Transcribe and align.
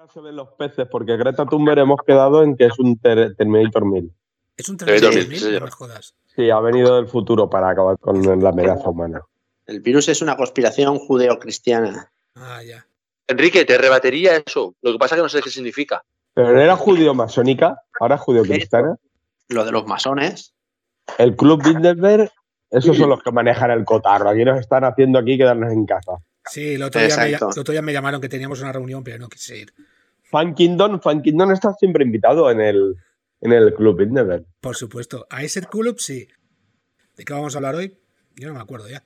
Ahora 0.00 0.12
se 0.14 0.20
ven 0.22 0.34
los 0.34 0.48
peces 0.54 0.88
porque 0.90 1.14
Greta 1.18 1.44
Thunberg 1.44 1.78
hemos 1.80 1.98
quedado 2.06 2.42
en 2.42 2.56
que 2.56 2.64
es 2.64 2.78
un 2.78 2.98
ter- 2.98 3.36
Terminator 3.36 3.84
1000. 3.84 4.10
Es 4.56 4.66
un 4.70 4.78
Terminator 4.78 5.10
3000, 5.10 5.28
1000, 5.28 5.38
sí, 5.40 5.60
no 5.60 5.70
jodas. 5.70 6.14
Sí, 6.34 6.48
ha 6.48 6.58
venido 6.60 6.96
del 6.96 7.06
futuro 7.06 7.50
para 7.50 7.68
acabar 7.68 7.98
con 7.98 8.22
la 8.42 8.48
amenaza 8.48 8.88
humana. 8.88 9.20
El 9.66 9.80
virus 9.80 10.08
es 10.08 10.22
una 10.22 10.38
conspiración 10.38 10.98
judeocristiana. 10.98 12.10
Ah, 12.34 12.62
ya. 12.62 12.86
Enrique, 13.28 13.66
te 13.66 13.76
rebatería 13.76 14.38
eso. 14.38 14.74
Lo 14.80 14.92
que 14.92 14.98
pasa 14.98 15.16
es 15.16 15.18
que 15.18 15.22
no 15.22 15.28
sé 15.28 15.42
qué 15.42 15.50
significa. 15.50 16.02
Pero 16.32 16.50
no 16.54 16.60
era 16.62 16.76
judío 16.76 17.12
masónica, 17.12 17.82
ahora 18.00 18.14
es 18.14 18.22
judío 18.22 18.42
cristiana. 18.44 18.96
Lo 19.48 19.66
de 19.66 19.72
los 19.72 19.86
masones. 19.86 20.54
El 21.18 21.36
Club 21.36 21.62
Bilderberg, 21.62 22.32
esos 22.70 22.96
son 22.96 23.10
los 23.10 23.22
que 23.22 23.32
manejan 23.32 23.70
el 23.70 23.84
cotarro. 23.84 24.30
Aquí 24.30 24.46
nos 24.46 24.58
están 24.60 24.84
haciendo 24.84 25.18
aquí 25.18 25.36
quedarnos 25.36 25.70
en 25.70 25.84
casa. 25.84 26.12
Sí, 26.46 26.74
el 26.74 26.82
otro, 26.82 27.02
día 27.02 27.16
me, 27.18 27.26
el 27.28 27.34
otro 27.44 27.70
día 27.72 27.82
me 27.82 27.92
llamaron 27.92 28.18
que 28.18 28.28
teníamos 28.30 28.62
una 28.62 28.72
reunión, 28.72 29.04
pero 29.04 29.18
no 29.18 29.28
quise 29.28 29.58
ir. 29.58 29.74
Fan 30.30 30.54
Kingdom, 30.54 31.00
Fan 31.00 31.22
Kingdom 31.22 31.50
está 31.50 31.72
siempre 31.74 32.04
invitado 32.04 32.50
en 32.50 32.60
el, 32.60 32.96
en 33.40 33.52
el 33.52 33.74
Club 33.74 33.98
Bilderberg. 33.98 34.46
Por 34.60 34.76
supuesto. 34.76 35.26
A 35.28 35.42
ese 35.42 35.62
club 35.62 35.98
sí. 35.98 36.28
¿De 37.16 37.24
qué 37.24 37.32
vamos 37.32 37.54
a 37.54 37.58
hablar 37.58 37.74
hoy? 37.74 37.98
Yo 38.36 38.48
no 38.48 38.54
me 38.54 38.60
acuerdo 38.60 38.88
ya. 38.88 39.04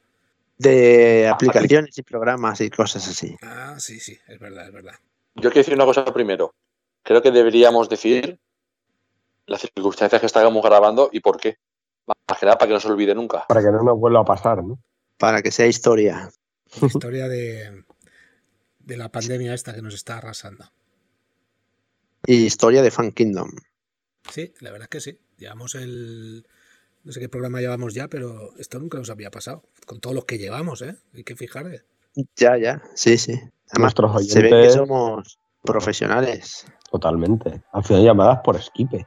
De 0.59 1.27
aplicaciones 1.27 1.97
y 1.99 2.03
programas 2.03 2.61
y 2.61 2.71
cosas 2.71 3.09
así. 3.09 3.37
Ah, 3.43 3.75
sí, 3.79 3.99
sí, 3.99 4.19
es 4.29 4.39
verdad, 4.39 4.67
es 4.67 4.73
verdad. 4.73 4.95
Yo 5.35 5.51
quiero 5.51 5.61
decir 5.61 5.75
una 5.75 5.85
cosa 5.85 6.05
primero. 6.05 6.55
Creo 7.03 7.23
que 7.23 7.31
deberíamos 7.31 7.89
decir 7.89 8.39
las 9.47 9.63
circunstancias 9.63 10.21
que 10.21 10.27
estábamos 10.27 10.63
grabando 10.63 11.09
y 11.11 11.21
por 11.21 11.39
qué. 11.39 11.57
Más 12.07 12.39
que 12.39 12.47
nada 12.47 12.59
para 12.59 12.69
que 12.69 12.75
no 12.75 12.81
se 12.81 12.89
olvide 12.89 13.15
nunca. 13.15 13.47
Para 13.49 13.63
que 13.63 13.73
no 13.73 13.83
nos 13.83 13.99
vuelva 13.99 14.21
a 14.21 14.25
pasar, 14.25 14.63
¿no? 14.63 14.79
Para 15.19 15.43
que 15.43 15.51
sea 15.51 15.67
historia. 15.67 16.31
La 16.81 16.87
historia 16.87 17.29
de, 17.29 17.85
de 18.79 18.97
la 18.97 19.09
pandemia 19.11 19.55
esta 19.55 19.75
que 19.75 19.83
nos 19.83 19.95
está 19.95 20.19
arrasando. 20.19 20.67
Y 22.27 22.45
historia 22.47 22.83
de 22.83 22.91
Fan 22.91 23.13
Kingdom. 23.13 23.51
Sí, 24.31 24.53
la 24.61 24.71
verdad 24.71 24.89
es 24.91 24.91
que 24.91 25.01
sí. 25.01 25.19
Llevamos 25.39 25.75
el. 25.75 26.47
No 27.05 27.13
sé 27.13 27.21
qué 27.21 27.29
programa 27.29 27.61
llevamos 27.61 27.93
ya, 27.93 28.09
pero 28.09 28.57
esto 28.59 28.79
nunca 28.79 28.97
nos 28.99 29.11
había 29.11 29.31
pasado. 29.31 29.63
Con 29.85 30.01
todos 30.01 30.15
los 30.17 30.25
que 30.25 30.39
llevamos, 30.39 30.81
¿eh? 30.83 30.97
Hay 31.15 31.25
que 31.25 31.37
fijar. 31.37 31.85
Ya, 32.37 32.57
ya. 32.57 32.83
Sí, 32.95 33.19
sí. 33.19 33.33
Además, 33.71 33.95
Nuestros 33.99 34.27
se 34.27 34.43
ve 34.43 34.49
que 34.49 34.55
oyentes, 34.55 34.75
somos 34.75 35.39
profesionales. 35.63 36.67
totalmente. 36.91 37.63
Al 37.73 37.85
final 37.85 38.05
llamadas 38.05 38.39
por 38.43 38.61
Skype. 38.61 39.07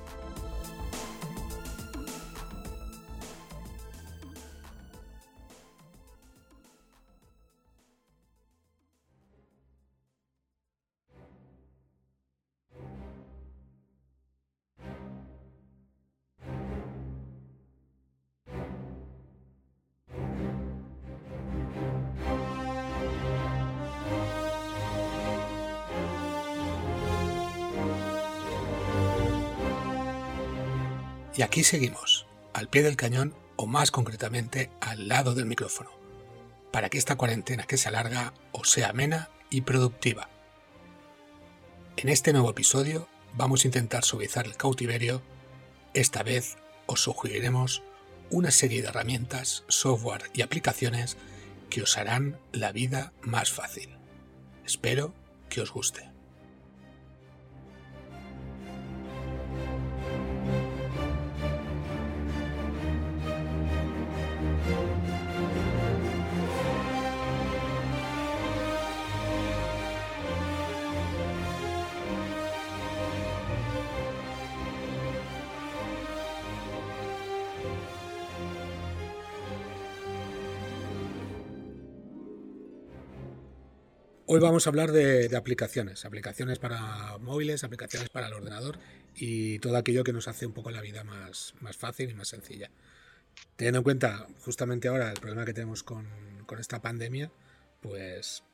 Y 31.41 31.43
aquí 31.43 31.63
seguimos, 31.63 32.27
al 32.53 32.69
pie 32.69 32.83
del 32.83 32.95
cañón 32.95 33.33
o 33.55 33.65
más 33.65 33.89
concretamente 33.89 34.69
al 34.79 35.07
lado 35.07 35.33
del 35.33 35.47
micrófono, 35.47 35.89
para 36.71 36.87
que 36.89 36.99
esta 36.99 37.15
cuarentena 37.15 37.63
que 37.63 37.77
se 37.77 37.89
alarga 37.89 38.35
os 38.51 38.69
sea 38.69 38.89
amena 38.89 39.31
y 39.49 39.61
productiva. 39.61 40.29
En 41.97 42.09
este 42.09 42.31
nuevo 42.31 42.51
episodio 42.51 43.07
vamos 43.33 43.63
a 43.63 43.69
intentar 43.69 44.03
suavizar 44.03 44.45
el 44.45 44.55
cautiverio. 44.55 45.23
Esta 45.95 46.21
vez 46.21 46.57
os 46.85 47.01
sugeriremos 47.01 47.81
una 48.29 48.51
serie 48.51 48.83
de 48.83 48.89
herramientas, 48.89 49.63
software 49.67 50.29
y 50.35 50.43
aplicaciones 50.43 51.17
que 51.71 51.81
os 51.81 51.97
harán 51.97 52.39
la 52.51 52.71
vida 52.71 53.13
más 53.23 53.51
fácil. 53.51 53.97
Espero 54.63 55.15
que 55.49 55.61
os 55.61 55.71
guste. 55.71 56.10
Hoy 84.33 84.39
vamos 84.39 84.65
a 84.65 84.69
hablar 84.69 84.93
de, 84.93 85.29
aplicaciones, 85.35 86.05
aplicaciones 86.05 86.57
para 86.57 87.17
móviles, 87.17 87.65
aplicaciones 87.65 88.07
para 88.07 88.27
el 88.27 88.33
ordenador 88.33 88.77
y 89.13 89.59
todo 89.59 89.75
aquello 89.75 90.05
que 90.05 90.13
nos 90.13 90.29
hace 90.29 90.45
un 90.45 90.53
poco 90.53 90.71
la 90.71 90.79
vida 90.79 91.03
más, 91.03 91.53
más 91.59 91.75
fácil 91.75 92.09
y 92.09 92.13
más 92.13 92.29
sencilla. 92.29 92.71
Teniendo 93.57 93.79
en 93.79 93.83
cuenta 93.83 94.27
justamente 94.39 94.87
ahora 94.87 95.11
el 95.11 95.19
problema 95.19 95.43
que 95.43 95.53
tenemos 95.53 95.83
con, 95.83 96.07
con 96.45 96.59
esta 96.59 96.81
pandemia, 96.81 97.29
pues 97.81 98.45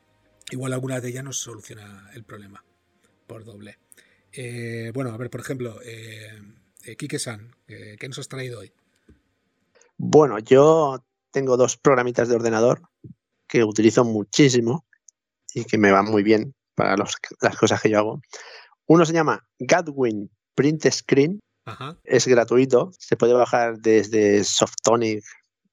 igual 0.49 0.73
alguna 0.73 0.99
de 0.99 1.09
ellas 1.09 1.23
nos 1.23 1.38
soluciona 1.38 2.09
el 2.15 2.23
problema 2.23 2.65
por 3.27 3.45
doble. 3.45 3.77
Eh, 4.31 4.89
bueno, 4.95 5.11
a 5.11 5.17
ver, 5.17 5.29
por 5.29 5.41
ejemplo, 5.41 5.79
eh, 5.85 6.41
eh, 6.85 6.95
Kike-san, 6.95 7.55
eh, 7.67 7.97
¿qué 7.99 8.07
nos 8.07 8.17
has 8.17 8.27
traído 8.27 8.61
hoy? 8.61 8.73
Bueno, 9.95 10.39
yo 10.39 11.05
tengo 11.29 11.55
dos 11.55 11.77
programitas 11.77 12.29
de 12.29 12.35
ordenador 12.35 12.81
que 13.47 13.63
utilizo 13.63 14.03
muchísimo 14.03 14.86
y 15.53 15.65
que 15.65 15.77
me 15.77 15.91
van 15.91 16.05
muy 16.05 16.23
bien 16.23 16.53
para 16.75 16.95
los- 16.97 17.15
las 17.41 17.57
cosas 17.57 17.81
que 17.81 17.89
yo 17.89 17.99
hago. 17.99 18.21
Uno 18.87 19.05
se 19.05 19.13
llama 19.13 19.45
Gadwin 19.59 20.29
Print 20.55 20.85
Screen, 20.91 21.39
Ajá. 21.65 21.97
es 22.03 22.27
gratuito, 22.27 22.91
se 22.97 23.17
puede 23.17 23.33
bajar 23.33 23.77
desde 23.79 24.43
Softonic 24.43 25.23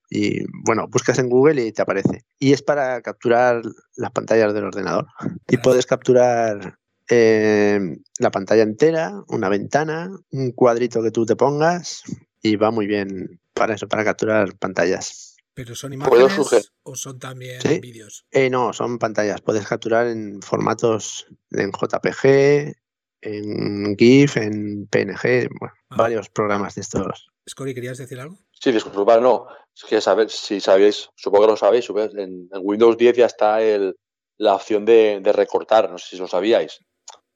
y 0.09 0.43
bueno, 0.65 0.87
buscas 0.87 1.17
en 1.19 1.29
Google 1.29 1.65
y 1.65 1.71
te 1.71 1.81
aparece. 1.81 2.23
Y 2.39 2.53
es 2.53 2.61
para 2.61 3.01
capturar 3.01 3.61
las 3.95 4.11
pantallas 4.11 4.53
del 4.53 4.65
ordenador. 4.65 5.07
Y 5.21 5.25
Gracias. 5.27 5.61
puedes 5.63 5.85
capturar 5.85 6.77
eh, 7.09 7.79
la 8.19 8.31
pantalla 8.31 8.63
entera, 8.63 9.13
una 9.27 9.47
ventana, 9.49 10.09
un 10.31 10.51
cuadrito 10.51 11.01
que 11.03 11.11
tú 11.11 11.25
te 11.25 11.35
pongas 11.35 12.01
y 12.41 12.55
va 12.55 12.71
muy 12.71 12.87
bien 12.87 13.39
para 13.53 13.75
eso, 13.75 13.87
para 13.87 14.03
capturar 14.03 14.55
pantallas. 14.57 15.24
¿Pero 15.55 15.73
son 15.73 15.97
¿Puedo 15.97 16.15
imágenes 16.27 16.33
sugerir? 16.35 16.65
o 16.83 16.95
son 16.95 17.17
también 17.17 17.61
Sí. 17.61 17.79
vídeos? 17.79 18.25
Eh, 18.31 18.49
no, 18.49 18.73
son 18.73 18.99
pantallas. 18.99 19.41
Puedes 19.41 19.65
capturar 19.65 20.07
en 20.07 20.41
formatos 20.41 21.25
en 21.51 21.71
JPG, 21.71 22.75
en 23.21 23.95
GIF, 23.97 24.37
en 24.37 24.87
PNG, 24.87 25.47
bueno, 25.59 25.73
Ah. 25.89 25.95
varios 25.97 26.29
programas 26.29 26.75
de 26.75 26.81
estos. 26.81 27.27
Scori, 27.49 27.73
¿querías 27.73 27.97
decir 27.97 28.19
algo? 28.19 28.37
Sí, 28.51 28.71
disculpad, 28.71 29.21
no. 29.21 29.47
Es 29.75 29.83
que 29.83 30.01
saber, 30.01 30.29
si 30.29 30.59
sabéis, 30.59 31.09
supongo 31.15 31.45
que 31.45 31.51
lo 31.51 31.57
sabéis, 31.57 31.89
en, 31.89 32.49
en 32.51 32.61
Windows 32.61 32.97
10 32.97 33.15
ya 33.15 33.25
está 33.25 33.61
el, 33.61 33.95
la 34.37 34.55
opción 34.55 34.83
de, 34.85 35.19
de 35.21 35.31
recortar, 35.33 35.89
no 35.89 35.97
sé 35.97 36.07
si 36.11 36.17
lo 36.17 36.27
sabíais. 36.27 36.79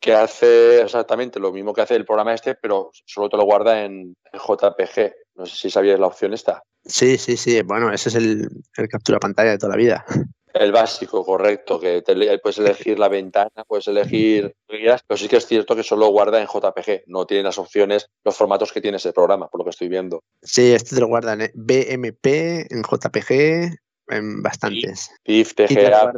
Que 0.02 0.14
hace 0.14 0.82
exactamente 0.82 1.40
lo 1.40 1.52
mismo 1.52 1.74
que 1.74 1.82
hace 1.82 1.96
el 1.96 2.06
programa 2.06 2.34
este, 2.34 2.56
pero 2.56 2.92
solo 3.06 3.30
te 3.30 3.36
lo 3.38 3.44
guarda 3.44 3.84
en, 3.84 4.16
en 4.32 4.40
JPG. 4.40 5.14
No 5.40 5.46
sé 5.46 5.56
si 5.56 5.70
sabíais 5.70 6.00
la 6.00 6.08
opción 6.08 6.34
esta. 6.34 6.62
Sí, 6.84 7.18
sí, 7.18 7.38
sí. 7.38 7.62
Bueno, 7.62 7.94
ese 7.94 8.10
es 8.10 8.16
el, 8.16 8.50
el 8.76 8.88
captura 8.90 9.20
pantalla 9.20 9.52
de 9.52 9.58
toda 9.58 9.72
la 9.72 9.78
vida. 9.78 10.06
El 10.54 10.74
básico, 10.74 11.24
correcto, 11.24 11.80
que 11.80 12.02
te 12.02 12.40
puedes 12.40 12.58
elegir 12.58 13.00
la 13.00 13.08
ventana, 13.08 13.64
puedes 13.66 13.88
elegir 13.88 14.54
pero 14.68 15.18
sí 15.18 15.28
que 15.28 15.38
es 15.38 15.46
cierto 15.46 15.76
que 15.76 15.84
solo 15.84 16.08
guarda 16.08 16.42
en 16.42 16.48
JPG, 16.48 17.04
no 17.06 17.26
tiene 17.26 17.44
las 17.44 17.58
opciones, 17.58 18.08
los 18.26 18.36
formatos 18.36 18.72
que 18.74 18.82
tiene 18.82 18.98
ese 18.98 19.14
programa, 19.14 19.48
por 19.48 19.60
lo 19.60 19.64
que 19.64 19.70
estoy 19.70 19.88
viendo. 19.88 20.24
Sí, 20.42 20.74
este 20.74 20.96
te 20.96 21.02
lo 21.02 21.08
guardan 21.08 21.42
en 21.42 21.52
BMP, 21.54 22.26
en 22.70 22.82
JPG, 22.84 23.78
en 24.08 24.42
bastantes. 24.42 25.12
TIFF, 25.24 25.54
TGA, 25.54 26.12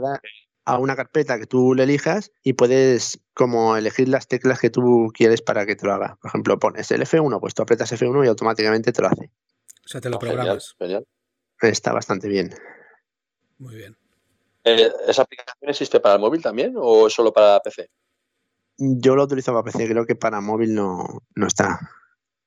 a 0.66 0.78
una 0.78 0.96
carpeta 0.96 1.40
que 1.40 1.48
tú 1.48 1.74
le 1.74 1.84
elijas 1.84 2.31
y 2.44 2.54
puedes 2.54 3.19
como 3.34 3.75
elegir 3.75 4.08
las 4.10 4.28
teclas 4.28 4.60
que 4.60 4.69
tú 4.69 5.12
quieres 5.13 5.42
para 5.42 5.66
que 5.66 5.75
te 5.75 5.86
lo 5.88 5.94
haga. 5.94 6.18
Por 6.22 6.30
ejemplo, 6.30 6.60
pones 6.60 6.92
el 6.92 7.02
F1, 7.02 7.40
pues 7.40 7.54
tú 7.54 7.63
apretas 7.63 7.92
F1 7.92 8.25
y 8.25 8.28
automáticamente 8.28 8.92
te 8.92 9.02
lo 9.02 9.08
hace. 9.08 9.31
O 9.84 9.88
sea, 9.88 10.00
te 10.02 10.10
lo 10.10 10.18
Ah, 10.18 10.19
genial, 10.19 10.36
programas. 10.38 10.75
genial. 10.78 11.08
Está 11.62 11.94
bastante 11.94 12.28
bien. 12.28 12.54
Muy 13.58 13.75
bien. 13.75 13.98
Eh, 14.63 14.92
¿Esa 15.08 15.24
aplicación 15.24 15.69
existe 15.69 16.00
para 16.00 16.16
el 16.16 16.22
móvil 16.22 16.42
también 16.42 16.74
o 16.78 17.08
es 17.08 17.13
solo 17.13 17.34
para 17.34 17.60
PC? 17.62 17.90
Yo 18.78 19.16
lo 19.16 19.24
utilizo 19.24 19.52
para 19.54 19.63
PC, 19.63 19.88
creo 19.88 20.06
que 20.06 20.16
para 20.16 20.42
móvil 20.42 20.74
no, 20.75 21.24
no 21.36 21.48
está. 21.48 21.80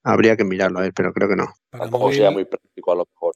Habría 0.04 0.36
que 0.36 0.44
mirarlo, 0.44 0.78
a 0.78 0.82
ver, 0.82 0.92
pero 0.94 1.12
creo 1.12 1.28
que 1.28 1.36
no. 1.36 1.46
Para 1.70 1.84
Tampoco 1.84 2.04
móvil, 2.04 2.16
sería 2.16 2.30
muy 2.30 2.44
práctico 2.44 2.92
a 2.92 2.96
lo 2.96 3.06
mejor. 3.12 3.34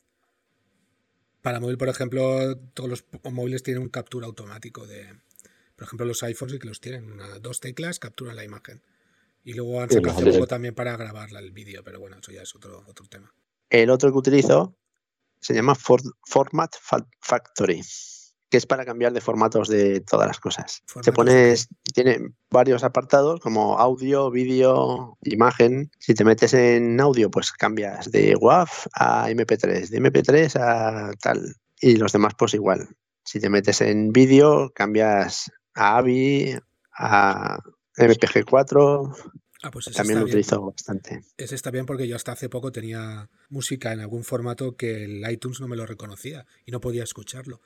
Para 1.49 1.61
móvil, 1.61 1.79
por 1.79 1.89
ejemplo, 1.89 2.59
todos 2.75 2.91
los 2.91 3.05
móviles 3.33 3.62
tienen 3.62 3.83
un 3.83 3.89
captura 3.89 4.27
automático 4.27 4.87
de. 4.87 5.19
Por 5.77 5.87
ejemplo, 5.87 6.05
los 6.05 6.23
iPhones 6.23 6.53
sí 6.53 6.59
que 6.59 6.69
los 6.69 6.79
tienen. 6.79 7.11
Una, 7.11 7.39
dos 7.39 7.61
teclas 7.61 7.99
capturan 7.99 8.37
la 8.37 8.45
imagen. 8.45 8.83
Y 9.45 9.55
luego 9.55 9.81
han 9.81 9.89
sacado 9.91 10.31
sí, 10.31 10.47
también 10.47 10.75
para 10.75 10.95
grabarla 10.99 11.39
el 11.39 11.50
vídeo, 11.53 11.83
pero 11.83 12.00
bueno, 12.00 12.19
eso 12.21 12.33
ya 12.33 12.43
es 12.43 12.55
otro, 12.55 12.85
otro 12.87 13.06
tema. 13.06 13.33
El 13.71 13.89
otro 13.89 14.12
que 14.12 14.19
utilizo 14.19 14.77
se 15.41 15.55
llama 15.55 15.75
For- 15.75 16.03
Format 16.27 16.77
Fa- 16.79 17.09
Factory, 17.19 17.81
que 18.50 18.56
es 18.56 18.67
para 18.67 18.85
cambiar 18.85 19.12
de 19.12 19.21
formatos 19.21 19.69
de 19.69 20.00
todas 20.00 20.27
las 20.27 20.41
cosas. 20.41 20.83
Te 20.87 20.93
Formatos 20.93 21.15
pones, 21.15 21.69
tiene 21.95 22.19
varios 22.50 22.83
apartados 22.83 23.41
como 23.41 23.79
audio, 23.79 24.31
vídeo, 24.31 25.19
imagen. 25.23 25.91
Si 25.99 26.15
te 26.15 26.25
metes 26.25 26.55
en 26.55 27.00
audio, 27.00 27.31
pues 27.31 27.53
cambias 27.53 28.11
de 28.11 28.37
WAV 28.37 28.69
a 28.95 29.31
MP3, 29.31 29.89
de 29.89 30.00
MP3 30.00 30.56
a 30.61 31.11
tal. 31.21 31.56
Y 31.81 31.97
los 31.97 32.12
demás, 32.12 32.35
pues 32.39 32.55
igual. 32.55 32.89
Si 33.25 33.41
te 33.41 33.50
metes 33.50 33.83
en 33.83 34.12
vídeo, 34.12 34.73
cambias 34.75 35.53
a 35.75 35.99
AVI, 35.99 36.59
a 36.97 37.59
MPG4. 37.97 39.17
Ah, 39.62 39.71
pues 39.71 39.87
También 39.87 40.19
está 40.19 40.21
lo 40.21 40.25
bien. 40.25 40.29
utilizo 40.29 40.62
bastante. 40.62 41.21
Ese 41.37 41.55
está 41.55 41.71
bien 41.71 41.85
porque 41.85 42.06
yo 42.06 42.17
hasta 42.17 42.33
hace 42.33 42.49
poco 42.49 42.71
tenía 42.71 43.29
música 43.49 43.93
en 43.93 44.01
algún 44.01 44.25
formato 44.25 44.77
que 44.77 45.05
el 45.05 45.31
iTunes 45.31 45.61
no 45.61 45.69
me 45.69 45.77
lo 45.77 45.85
reconocía 45.85 46.47
y 46.65 46.71
no 46.71 46.81
podía 46.81 47.03
escucharlo. 47.03 47.61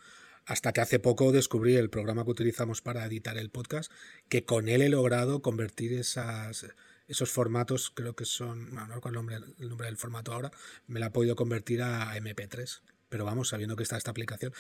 Hasta 0.46 0.72
que 0.72 0.80
hace 0.80 0.98
poco 0.98 1.32
descubrí 1.32 1.76
el 1.76 1.90
programa 1.90 2.24
que 2.24 2.30
utilizamos 2.30 2.82
para 2.82 3.04
editar 3.06 3.38
el 3.38 3.50
podcast, 3.50 3.92
que 4.28 4.44
con 4.44 4.68
él 4.68 4.82
he 4.82 4.88
logrado 4.88 5.42
convertir 5.42 5.92
esas, 5.92 6.66
esos 7.06 7.30
formatos, 7.30 7.90
creo 7.90 8.14
que 8.14 8.24
son, 8.24 8.70
bueno, 8.70 8.88
no 8.88 8.94
recuerdo 8.96 9.20
el 9.20 9.26
nombre, 9.26 9.54
el 9.58 9.68
nombre 9.68 9.86
del 9.86 9.96
formato 9.96 10.32
ahora, 10.32 10.50
me 10.86 11.00
la 11.00 11.06
ha 11.06 11.12
podido 11.12 11.36
convertir 11.36 11.82
a 11.82 12.16
MP3. 12.16 12.80
Pero 13.08 13.24
vamos, 13.24 13.50
sabiendo 13.50 13.76
que 13.76 13.82
está 13.82 13.96
esta 13.96 14.10
aplicación, 14.10 14.52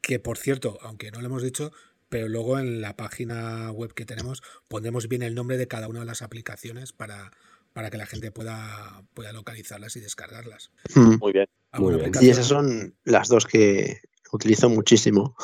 que 0.00 0.18
por 0.18 0.36
cierto, 0.36 0.78
aunque 0.82 1.10
no 1.10 1.20
lo 1.20 1.26
hemos 1.26 1.42
dicho, 1.42 1.72
pero 2.08 2.28
luego 2.28 2.58
en 2.58 2.80
la 2.80 2.96
página 2.96 3.70
web 3.72 3.94
que 3.94 4.04
tenemos 4.04 4.42
pondremos 4.68 5.08
bien 5.08 5.22
el 5.22 5.34
nombre 5.34 5.56
de 5.56 5.66
cada 5.66 5.88
una 5.88 6.00
de 6.00 6.06
las 6.06 6.22
aplicaciones 6.22 6.92
para, 6.92 7.32
para 7.72 7.90
que 7.90 7.96
la 7.96 8.06
gente 8.06 8.30
pueda, 8.30 9.02
pueda 9.14 9.32
localizarlas 9.32 9.96
y 9.96 10.00
descargarlas. 10.00 10.70
Mm. 10.94 11.16
Muy 11.18 11.32
bien. 11.32 11.46
¿Alguna 11.72 11.96
bien. 11.96 12.12
Y 12.20 12.28
esas 12.28 12.46
son 12.46 12.94
las 13.04 13.28
dos 13.28 13.46
que 13.46 14.00
utilizo 14.34 14.68
muchísimo, 14.68 15.36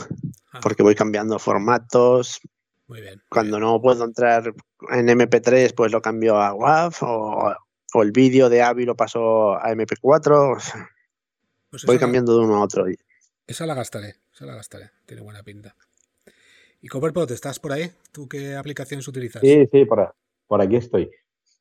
Ah, 0.53 0.59
porque 0.63 0.83
voy 0.83 0.95
cambiando 0.97 1.39
formatos. 1.39 2.41
Muy 2.89 3.01
bien. 3.01 3.15
muy 3.17 3.25
Cuando 3.31 3.57
bien. 3.59 3.69
no 3.71 3.81
puedo 3.81 4.05
entrar 4.05 4.53
en 4.91 5.09
MP3, 5.09 5.73
pues 5.75 5.93
lo 5.93 6.03
cambio 6.03 6.37
a 6.41 6.53
WAV 6.53 6.95
o, 7.03 7.55
o 7.95 8.03
el 8.03 8.11
vídeo 8.11 8.49
de 8.49 8.63
AVI 8.63 8.85
lo 8.85 8.97
paso 8.97 9.55
a 9.55 9.71
MP4. 9.73 10.89
Pues 11.71 11.85
Voy 11.87 11.95
la- 11.97 12.01
cambiando 12.01 12.37
de 12.37 12.45
uno 12.45 12.57
a 12.57 12.63
otro. 12.65 12.85
Esa 13.47 13.65
la 13.65 13.75
gastaré, 13.75 14.17
esa 14.35 14.45
la 14.45 14.57
gastaré. 14.57 14.91
Tiene 15.07 15.23
buena 15.23 15.43
pinta. 15.45 15.77
¿Y 16.83 16.89
Copperpot, 16.89 17.31
estás 17.31 17.61
por 17.61 17.73
ahí? 17.73 17.93
¿Tú 18.11 18.27
qué 18.29 18.57
aplicaciones 18.57 19.07
utilizas? 19.07 19.41
Sí, 19.43 19.67
sí, 19.71 19.85
por, 19.85 20.15
por 20.49 20.61
aquí 20.61 20.77
estoy. 20.77 21.11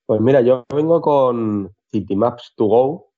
Pues 0.07 0.19
mira, 0.21 0.41
yo 0.41 0.65
vengo 0.73 0.99
con 1.01 1.75
Citymaps 1.91 2.53
to 2.55 2.65
Go, 2.65 3.13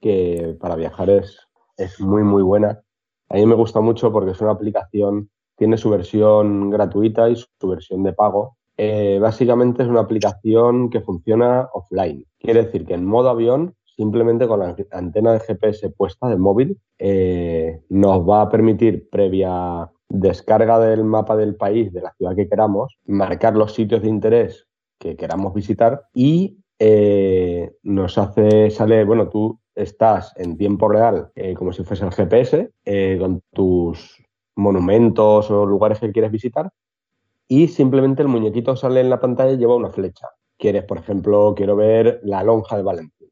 que 0.00 0.56
para 0.60 0.74
viajar 0.76 1.10
es, 1.10 1.38
es 1.76 2.00
muy, 2.00 2.22
muy 2.24 2.42
buena. 2.42 2.82
A 3.30 3.36
mí 3.36 3.46
me 3.46 3.54
gusta 3.54 3.80
mucho 3.80 4.12
porque 4.12 4.32
es 4.32 4.40
una 4.40 4.52
aplicación, 4.52 5.30
tiene 5.56 5.76
su 5.76 5.90
versión 5.90 6.70
gratuita 6.70 7.28
y 7.28 7.36
su 7.36 7.68
versión 7.68 8.02
de 8.02 8.12
pago. 8.12 8.56
Eh, 8.76 9.18
básicamente 9.20 9.82
es 9.82 9.88
una 9.88 10.00
aplicación 10.00 10.88
que 10.88 11.00
funciona 11.00 11.68
offline. 11.72 12.24
Quiere 12.38 12.64
decir 12.64 12.86
que 12.86 12.94
en 12.94 13.04
modo 13.04 13.28
avión, 13.28 13.74
simplemente 13.84 14.46
con 14.46 14.60
la 14.60 14.76
antena 14.92 15.32
de 15.32 15.40
GPS 15.40 15.90
puesta 15.90 16.28
del 16.28 16.38
móvil, 16.38 16.78
eh, 16.98 17.80
nos 17.88 18.26
va 18.28 18.42
a 18.42 18.48
permitir, 18.48 19.08
previa 19.10 19.90
descarga 20.08 20.78
del 20.78 21.04
mapa 21.04 21.36
del 21.36 21.56
país, 21.56 21.92
de 21.92 22.02
la 22.02 22.12
ciudad 22.12 22.34
que 22.34 22.48
queramos, 22.48 22.96
marcar 23.06 23.56
los 23.56 23.74
sitios 23.74 24.02
de 24.02 24.08
interés 24.08 24.66
que 24.98 25.16
queramos 25.16 25.52
visitar 25.54 26.02
y 26.14 26.58
eh, 26.78 27.72
nos 27.82 28.16
hace, 28.18 28.70
sale, 28.70 29.04
bueno, 29.04 29.28
tú 29.28 29.58
estás 29.78 30.32
en 30.36 30.56
tiempo 30.56 30.88
real, 30.88 31.30
eh, 31.34 31.54
como 31.54 31.72
si 31.72 31.84
fuese 31.84 32.04
el 32.04 32.12
GPS, 32.12 32.70
eh, 32.84 33.16
con 33.18 33.42
tus 33.52 34.22
monumentos 34.56 35.50
o 35.50 35.64
lugares 35.64 36.00
que 36.00 36.12
quieres 36.12 36.32
visitar 36.32 36.70
y 37.48 37.68
simplemente 37.68 38.22
el 38.22 38.28
muñequito 38.28 38.76
sale 38.76 39.00
en 39.00 39.08
la 39.08 39.20
pantalla 39.20 39.52
y 39.52 39.56
lleva 39.56 39.76
una 39.76 39.90
flecha. 39.90 40.28
Quieres, 40.58 40.84
por 40.84 40.98
ejemplo, 40.98 41.54
quiero 41.56 41.76
ver 41.76 42.20
la 42.24 42.42
lonja 42.42 42.76
de 42.76 42.82
Valencia. 42.82 43.26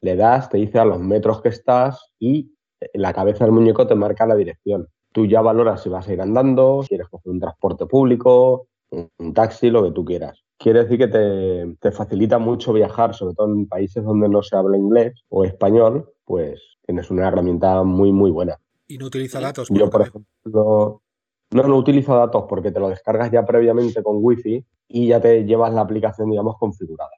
Le 0.00 0.16
das, 0.16 0.48
te 0.48 0.58
dice 0.58 0.80
a 0.80 0.84
los 0.84 0.98
metros 0.98 1.40
que 1.40 1.50
estás 1.50 2.12
y 2.18 2.52
la 2.94 3.12
cabeza 3.12 3.44
del 3.44 3.52
muñeco 3.52 3.86
te 3.86 3.94
marca 3.94 4.26
la 4.26 4.34
dirección. 4.34 4.88
Tú 5.12 5.26
ya 5.26 5.40
valoras 5.40 5.82
si 5.82 5.88
vas 5.88 6.08
a 6.08 6.12
ir 6.12 6.20
andando, 6.20 6.82
si 6.82 6.88
quieres 6.88 7.08
coger 7.08 7.30
un 7.30 7.38
transporte 7.38 7.86
público, 7.86 8.66
un, 8.90 9.08
un 9.18 9.32
taxi, 9.32 9.70
lo 9.70 9.84
que 9.84 9.92
tú 9.92 10.04
quieras. 10.04 10.42
Quiere 10.62 10.84
decir 10.84 10.96
que 10.96 11.08
te, 11.08 11.76
te 11.80 11.90
facilita 11.90 12.38
mucho 12.38 12.72
viajar, 12.72 13.14
sobre 13.14 13.34
todo 13.34 13.48
en 13.48 13.66
países 13.66 14.04
donde 14.04 14.28
no 14.28 14.44
se 14.44 14.54
habla 14.54 14.76
inglés 14.76 15.24
o 15.28 15.44
español, 15.44 16.08
pues 16.24 16.62
tienes 16.86 17.10
una 17.10 17.26
herramienta 17.26 17.82
muy, 17.82 18.12
muy 18.12 18.30
buena. 18.30 18.56
Y 18.86 18.96
no 18.96 19.06
utiliza 19.06 19.40
datos. 19.40 19.68
Yo, 19.70 19.90
por 19.90 20.02
ejemplo, 20.02 21.02
no, 21.50 21.62
no 21.64 21.76
utilizo 21.76 22.14
datos 22.14 22.44
porque 22.48 22.70
te 22.70 22.78
lo 22.78 22.90
descargas 22.90 23.32
ya 23.32 23.44
previamente 23.44 24.04
con 24.04 24.18
wifi 24.20 24.64
y 24.86 25.08
ya 25.08 25.20
te 25.20 25.44
llevas 25.44 25.74
la 25.74 25.80
aplicación, 25.80 26.30
digamos, 26.30 26.56
configurada. 26.58 27.10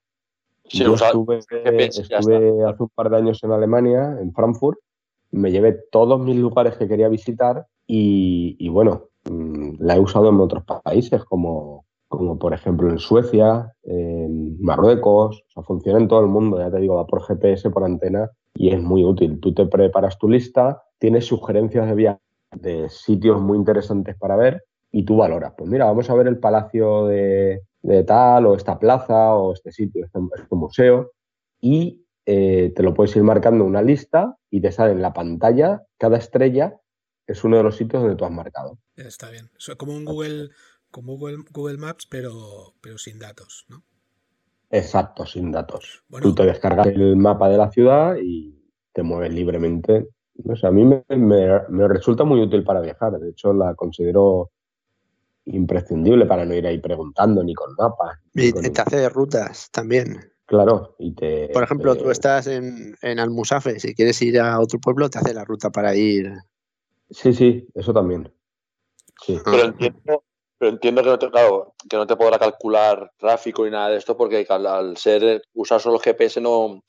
Sí, 0.64 0.78
Yo 0.78 0.94
estuve, 0.94 1.40
estuve 1.40 2.64
hace 2.64 2.82
un 2.82 2.88
par 2.94 3.10
de 3.10 3.18
años 3.18 3.44
en 3.44 3.52
Alemania, 3.52 4.16
en 4.22 4.32
Frankfurt, 4.32 4.78
me 5.32 5.50
llevé 5.50 5.72
todos 5.90 6.18
mis 6.18 6.36
lugares 6.36 6.78
que 6.78 6.88
quería 6.88 7.08
visitar 7.10 7.66
y, 7.86 8.56
y 8.58 8.70
bueno, 8.70 9.08
mm, 9.28 9.74
la 9.80 9.96
he 9.96 10.00
usado 10.00 10.30
en 10.30 10.40
otros 10.40 10.64
países 10.82 11.22
como, 11.24 11.84
como 12.16 12.38
por 12.38 12.52
ejemplo 12.52 12.90
en 12.90 12.98
Suecia, 12.98 13.72
en 13.82 14.60
Marruecos, 14.60 15.42
o 15.48 15.50
sea, 15.52 15.62
funciona 15.62 15.98
en 15.98 16.08
todo 16.08 16.20
el 16.20 16.28
mundo, 16.28 16.58
ya 16.58 16.70
te 16.70 16.78
digo, 16.78 16.96
va 16.96 17.06
por 17.06 17.22
GPS, 17.22 17.70
por 17.70 17.84
antena 17.84 18.30
y 18.54 18.70
es 18.70 18.80
muy 18.80 19.04
útil. 19.04 19.40
Tú 19.40 19.52
te 19.52 19.66
preparas 19.66 20.18
tu 20.18 20.28
lista, 20.28 20.82
tienes 20.98 21.26
sugerencias 21.26 21.86
de 21.88 21.94
viaje 21.94 22.20
de 22.56 22.88
sitios 22.88 23.40
muy 23.40 23.58
interesantes 23.58 24.16
para 24.16 24.36
ver 24.36 24.62
y 24.92 25.04
tú 25.04 25.16
valoras. 25.16 25.54
Pues 25.56 25.68
mira, 25.68 25.86
vamos 25.86 26.08
a 26.08 26.14
ver 26.14 26.28
el 26.28 26.38
palacio 26.38 27.06
de, 27.06 27.62
de 27.82 28.04
tal 28.04 28.46
o 28.46 28.54
esta 28.54 28.78
plaza 28.78 29.34
o 29.34 29.52
este 29.52 29.72
sitio, 29.72 30.04
este, 30.04 30.20
este 30.36 30.54
museo 30.54 31.12
y 31.60 32.04
eh, 32.26 32.72
te 32.74 32.82
lo 32.82 32.94
puedes 32.94 33.14
ir 33.16 33.22
marcando 33.22 33.64
en 33.64 33.70
una 33.70 33.82
lista 33.82 34.36
y 34.50 34.60
te 34.60 34.72
sale 34.72 34.92
en 34.92 35.02
la 35.02 35.12
pantalla 35.12 35.82
cada 35.98 36.16
estrella 36.16 36.78
es 37.26 37.44
uno 37.44 37.56
de 37.56 37.62
los 37.62 37.76
sitios 37.76 38.02
donde 38.02 38.16
tú 38.16 38.24
has 38.24 38.30
marcado. 38.30 38.78
Está 38.96 39.30
bien. 39.30 39.50
Como 39.78 39.94
un 39.94 40.04
Google, 40.04 40.50
como 40.94 41.16
Google, 41.16 41.38
Google 41.50 41.76
Maps, 41.78 42.06
pero, 42.08 42.74
pero 42.80 42.98
sin 42.98 43.18
datos, 43.18 43.66
¿no? 43.68 43.82
Exacto, 44.70 45.26
sin 45.26 45.50
datos. 45.50 46.04
Bueno. 46.08 46.28
Tú 46.28 46.34
te 46.36 46.44
descargas 46.46 46.86
el 46.86 47.16
mapa 47.16 47.48
de 47.48 47.58
la 47.58 47.68
ciudad 47.72 48.14
y 48.22 48.62
te 48.92 49.02
mueves 49.02 49.34
libremente. 49.34 50.06
No 50.44 50.54
sé, 50.54 50.68
a 50.68 50.70
mí 50.70 50.84
me, 50.84 51.04
me- 51.16 51.68
me 51.68 51.88
resulta 51.88 52.22
muy 52.22 52.40
útil 52.40 52.62
para 52.62 52.80
viajar. 52.80 53.12
De 53.18 53.30
hecho, 53.30 53.52
la 53.52 53.74
considero 53.74 54.52
imprescindible 55.46 56.26
para 56.26 56.44
no 56.44 56.54
ir 56.54 56.64
ahí 56.66 56.78
preguntando 56.78 57.42
ni 57.42 57.54
con 57.54 57.74
mapas. 57.76 58.18
ni 58.34 58.46
Y 58.46 58.52
con- 58.52 58.62
te 58.72 58.80
hace 58.80 59.08
rutas 59.08 59.70
también. 59.72 60.20
Claro, 60.46 60.94
y 61.00 61.12
te... 61.14 61.48
Por 61.52 61.64
ejemplo, 61.64 61.96
te- 61.96 62.02
tú 62.04 62.10
estás 62.10 62.46
en, 62.46 62.94
en 63.02 63.18
Almusafe, 63.18 63.80
si 63.80 63.94
quieres 63.96 64.20
ir 64.22 64.38
a 64.38 64.60
otro 64.60 64.78
pueblo, 64.78 65.10
te 65.10 65.18
hace 65.18 65.34
la 65.34 65.44
ruta 65.44 65.70
para 65.70 65.94
ir. 65.96 66.32
Sí, 67.10 67.32
sí, 67.32 67.66
eso 67.74 67.92
también. 67.92 68.32
Sí. 69.24 69.40
Pero 69.44 69.56
Ah. 69.64 69.66
entiendo, 69.66 70.24
pero 70.64 70.72
entiendo 70.72 71.02
que, 71.02 71.10
no 71.10 71.18
te, 71.18 71.30
claro, 71.30 71.74
que 71.90 71.94
no 71.94 72.06
te 72.06 72.16
podrá 72.16 72.38
calcular 72.38 73.12
tráfico 73.18 73.66
y 73.66 73.70
nada 73.70 73.90
de 73.90 73.98
esto 73.98 74.16
porque 74.16 74.46
al, 74.48 74.66
al 74.66 74.96
ser 74.96 75.42
usar 75.52 75.78
solo 75.78 75.98
GPS 75.98 76.40
no, 76.40 76.82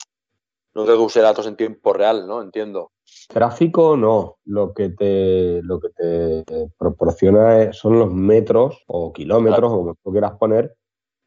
no 0.74 0.86
creo 0.86 0.96
que 0.96 1.04
use 1.04 1.20
datos 1.20 1.46
en 1.46 1.58
tiempo 1.58 1.92
real, 1.92 2.26
¿no? 2.26 2.42
Entiendo. 2.42 2.94
Tráfico 3.28 3.98
no, 3.98 4.38
lo 4.46 4.74
que 4.74 4.92
te, 4.92 5.62
lo 5.62 5.82
que 5.82 5.90
te 5.90 6.70
proporciona 6.78 7.74
son 7.74 8.00
los 8.00 8.14
metros 8.14 8.82
o 8.88 9.12
kilómetros, 9.12 9.74
o 9.74 9.76
como 9.76 9.96
tú 10.02 10.12
quieras 10.14 10.38
poner, 10.40 10.74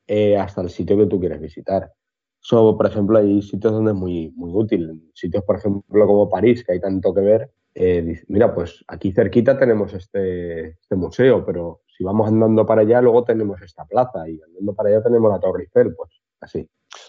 eh, 0.06 0.38
hasta 0.38 0.62
el 0.62 0.70
sitio 0.70 0.96
que 0.96 1.04
tú 1.04 1.20
quieres 1.20 1.42
visitar. 1.42 1.92
Eso, 2.42 2.78
por 2.78 2.86
ejemplo, 2.86 3.18
hay 3.18 3.42
sitios 3.42 3.74
donde 3.74 3.90
es 3.90 3.96
muy, 3.98 4.32
muy 4.36 4.52
útil. 4.54 5.10
Sitios, 5.12 5.44
por 5.44 5.56
ejemplo, 5.56 6.06
como 6.06 6.30
París, 6.30 6.64
que 6.64 6.72
hay 6.72 6.80
tanto 6.80 7.12
que 7.12 7.20
ver, 7.20 7.52
eh, 7.80 8.22
mira, 8.26 8.52
pues 8.52 8.84
aquí 8.88 9.12
cerquita 9.12 9.56
tenemos 9.56 9.94
este, 9.94 10.70
este, 10.70 10.96
museo, 10.96 11.46
pero 11.46 11.82
si 11.98 12.04
vamos 12.04 12.28
andando 12.28 12.64
para 12.64 12.82
allá, 12.82 13.02
luego 13.02 13.24
tenemos 13.24 13.60
esta 13.60 13.84
plaza 13.84 14.28
y 14.28 14.40
andando 14.40 14.72
para 14.72 14.90
allá 14.90 15.02
tenemos 15.02 15.32
la 15.32 15.40
Torre 15.40 15.64
Eiffel, 15.64 15.96
pues 15.96 16.10
así. 16.40 16.66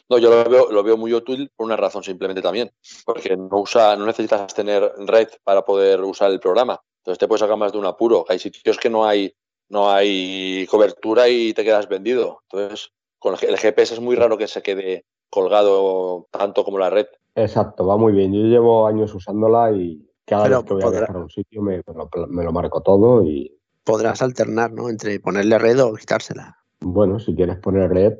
No, 0.10 0.18
yo 0.18 0.32
lo 0.32 0.50
veo, 0.50 0.72
lo 0.72 0.84
veo 0.84 0.98
muy 0.98 1.14
útil 1.14 1.52
por 1.56 1.68
una 1.68 1.78
razón 1.78 2.04
simplemente 2.04 2.42
también, 2.42 2.72
porque 3.06 3.38
no, 3.38 3.60
usa, 3.60 3.96
no 3.96 4.08
necesitas 4.08 4.52
tener 4.54 4.92
red 4.98 5.28
para 5.44 5.64
poder 5.64 6.02
usar 6.02 6.32
el 6.32 6.40
programa. 6.40 6.82
Entonces 7.02 7.20
te 7.20 7.28
puedes 7.28 7.42
sacar 7.42 7.58
más 7.58 7.72
de 7.72 7.78
un 7.78 7.86
apuro. 7.86 8.26
Hay 8.28 8.40
sitios 8.40 8.78
que 8.80 8.90
no 8.90 9.06
hay, 9.06 9.32
no 9.70 9.92
hay 9.92 10.66
cobertura 10.72 11.30
y 11.30 11.54
te 11.54 11.64
quedas 11.64 11.88
vendido. 11.88 12.42
Entonces, 12.50 12.92
con 13.20 13.36
el 13.40 13.58
GPS 13.58 13.94
es 13.94 14.00
muy 14.00 14.16
raro 14.16 14.38
que 14.40 14.48
se 14.48 14.64
quede 14.64 15.06
colgado 15.30 16.28
tanto 16.32 16.66
como 16.66 16.80
la 16.80 16.90
red. 16.90 17.06
Exacto, 17.36 17.86
va 17.86 17.96
muy 17.96 18.12
bien. 18.12 18.34
Yo 18.34 18.42
llevo 18.42 18.88
años 18.88 19.14
usándola 19.14 19.72
y 19.72 20.10
cada 20.26 20.48
vez 20.48 20.64
que 20.64 20.74
voy 20.74 20.84
a 20.84 20.90
viajar 20.90 21.16
a 21.16 21.20
un 21.20 21.30
sitio 21.30 21.62
me, 21.62 21.84
lo, 21.86 22.52
marco 22.52 22.82
todo 22.82 23.24
y... 23.24 23.56
Podrás 23.90 24.22
alternar, 24.22 24.72
¿no? 24.72 24.90
Entre 24.90 25.20
ponerle 25.20 25.58
red 25.58 25.84
o 25.84 25.94
quitársela. 25.96 26.58
Bueno, 26.82 27.20
si 27.20 27.36
quieres 27.36 27.58
poner 27.58 27.90
red, 27.90 28.14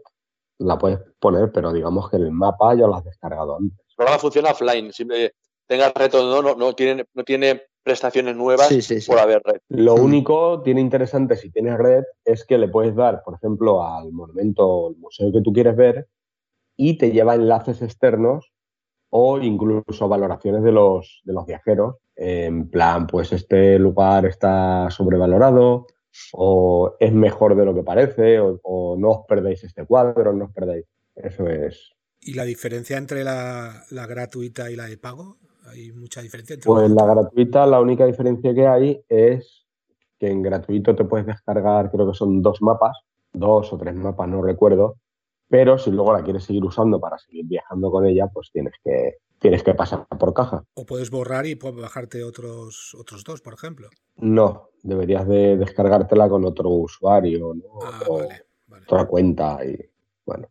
la 0.58 0.78
puedes 0.78 1.00
poner, 1.20 1.52
pero 1.52 1.72
digamos 1.72 2.10
que 2.10 2.18
el 2.18 2.32
mapa 2.32 2.74
ya 2.76 2.88
lo 2.88 2.96
has 2.96 3.04
descargado 3.04 3.58
antes. 3.58 3.80
El 3.90 3.96
programa 3.96 4.20
funciona 4.20 4.52
offline. 4.52 4.92
Si 4.92 5.06
tengas 5.68 5.94
red 5.94 6.14
o 6.16 6.42
no, 6.42 6.56
no, 6.56 6.74
tiene, 6.74 7.06
no 7.14 7.24
tiene 7.24 7.62
prestaciones 7.84 8.36
nuevas 8.36 8.70
por 9.08 9.20
haber 9.20 9.42
red. 9.44 9.62
Lo 9.70 9.96
único 9.96 10.62
tiene 10.62 10.82
interesante 10.82 11.36
si 11.36 11.50
tienes 11.50 11.78
red 11.78 12.04
es 12.26 12.46
que 12.46 12.58
le 12.58 12.68
puedes 12.68 12.96
dar, 12.96 13.24
por 13.24 13.36
ejemplo, 13.36 13.84
al 13.84 14.12
monumento 14.12 14.68
o 14.68 14.96
museo 14.96 15.32
que 15.32 15.42
tú 15.42 15.54
quieres 15.54 15.76
ver 15.76 16.08
y 16.76 16.98
te 16.98 17.12
lleva 17.12 17.36
enlaces 17.36 17.82
externos 17.82 18.52
o 19.10 19.40
incluso 19.40 20.08
valoraciones 20.08 20.64
de 20.64 20.72
los, 20.72 21.22
de 21.24 21.34
los 21.34 21.46
viajeros, 21.46 21.96
en 22.16 22.70
plan, 22.70 23.08
pues 23.08 23.32
este 23.32 23.80
lugar 23.80 24.26
está 24.26 24.90
sobrevalorado 24.90 25.88
o 26.34 26.96
es 27.00 27.14
mejor 27.14 27.56
de 27.56 27.66
lo 27.66 27.74
que 27.74 27.84
parece 27.84 28.40
o, 28.40 28.96
no 28.98 29.10
os 29.10 29.26
perdéis 29.28 29.64
este 29.64 29.86
cuadro, 29.86 30.34
no 30.34 30.46
os 30.46 30.52
perdéis. 30.52 30.86
Eso 31.16 31.48
es. 31.48 31.92
¿Y 32.22 32.34
la 32.34 32.44
diferencia 32.44 32.98
entre 32.98 33.24
la, 33.24 33.86
gratuita 33.90 34.70
y 34.70 34.76
la 34.76 34.86
de 34.86 34.98
pago? 34.98 35.38
¿Hay 35.68 35.92
mucha 35.92 36.22
diferencia? 36.22 36.56
Entre 36.56 36.68
pues 36.68 36.90
la 36.92 37.06
gratuita, 37.06 37.66
la 37.66 37.80
única 37.80 38.06
diferencia 38.06 38.54
que 38.54 38.68
hay 38.68 39.02
es 39.08 39.66
que 40.20 40.30
en 40.30 40.42
gratuito 40.42 40.96
te 40.96 41.06
puedes 41.06 41.26
descargar, 41.26 41.90
creo 41.90 42.12
que 42.12 42.18
son 42.18 42.42
dos 42.42 42.62
mapas, 42.62 42.98
dos 43.32 43.72
o 43.72 43.78
tres 43.78 43.96
mapas, 43.96 44.28
no 44.28 44.42
recuerdo, 44.42 44.98
pero 45.50 45.78
si 45.80 45.92
luego 45.92 46.14
la 46.14 46.24
quieres 46.24 46.44
seguir 46.44 46.64
usando 46.64 47.00
para 47.00 47.18
seguir 47.18 47.46
viajando 47.46 47.92
con 47.92 48.06
ella, 48.06 48.28
pues 48.28 48.52
tienes 48.52 48.74
que, 48.84 49.18
tienes 49.40 49.64
que 49.64 49.74
pasar 49.74 50.06
por 50.08 50.34
caja. 50.34 50.64
O 50.76 50.86
puedes 50.86 51.10
borrar 51.10 51.48
y 51.48 51.56
bajarte 51.56 52.24
otros, 52.24 52.96
otros 52.98 53.24
dos, 53.24 53.42
por 53.42 53.56
ejemplo. 53.56 53.90
No, 54.18 54.70
deberías 54.84 55.28
de 55.28 55.58
descargártela 55.58 56.30
con 56.30 56.46
otro 56.46 56.70
usuario, 56.70 57.54
¿no? 57.56 57.80
Ah, 57.84 58.02
otra 58.84 59.06
cuenta 59.06 59.60
y 59.66 59.78
bueno. 60.26 60.48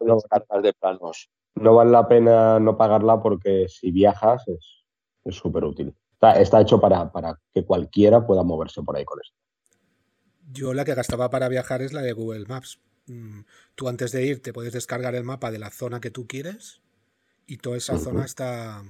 no, 0.00 0.62
de 0.62 0.72
planos. 0.72 1.30
No 1.56 1.74
vale 1.74 1.90
la 1.90 2.08
pena 2.08 2.58
no 2.58 2.76
pagarla 2.76 3.22
porque 3.22 3.66
si 3.68 3.90
viajas 3.90 4.42
es 4.48 5.34
súper 5.36 5.64
útil. 5.64 5.94
Está, 6.14 6.40
está, 6.40 6.60
hecho 6.62 6.80
para, 6.80 7.12
para 7.12 7.38
que 7.52 7.64
cualquiera 7.64 8.26
pueda 8.26 8.42
moverse 8.42 8.82
por 8.82 8.96
ahí 8.96 9.04
con 9.04 9.20
esto. 9.20 9.36
Yo 10.50 10.72
la 10.72 10.84
que 10.84 10.94
gastaba 10.94 11.30
para 11.30 11.48
viajar 11.48 11.82
es 11.82 11.92
la 11.92 12.02
de 12.02 12.12
Google 12.12 12.46
Maps, 12.46 12.80
tú 13.74 13.88
antes 13.88 14.12
de 14.12 14.24
ir 14.24 14.42
te 14.42 14.52
puedes 14.52 14.72
descargar 14.72 15.14
el 15.14 15.24
mapa 15.24 15.50
de 15.50 15.58
la 15.58 15.70
zona 15.70 16.00
que 16.00 16.10
tú 16.10 16.26
quieres 16.26 16.80
y 17.46 17.58
toda 17.58 17.76
esa 17.76 17.98
zona 17.98 18.24
está 18.24 18.82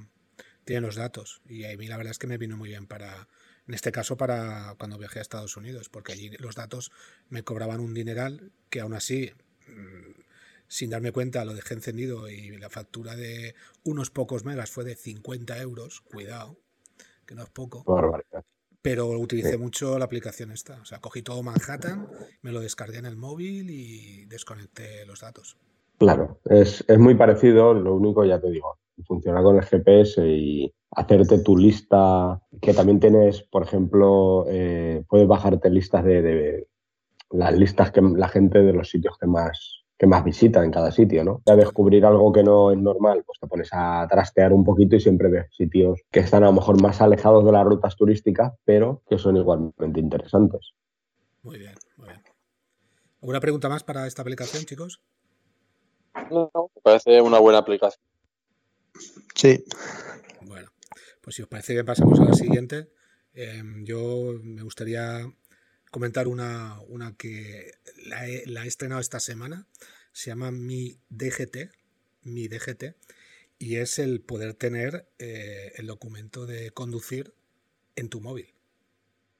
tiene 0.64 0.80
los 0.80 0.96
datos. 0.96 1.42
Y 1.48 1.64
a 1.64 1.76
mí 1.76 1.86
la 1.86 1.96
verdad 1.96 2.12
es 2.12 2.18
que 2.18 2.26
me 2.26 2.38
vino 2.38 2.56
muy 2.56 2.70
bien 2.70 2.86
para 2.86 3.28
en 3.66 3.74
este 3.74 3.92
caso 3.92 4.16
para 4.16 4.74
cuando 4.78 4.98
viajé 4.98 5.20
a 5.20 5.22
Estados 5.22 5.56
Unidos 5.56 5.88
porque 5.88 6.12
allí 6.12 6.30
los 6.38 6.54
datos 6.54 6.92
me 7.28 7.44
cobraban 7.44 7.80
un 7.80 7.94
dineral 7.94 8.52
que 8.68 8.80
aún 8.80 8.94
así 8.94 9.32
mm, 9.66 10.20
sin 10.68 10.90
darme 10.90 11.12
cuenta 11.12 11.44
lo 11.44 11.54
dejé 11.54 11.74
encendido 11.74 12.28
y 12.28 12.56
la 12.58 12.68
factura 12.68 13.16
de 13.16 13.54
unos 13.82 14.10
pocos 14.10 14.44
megas 14.44 14.70
fue 14.70 14.84
de 14.84 14.96
50 14.96 15.58
euros 15.60 16.00
cuidado 16.02 16.58
que 17.26 17.34
no 17.34 17.42
es 17.42 17.48
poco 17.48 17.84
pero 18.84 19.08
utilicé 19.08 19.56
mucho 19.56 19.98
la 19.98 20.04
aplicación 20.04 20.50
esta. 20.50 20.78
O 20.82 20.84
sea, 20.84 20.98
cogí 20.98 21.22
todo 21.22 21.42
Manhattan, 21.42 22.06
me 22.42 22.52
lo 22.52 22.60
descargué 22.60 22.98
en 22.98 23.06
el 23.06 23.16
móvil 23.16 23.70
y 23.70 24.26
desconecté 24.26 25.06
los 25.06 25.22
datos. 25.22 25.56
Claro, 25.96 26.38
es, 26.44 26.84
muy 26.98 27.14
parecido, 27.14 27.72
lo 27.72 27.94
único 27.94 28.26
ya 28.26 28.38
te 28.38 28.50
digo, 28.50 28.76
funciona 29.06 29.42
con 29.42 29.56
el 29.56 29.62
GPS 29.62 30.28
y 30.28 30.70
hacerte 30.90 31.38
tu 31.38 31.56
lista, 31.56 32.38
que 32.60 32.74
también 32.74 33.00
tienes, 33.00 33.40
por 33.40 33.62
ejemplo, 33.62 34.44
eh, 34.50 35.02
puedes 35.08 35.26
bajarte 35.26 35.70
listas 35.70 36.04
de, 36.04 36.20
de, 36.20 36.68
las 37.30 37.56
listas 37.56 37.90
que 37.90 38.02
la 38.02 38.28
gente 38.28 38.58
de 38.58 38.74
los 38.74 38.90
sitios 38.90 39.16
que 39.16 39.26
más 39.26 39.83
que 39.98 40.06
más 40.06 40.24
visita 40.24 40.64
en 40.64 40.70
cada 40.70 40.90
sitio, 40.90 41.24
¿no? 41.24 41.42
A 41.46 41.54
descubrir 41.54 42.04
algo 42.04 42.32
que 42.32 42.42
no 42.42 42.72
es 42.72 42.78
normal, 42.78 43.22
pues 43.24 43.38
te 43.38 43.46
pones 43.46 43.68
a 43.72 44.06
trastear 44.10 44.52
un 44.52 44.64
poquito 44.64 44.96
y 44.96 45.00
siempre 45.00 45.28
ves 45.28 45.46
sitios 45.54 46.00
que 46.10 46.20
están 46.20 46.42
a 46.42 46.46
lo 46.46 46.52
mejor 46.52 46.80
más 46.82 47.00
alejados 47.00 47.44
de 47.44 47.52
las 47.52 47.64
rutas 47.64 47.96
turísticas, 47.96 48.52
pero 48.64 49.02
que 49.08 49.18
son 49.18 49.36
igualmente 49.36 50.00
interesantes. 50.00 50.72
Muy 51.42 51.58
bien, 51.58 51.74
muy 51.96 52.08
bien. 52.08 52.22
¿Alguna 53.20 53.40
pregunta 53.40 53.68
más 53.68 53.84
para 53.84 54.06
esta 54.06 54.22
aplicación, 54.22 54.64
chicos? 54.64 55.00
No, 56.30 56.50
me 56.54 56.82
parece 56.82 57.20
una 57.20 57.38
buena 57.38 57.58
aplicación. 57.58 58.02
Sí. 59.34 59.64
Bueno, 60.42 60.70
pues 61.20 61.36
si 61.36 61.42
os 61.42 61.48
parece 61.48 61.72
bien 61.72 61.86
pasamos 61.86 62.20
a 62.20 62.24
la 62.24 62.34
siguiente. 62.34 62.90
Em, 63.32 63.84
yo 63.84 64.34
me 64.42 64.62
gustaría 64.62 65.26
comentar 65.94 66.26
una, 66.26 66.80
una 66.88 67.16
que 67.16 67.70
la 68.04 68.26
he, 68.26 68.66
estrenado 68.66 69.00
esta 69.00 69.20
semana. 69.20 69.68
Se 70.10 70.30
llama 70.30 70.50
Mi 70.50 70.98
DGT, 71.08 71.70
Mi 72.24 72.48
DGT, 72.48 72.96
y 73.60 73.76
es 73.76 74.00
el 74.00 74.20
poder 74.20 74.54
tener 74.54 75.08
eh, 75.20 75.70
el 75.76 75.86
documento 75.86 76.46
de 76.46 76.72
conducir 76.72 77.32
en 77.94 78.08
tu 78.08 78.20
móvil. 78.20 78.54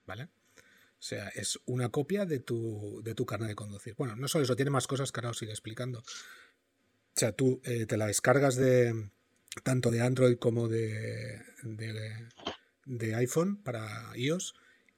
¿Vale? 0.07 0.29
O 0.55 1.03
sea, 1.03 1.27
es 1.31 1.59
una 1.67 1.89
copia 1.89 2.25
de 2.25 2.39
tu, 2.39 3.03
de 3.03 3.17
tu 3.17 3.27
carnet 3.27 3.49
de 3.49 3.57
conducir. 3.57 3.97
Bueno, 3.97 4.15
no 4.15 4.29
solo 4.29 4.45
eso, 4.45 4.55
tiene 4.55 4.71
más 4.71 4.87
cosas 4.87 5.11
que 5.11 5.19
ahora 5.19 5.31
os 5.31 5.39
sigue 5.39 5.51
explicando. 5.51 5.99
O 5.99 7.17
sea, 7.17 7.33
tú 7.33 7.63
eh, 7.65 7.87
te 7.87 7.97
la 7.97 8.07
descargas 8.07 8.55
de 8.55 9.11
tanto 9.65 9.91
de 9.91 10.03
Android 10.03 10.39
como 10.39 10.69
de, 10.69 11.43
de 12.85 13.15
iPhone 13.17 13.57
para 13.57 14.17
iOS 14.17 14.55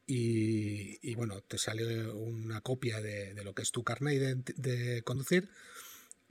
y, 0.07 1.15
bueno, 1.17 1.41
te 1.41 1.59
sale 1.59 2.09
una 2.13 2.61
copia 2.61 3.01
de, 3.01 3.35
lo 3.43 3.55
que 3.55 3.63
es 3.63 3.73
tu 3.73 3.83
carnet 3.83 4.55
de, 4.57 5.03
conducir 5.03 5.49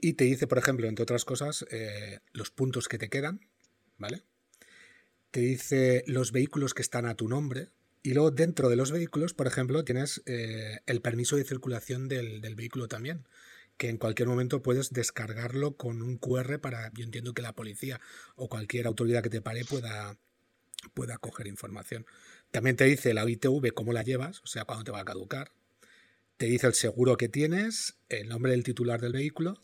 y 0.00 0.14
te 0.14 0.24
dice, 0.24 0.46
por 0.46 0.58
ejemplo, 0.58 0.86
entre 0.86 1.02
otras 1.02 1.24
cosas, 1.24 1.66
eh, 1.70 2.20
los 2.32 2.50
puntos 2.50 2.88
que 2.88 2.98
te 2.98 3.08
quedan, 3.08 3.40
¿vale? 3.98 4.22
Te 5.30 5.40
dice 5.40 6.04
los 6.06 6.32
vehículos 6.32 6.74
que 6.74 6.82
están 6.82 7.06
a 7.06 7.14
tu 7.14 7.28
nombre 7.28 7.68
y 8.02 8.14
luego 8.14 8.30
dentro 8.30 8.68
de 8.68 8.76
los 8.76 8.92
vehículos, 8.92 9.34
por 9.34 9.46
ejemplo, 9.46 9.84
tienes 9.84 10.22
eh, 10.26 10.80
el 10.86 11.02
permiso 11.02 11.36
de 11.36 11.44
circulación 11.44 12.08
del, 12.08 12.40
del 12.40 12.54
vehículo 12.54 12.88
también 12.88 13.26
que 13.76 13.88
en 13.88 13.98
cualquier 13.98 14.28
momento 14.28 14.62
puedes 14.62 14.90
descargarlo 14.90 15.76
con 15.76 16.02
un 16.02 16.16
QR 16.16 16.58
para, 16.60 16.90
yo 16.94 17.04
entiendo 17.04 17.34
que 17.34 17.42
la 17.42 17.52
policía 17.52 18.00
o 18.34 18.48
cualquier 18.48 18.86
autoridad 18.86 19.22
que 19.22 19.30
te 19.30 19.42
pare 19.42 19.64
pueda, 19.64 20.16
pueda 20.94 21.18
coger 21.18 21.46
información. 21.46 22.06
También 22.50 22.76
te 22.76 22.84
dice 22.84 23.14
la 23.14 23.28
ITV 23.28 23.72
cómo 23.74 23.92
la 23.92 24.02
llevas, 24.02 24.40
o 24.42 24.46
sea, 24.46 24.64
cuándo 24.64 24.84
te 24.84 24.90
va 24.92 25.00
a 25.00 25.04
caducar. 25.04 25.52
Te 26.36 26.46
dice 26.46 26.66
el 26.66 26.74
seguro 26.74 27.16
que 27.16 27.28
tienes, 27.28 27.96
el 28.08 28.28
nombre 28.28 28.52
del 28.52 28.64
titular 28.64 29.00
del 29.00 29.12
vehículo 29.12 29.60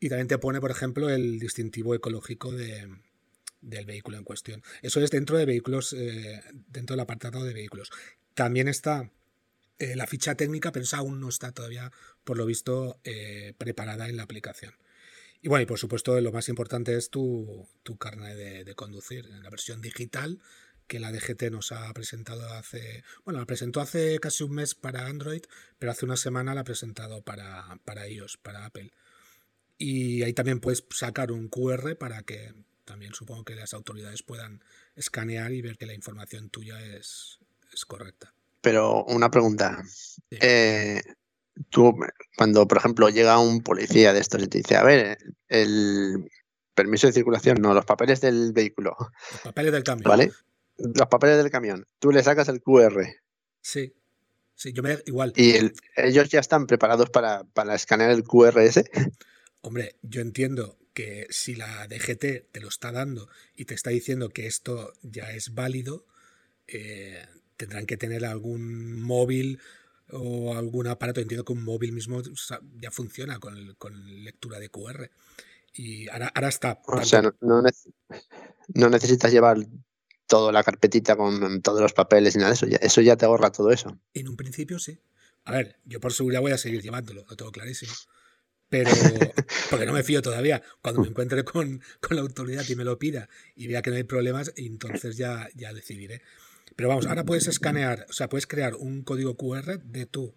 y 0.00 0.08
también 0.08 0.28
te 0.28 0.38
pone, 0.38 0.60
por 0.60 0.70
ejemplo, 0.70 1.10
el 1.10 1.38
distintivo 1.38 1.94
ecológico 1.94 2.52
del 2.52 3.84
vehículo 3.84 4.16
en 4.16 4.24
cuestión. 4.24 4.62
Eso 4.80 5.00
es 5.00 5.10
dentro 5.10 5.36
de 5.36 5.44
vehículos, 5.44 5.92
eh, 5.92 6.40
dentro 6.68 6.94
del 6.94 7.00
apartado 7.00 7.44
de 7.44 7.52
vehículos. 7.52 7.90
También 8.34 8.66
está 8.66 9.10
eh, 9.78 9.96
la 9.96 10.06
ficha 10.06 10.34
técnica, 10.34 10.72
pero 10.72 10.84
esa 10.84 10.98
aún 10.98 11.20
no 11.20 11.28
está 11.28 11.52
todavía, 11.52 11.92
por 12.24 12.38
lo 12.38 12.46
visto, 12.46 12.98
eh, 13.04 13.52
preparada 13.58 14.08
en 14.08 14.16
la 14.16 14.22
aplicación. 14.22 14.74
Y 15.42 15.48
bueno, 15.48 15.62
y 15.62 15.66
por 15.66 15.78
supuesto, 15.78 16.18
lo 16.20 16.32
más 16.32 16.48
importante 16.48 16.96
es 16.96 17.10
tu, 17.10 17.68
tu 17.82 17.98
carnet 17.98 18.36
de, 18.36 18.64
de, 18.64 18.74
conducir. 18.74 19.26
En 19.26 19.42
la 19.42 19.50
versión 19.50 19.82
digital 19.82 20.38
que 20.90 20.98
la 20.98 21.12
DGT 21.12 21.52
nos 21.52 21.70
ha 21.70 21.92
presentado 21.92 22.52
hace, 22.52 23.04
bueno, 23.24 23.38
la 23.38 23.46
presentó 23.46 23.80
hace 23.80 24.18
casi 24.18 24.42
un 24.42 24.56
mes 24.56 24.74
para 24.74 25.06
Android, 25.06 25.42
pero 25.78 25.92
hace 25.92 26.04
una 26.04 26.16
semana 26.16 26.52
la 26.52 26.62
ha 26.62 26.64
presentado 26.64 27.22
para, 27.22 27.78
para 27.84 28.08
iOS, 28.08 28.38
para 28.38 28.66
Apple. 28.66 28.90
Y 29.78 30.24
ahí 30.24 30.32
también 30.32 30.58
puedes 30.58 30.84
sacar 30.90 31.30
un 31.30 31.46
QR 31.48 31.96
para 31.96 32.24
que 32.24 32.54
también 32.84 33.14
supongo 33.14 33.44
que 33.44 33.54
las 33.54 33.72
autoridades 33.72 34.24
puedan 34.24 34.64
escanear 34.96 35.52
y 35.52 35.62
ver 35.62 35.78
que 35.78 35.86
la 35.86 35.94
información 35.94 36.50
tuya 36.50 36.84
es, 36.84 37.38
es 37.72 37.84
correcta. 37.84 38.34
Pero 38.60 39.04
una 39.04 39.30
pregunta. 39.30 39.84
Eh, 40.32 41.00
tú, 41.68 41.94
cuando, 42.36 42.66
por 42.66 42.78
ejemplo, 42.78 43.10
llega 43.10 43.38
un 43.38 43.62
policía 43.62 44.12
de 44.12 44.18
estos 44.18 44.42
y 44.42 44.48
te 44.48 44.58
dice, 44.58 44.74
a 44.74 44.82
ver, 44.82 45.18
el 45.46 46.28
permiso 46.74 47.06
de 47.06 47.12
circulación, 47.12 47.58
no, 47.62 47.74
los 47.74 47.84
papeles 47.84 48.20
del 48.20 48.52
vehículo. 48.52 48.96
Los 49.30 49.40
papeles 49.42 49.70
del 49.70 49.84
cambio. 49.84 50.08
¿Vale? 50.08 50.32
Los 50.80 51.08
papeles 51.08 51.36
del 51.38 51.50
camión. 51.50 51.86
Tú 51.98 52.10
le 52.10 52.22
sacas 52.22 52.48
el 52.48 52.62
QR. 52.62 53.06
Sí. 53.60 53.94
Sí, 54.54 54.72
yo 54.72 54.82
me 54.82 54.98
igual. 55.06 55.32
Y 55.36 55.52
el- 55.52 55.72
ellos 55.96 56.28
ya 56.28 56.40
están 56.40 56.66
preparados 56.66 57.08
para, 57.10 57.44
para 57.44 57.74
escanear 57.74 58.10
el 58.10 58.24
QR 58.24 58.58
ese. 58.64 58.90
Hombre, 59.62 59.96
yo 60.02 60.20
entiendo 60.20 60.78
que 60.92 61.26
si 61.30 61.54
la 61.54 61.86
DGT 61.86 62.48
te 62.52 62.60
lo 62.60 62.68
está 62.68 62.92
dando 62.92 63.28
y 63.54 63.64
te 63.64 63.74
está 63.74 63.90
diciendo 63.90 64.28
que 64.28 64.46
esto 64.46 64.92
ya 65.02 65.30
es 65.30 65.54
válido, 65.54 66.04
eh, 66.66 67.24
tendrán 67.56 67.86
que 67.86 67.96
tener 67.96 68.24
algún 68.24 69.00
móvil 69.00 69.60
o 70.10 70.54
algún 70.56 70.88
aparato. 70.88 71.20
Entiendo 71.20 71.44
que 71.44 71.52
un 71.54 71.64
móvil 71.64 71.92
mismo 71.92 72.18
o 72.18 72.36
sea, 72.36 72.60
ya 72.80 72.90
funciona 72.90 73.38
con, 73.38 73.74
con 73.76 74.24
lectura 74.24 74.58
de 74.58 74.68
QR. 74.68 75.10
Y 75.72 76.08
ahora, 76.08 76.32
ahora 76.34 76.48
está. 76.48 76.82
O 76.86 77.02
sea, 77.04 77.22
no, 77.22 77.34
no 77.40 78.88
necesitas 78.90 79.32
llevar 79.32 79.58
toda 80.30 80.52
la 80.52 80.62
carpetita 80.62 81.16
con 81.16 81.60
todos 81.60 81.80
los 81.80 81.92
papeles 81.92 82.36
y 82.36 82.38
nada 82.38 82.50
de 82.50 82.54
eso. 82.54 82.66
Eso 82.80 83.00
ya 83.00 83.16
te 83.16 83.26
ahorra 83.26 83.50
todo 83.50 83.72
eso. 83.72 83.98
En 84.14 84.28
un 84.28 84.36
principio 84.36 84.78
sí. 84.78 85.00
A 85.44 85.52
ver, 85.52 85.76
yo 85.84 86.00
por 86.00 86.12
seguridad 86.12 86.40
voy 86.40 86.52
a 86.52 86.58
seguir 86.58 86.82
llevándolo, 86.82 87.26
lo 87.28 87.36
tengo 87.36 87.50
clarísimo. 87.50 87.92
Pero, 88.68 88.90
porque 89.70 89.86
no 89.86 89.92
me 89.92 90.04
fío 90.04 90.22
todavía. 90.22 90.62
Cuando 90.80 91.02
me 91.02 91.08
encuentre 91.08 91.42
con, 91.42 91.82
con 92.00 92.16
la 92.16 92.22
autoridad 92.22 92.64
y 92.68 92.76
me 92.76 92.84
lo 92.84 92.96
pida 92.98 93.28
y 93.56 93.66
vea 93.66 93.82
que 93.82 93.90
no 93.90 93.96
hay 93.96 94.04
problemas, 94.04 94.52
entonces 94.54 95.16
ya, 95.16 95.48
ya 95.56 95.72
decidiré. 95.72 96.22
Pero 96.76 96.88
vamos, 96.88 97.06
ahora 97.06 97.24
puedes 97.24 97.48
escanear, 97.48 98.06
o 98.08 98.12
sea, 98.12 98.28
puedes 98.28 98.46
crear 98.46 98.76
un 98.76 99.02
código 99.02 99.36
QR 99.36 99.80
de 99.80 100.06
tu 100.06 100.32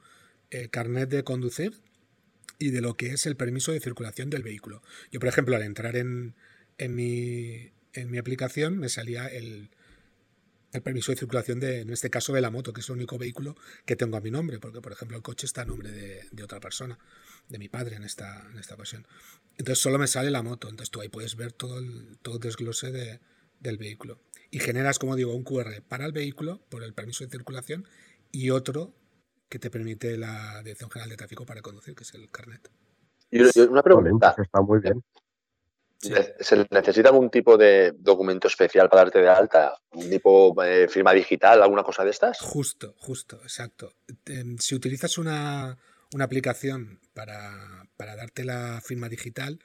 eh, 0.50 0.70
carnet 0.70 1.08
de 1.08 1.24
conducir 1.24 1.80
y 2.58 2.72
de 2.72 2.82
lo 2.82 2.96
que 2.96 3.12
es 3.12 3.28
el 3.28 3.36
permiso 3.36 3.72
de 3.72 3.80
circulación 3.80 4.32
del 4.32 4.42
vehículo. 4.42 4.82
Yo, 5.12 5.20
por 5.20 5.30
ejemplo, 5.30 5.56
al 5.56 5.62
entrar 5.62 5.96
en, 5.96 6.34
en, 6.80 6.96
mi, 6.96 7.72
en 7.94 8.10
mi 8.10 8.18
aplicación 8.18 8.80
me 8.80 8.90
salía 8.90 9.28
el, 9.28 9.70
el 10.74 10.82
permiso 10.82 11.12
de 11.12 11.18
circulación 11.18 11.60
de, 11.60 11.82
en 11.82 11.89
este 11.92 12.10
caso, 12.10 12.34
de 12.34 12.42
la 12.42 12.50
moto, 12.51 12.74
que 12.74 12.82
es 12.82 12.89
el 12.89 12.96
único 12.96 13.18
vehículo 13.18 13.56
que 13.86 13.96
tengo 13.96 14.18
a 14.18 14.22
mi 14.22 14.32
nombre, 14.32 14.60
porque, 14.60 14.82
por 14.82 14.92
ejemplo, 14.92 15.15
el 15.18 15.24
coche 15.24 15.46
está 15.46 15.62
a 15.62 15.65
nombre 15.65 15.92
de, 15.92 16.27
de 16.32 16.44
otra 16.44 16.60
persona, 16.60 16.98
de 17.50 17.60
mi 17.60 17.70
padre 17.70 17.96
en 17.96 18.03
esta, 18.03 18.46
en 18.51 18.60
esta 18.60 18.75
ocasión. 18.75 19.06
Entonces 19.58 19.80
solo 19.82 20.00
me 20.00 20.08
sale 20.08 20.32
la 20.32 20.42
moto, 20.44 20.68
entonces 20.70 20.89
tú 20.92 21.00
ahí 21.01 21.10
puedes 21.10 21.36
ver 21.36 21.51
todo 21.53 21.77
el, 21.80 22.18
todo 22.22 22.36
el 22.36 22.42
desglose 22.42 22.92
de- 22.92 23.20
del 23.60 23.77
vehículo. 23.77 24.20
Y 24.51 24.60
generas, 24.60 25.00
como 25.00 25.15
digo, 25.15 25.34
un 25.36 25.44
QR 25.44 25.82
para 25.88 26.06
el 26.06 26.12
vehículo 26.12 26.60
por 26.70 26.84
el 26.84 26.94
permiso 26.94 27.24
de 27.24 27.30
circulación 27.32 27.86
y 28.32 28.50
otro 28.50 28.94
que 29.50 29.60
te 29.60 29.70
permite 29.70 30.18
la 30.18 30.62
Dirección 30.63 30.89
General 30.89 31.10
de 31.10 31.18
Tráfico 31.18 31.46
para 31.46 31.62
conducir, 31.62 31.96
que 31.96 32.03
es 32.03 32.13
el 32.15 32.30
carnet. 32.30 32.70
Y 33.32 33.39
una 33.62 33.82
pregunta. 33.84 34.34
pues 34.36 34.46
está 34.48 34.62
muy 34.62 34.80
bien. 34.80 35.03
Sí. 36.03 36.13
¿Se 36.39 36.65
necesita 36.69 37.10
algún 37.10 37.29
tipo 37.29 37.57
de 37.57 37.93
documento 37.98 38.48
especial 38.48 38.89
para 38.89 39.03
darte 39.03 39.19
de 39.19 39.29
alta? 39.29 39.79
¿Un 39.91 40.10
tipo 40.10 40.53
de 40.62 40.88
firma 40.88 41.13
digital, 41.13 41.63
alguna 41.63 41.83
cosa 41.83 42.03
de 42.03 42.12
estas? 42.12 42.39
Justo, 42.39 42.93
justo, 42.98 43.39
exacto. 43.43 43.93
Si 44.60 44.75
utilizas 44.75 45.17
una, 45.17 45.77
una 46.13 46.25
aplicación 46.25 47.00
para, 47.13 47.88
para 47.95 48.15
darte 48.15 48.43
la 48.43 48.81
firma 48.83 49.07
digital, 49.07 49.60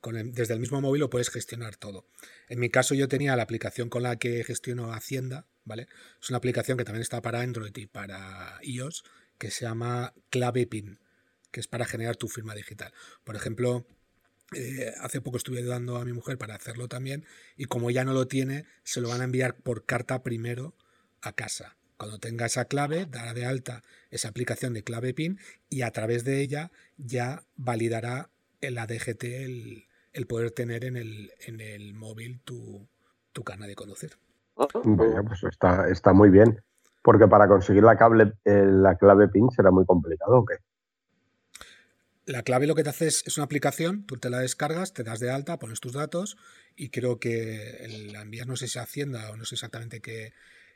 con 0.00 0.16
el- 0.16 0.34
desde 0.34 0.52
el 0.54 0.60
mismo 0.60 0.80
móvil 0.80 1.00
lo 1.00 1.08
puedes 1.10 1.30
gestionar 1.30 1.76
todo. 1.76 2.06
En 2.48 2.58
mi 2.60 2.68
caso 2.68 2.94
yo 2.94 3.08
tenía 3.08 3.36
la 3.36 3.42
aplicación 3.44 3.88
con 3.88 4.02
la 4.02 4.16
que 4.16 4.44
gestiono 4.44 4.92
Hacienda, 4.92 5.46
¿vale? 5.64 5.86
Es 6.20 6.28
una 6.28 6.38
aplicación 6.38 6.76
que 6.76 6.84
también 6.84 7.02
está 7.02 7.22
para 7.22 7.40
Android 7.40 7.74
y 7.76 7.86
para 7.86 8.58
iOS, 8.62 9.04
que 9.38 9.50
se 9.50 9.64
llama 9.64 10.12
Clave 10.30 10.66
PIN, 10.66 10.98
que 11.50 11.60
es 11.60 11.68
para 11.68 11.86
generar 11.86 12.16
tu 12.16 12.28
firma 12.28 12.54
digital. 12.54 12.92
Por 13.24 13.36
ejemplo, 13.36 13.86
eh, 14.54 14.92
hace 15.00 15.20
poco 15.20 15.36
estuve 15.36 15.58
ayudando 15.58 15.96
a 15.96 16.04
mi 16.04 16.12
mujer 16.12 16.38
para 16.38 16.54
hacerlo 16.54 16.88
también 16.88 17.24
y 17.56 17.66
como 17.66 17.90
ella 17.90 18.04
no 18.04 18.12
lo 18.12 18.26
tiene, 18.26 18.66
se 18.82 19.00
lo 19.00 19.08
van 19.08 19.20
a 19.20 19.24
enviar 19.24 19.56
por 19.56 19.84
carta 19.84 20.22
primero 20.22 20.74
a 21.22 21.32
casa. 21.32 21.76
Cuando 21.96 22.18
tenga 22.18 22.46
esa 22.46 22.64
clave, 22.64 23.06
dará 23.06 23.34
de 23.34 23.46
alta 23.46 23.82
esa 24.10 24.28
aplicación 24.28 24.74
de 24.74 24.82
clave 24.82 25.14
PIN 25.14 25.38
y 25.68 25.82
a 25.82 25.90
través 25.90 26.24
de 26.24 26.40
ella 26.40 26.70
ya 26.96 27.44
validará 27.56 28.30
en 28.60 28.74
la 28.74 28.86
DGT 28.86 29.24
el, 29.24 29.86
el 30.12 30.26
poder 30.26 30.50
tener 30.50 30.84
en 30.84 30.96
el, 30.96 31.32
en 31.46 31.60
el 31.60 31.94
móvil 31.94 32.40
tu, 32.40 32.88
tu 33.32 33.44
carnet 33.44 33.68
de 33.68 33.74
conducir. 33.74 34.12
Pues 34.54 35.44
está, 35.44 35.88
está 35.88 36.12
muy 36.12 36.30
bien. 36.30 36.60
Porque 37.02 37.28
para 37.28 37.46
conseguir 37.48 37.82
la, 37.82 37.96
cable, 37.96 38.32
eh, 38.44 38.64
la 38.64 38.96
clave 38.96 39.28
PIN 39.28 39.50
será 39.50 39.70
muy 39.70 39.84
complicado, 39.84 40.38
¿o 40.38 40.44
qué? 40.44 40.54
La 42.26 42.42
clave 42.42 42.66
lo 42.66 42.74
que 42.74 42.82
te 42.82 42.90
hace 42.90 43.06
es, 43.06 43.22
es 43.26 43.36
una 43.36 43.44
aplicación, 43.44 44.06
tú 44.06 44.16
te 44.16 44.30
la 44.30 44.38
descargas, 44.38 44.94
te 44.94 45.02
das 45.04 45.20
de 45.20 45.30
alta, 45.30 45.58
pones 45.58 45.80
tus 45.80 45.92
datos 45.92 46.36
y 46.74 46.88
creo 46.88 47.18
que 47.20 47.84
el- 47.84 48.12
la 48.12 48.22
envías, 48.22 48.46
no 48.46 48.56
sé 48.56 48.66
si 48.68 48.78
a 48.78 48.82
Hacienda 48.82 49.30
o 49.30 49.36
no 49.36 49.44
sé 49.44 49.56
exactamente 49.56 50.00
qué, 50.00 50.32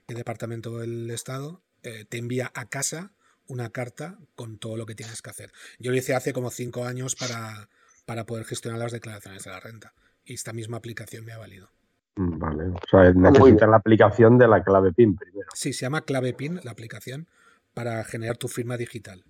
qué 0.06 0.14
departamento 0.14 0.78
del 0.78 1.10
Estado, 1.10 1.62
eh, 1.82 2.04
te 2.08 2.18
envía 2.18 2.50
a 2.54 2.68
casa 2.68 3.12
una 3.46 3.70
carta 3.70 4.18
con 4.34 4.58
todo 4.58 4.76
lo 4.76 4.84
que 4.84 4.94
tienes 4.94 5.22
que 5.22 5.30
hacer. 5.30 5.52
Yo 5.78 5.90
lo 5.90 5.96
hice 5.96 6.14
hace 6.14 6.34
como 6.34 6.50
cinco 6.50 6.84
años 6.84 7.14
para, 7.16 7.70
para 8.04 8.26
poder 8.26 8.44
gestionar 8.44 8.78
las 8.78 8.92
declaraciones 8.92 9.44
de 9.44 9.50
la 9.50 9.60
renta 9.60 9.94
y 10.26 10.34
esta 10.34 10.52
misma 10.52 10.76
aplicación 10.76 11.24
me 11.24 11.32
ha 11.32 11.38
valido. 11.38 11.70
Mm, 12.16 12.38
Vale, 12.38 12.64
o 12.64 12.80
sea, 12.90 13.02
bien. 13.04 13.22
necesitas 13.22 13.70
la 13.70 13.76
aplicación 13.76 14.36
de 14.36 14.48
la 14.48 14.62
clave 14.62 14.92
PIN 14.92 15.16
primero. 15.16 15.48
Sí, 15.54 15.72
se 15.72 15.82
llama 15.86 16.02
Clave 16.02 16.34
PIN 16.34 16.60
la 16.62 16.72
aplicación 16.72 17.26
para 17.72 18.04
generar 18.04 18.36
tu 18.36 18.48
firma 18.48 18.76
digital 18.76 19.24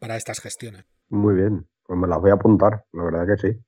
para 0.00 0.16
estas 0.16 0.40
gestiones. 0.40 0.86
Muy 1.08 1.34
bien, 1.34 1.66
pues 1.84 1.98
me 1.98 2.06
las 2.08 2.20
voy 2.20 2.30
a 2.30 2.34
apuntar, 2.34 2.84
la 2.92 3.04
verdad 3.04 3.26
que 3.26 3.36
sí. 3.52 3.58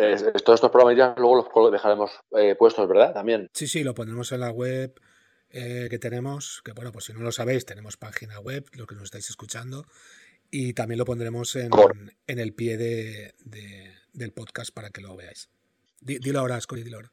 Eh, 0.00 0.16
todos 0.44 0.56
estos 0.58 0.70
programas 0.70 0.96
ya 0.96 1.14
luego 1.18 1.48
los 1.54 1.72
dejaremos 1.72 2.12
eh, 2.36 2.54
puestos, 2.56 2.86
¿verdad? 2.88 3.12
También. 3.12 3.48
Sí, 3.52 3.66
sí, 3.66 3.82
lo 3.82 3.94
pondremos 3.94 4.30
en 4.30 4.40
la 4.40 4.50
web 4.50 4.94
eh, 5.50 5.88
que 5.90 5.98
tenemos, 5.98 6.62
que 6.64 6.72
bueno, 6.72 6.92
pues 6.92 7.06
si 7.06 7.12
no 7.12 7.20
lo 7.20 7.32
sabéis, 7.32 7.64
tenemos 7.64 7.96
página 7.96 8.38
web, 8.38 8.64
lo 8.74 8.86
que 8.86 8.94
nos 8.94 9.04
estáis 9.04 9.28
escuchando, 9.30 9.86
y 10.50 10.72
también 10.74 10.98
lo 10.98 11.04
pondremos 11.04 11.56
en, 11.56 11.70
en 12.26 12.38
el 12.38 12.54
pie 12.54 12.76
de, 12.76 13.34
de- 13.44 13.92
del 14.12 14.32
podcast 14.32 14.72
para 14.72 14.90
que 14.90 15.00
lo 15.00 15.16
veáis. 15.16 15.50
Di- 16.00 16.18
dilo 16.18 16.38
ahora, 16.40 16.60
Scori, 16.60 16.82
dilo 16.84 16.98
ahora. 16.98 17.12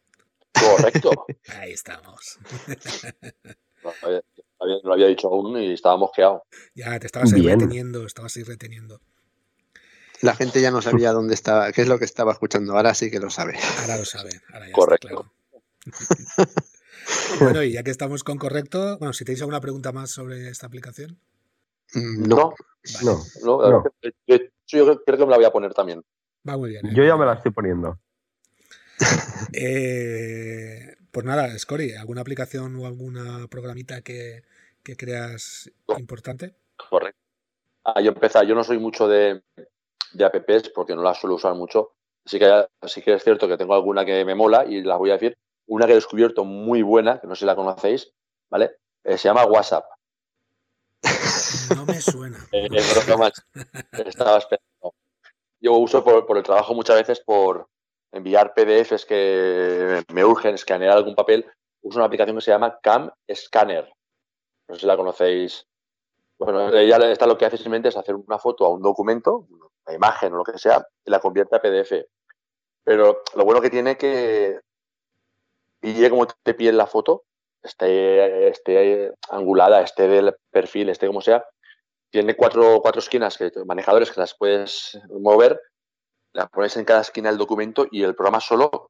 Correcto. 0.53 1.25
Ahí 1.59 1.71
estamos. 1.71 2.37
No, 3.83 3.91
había- 4.65 4.77
no 4.83 4.89
lo 4.89 4.93
había 4.93 5.07
dicho 5.07 5.27
aún 5.27 5.57
y 5.57 5.73
estaba 5.73 5.97
mosqueado. 5.97 6.43
Ya 6.75 6.99
te 6.99 7.07
estabas 7.07 7.33
ahí 7.33 7.41
Bien. 7.41 7.59
reteniendo, 7.59 8.05
estabas 8.05 8.35
ahí 8.37 8.43
reteniendo. 8.43 8.99
La 10.21 10.35
gente 10.35 10.61
ya 10.61 10.71
no 10.71 10.81
sabía 10.81 11.11
dónde 11.11 11.33
estaba, 11.33 11.71
qué 11.71 11.81
es 11.81 11.87
lo 11.87 11.99
que 11.99 12.05
estaba 12.05 12.31
escuchando. 12.31 12.73
Ahora 12.75 12.93
sí 12.93 13.09
que 13.11 13.19
lo 13.19 13.29
sabe. 13.29 13.57
Ahora 13.81 13.97
lo 13.97 14.05
saben, 14.05 14.41
ahora 14.53 14.67
ya 14.67 14.73
Correcto. 14.73 15.07
está 15.07 15.21
claro. 15.21 15.31
bueno, 17.39 17.63
y 17.63 17.73
ya 17.73 17.83
que 17.83 17.91
estamos 17.91 18.23
con 18.23 18.37
correcto, 18.37 18.97
bueno, 18.97 19.13
si 19.13 19.23
tenéis 19.25 19.41
alguna 19.41 19.61
pregunta 19.61 19.91
más 19.91 20.09
sobre 20.11 20.49
esta 20.49 20.67
aplicación. 20.67 21.19
Mm, 21.93 22.27
No, 22.27 22.35
No, 22.35 22.53
Vale, 22.93 23.05
No, 23.05 23.23
no, 23.43 23.61
la 23.61 23.69
No. 23.69 23.83
verdad 23.83 23.91
que- 24.27 24.51
yo, 24.67 24.85
creo 25.05 25.17
que 25.17 25.25
me 25.25 25.31
la 25.31 25.37
voy 25.37 25.45
a 25.45 25.51
poner 25.51 25.73
también. 25.73 26.03
va 26.47 26.57
muy 26.57 26.69
bien. 26.71 26.85
¿eh? 26.85 26.89
yo 26.95 27.03
ya 27.03 27.15
me 27.17 27.25
la 27.25 27.33
estoy 27.33 27.51
poniendo. 27.51 27.99
Eh, 29.53 30.95
pues 31.11 31.25
nada, 31.25 31.57
Scori, 31.57 31.93
¿alguna 31.93 32.21
aplicación 32.21 32.75
o 32.77 32.85
alguna 32.87 33.47
programita 33.47 34.01
que, 34.01 34.43
que 34.85 34.95
creas 34.95 35.69
importante? 35.97 36.55
Correcto. 36.77 37.19
Ah, 37.83 37.99
yo 38.01 38.11
empezar, 38.11 38.45
yo 38.45 38.55
no 38.55 38.63
soy 38.63 38.77
mucho 38.77 39.07
de, 39.07 39.43
de 40.13 40.25
apps 40.25 40.69
porque 40.69 40.95
no 40.95 41.03
las 41.03 41.19
suelo 41.19 41.35
usar 41.35 41.55
mucho. 41.55 41.93
Así 42.25 42.39
que 42.39 42.67
sí 42.87 43.01
que 43.01 43.13
es 43.13 43.23
cierto 43.23 43.47
que 43.47 43.57
tengo 43.57 43.73
alguna 43.73 44.05
que 44.05 44.23
me 44.23 44.35
mola 44.35 44.65
y 44.65 44.81
las 44.81 44.97
voy 44.97 45.09
a 45.09 45.13
decir. 45.13 45.37
Una 45.67 45.85
que 45.85 45.93
he 45.93 45.95
descubierto 45.95 46.45
muy 46.45 46.83
buena, 46.83 47.19
que 47.19 47.27
no 47.27 47.35
sé 47.35 47.39
si 47.39 47.45
la 47.45 47.55
conocéis, 47.55 48.13
¿vale? 48.49 48.77
Eh, 49.03 49.17
se 49.17 49.27
llama 49.27 49.45
WhatsApp. 49.45 49.85
No 51.75 51.85
me 51.85 51.99
suena. 51.99 52.37
Eh, 52.51 52.67
broma, 53.05 53.31
estaba 53.91 54.37
esperando. 54.37 54.93
Yo 55.59 55.73
uso 55.73 56.03
por, 56.03 56.25
por 56.27 56.37
el 56.37 56.43
trabajo 56.43 56.75
muchas 56.75 56.95
veces 56.97 57.19
por 57.19 57.67
enviar 58.11 58.53
PDFs 58.53 59.05
que 59.05 60.03
me 60.13 60.23
urgen, 60.23 60.53
escanear 60.53 60.97
algún 60.97 61.15
papel. 61.15 61.45
Uso 61.81 61.97
una 61.97 62.05
aplicación 62.05 62.37
que 62.37 62.43
se 62.43 62.51
llama 62.51 62.79
Cam 62.81 63.11
Scanner. 63.33 63.94
No 64.67 64.75
sé 64.75 64.81
si 64.81 64.87
la 64.87 64.97
conocéis. 64.97 65.67
Bueno, 66.37 66.69
ella 66.73 66.97
esta 67.11 67.27
lo 67.27 67.37
que 67.37 67.45
hace 67.45 67.57
simplemente 67.57 67.89
es 67.89 67.97
hacer 67.97 68.15
una 68.15 68.39
foto 68.39 68.65
a 68.65 68.69
un 68.69 68.81
documento, 68.81 69.47
una 69.49 69.95
imagen 69.95 70.33
o 70.33 70.37
lo 70.37 70.43
que 70.43 70.57
sea, 70.57 70.85
y 71.05 71.11
la 71.11 71.19
convierte 71.19 71.55
a 71.55 71.61
PDF. 71.61 72.07
Pero 72.83 73.21
lo 73.35 73.45
bueno 73.45 73.61
que 73.61 73.69
tiene 73.69 73.97
que 73.97 74.59
pille 75.79 76.09
como 76.09 76.27
te 76.27 76.53
pide 76.53 76.73
la 76.73 76.87
foto, 76.87 77.23
esté, 77.61 78.49
esté 78.49 79.11
angulada, 79.29 79.81
esté 79.81 80.07
del 80.07 80.35
perfil, 80.51 80.89
esté 80.89 81.07
como 81.07 81.21
sea, 81.21 81.45
tiene 82.09 82.35
cuatro, 82.35 82.79
cuatro 82.81 82.99
esquinas, 82.99 83.37
que, 83.37 83.51
manejadores 83.65 84.11
que 84.11 84.19
las 84.19 84.35
puedes 84.35 84.99
mover, 85.09 85.61
las 86.33 86.49
pones 86.49 86.75
en 86.77 86.85
cada 86.85 87.01
esquina 87.01 87.29
del 87.29 87.37
documento 87.37 87.87
y 87.91 88.03
el 88.03 88.15
programa 88.15 88.39
solo, 88.39 88.89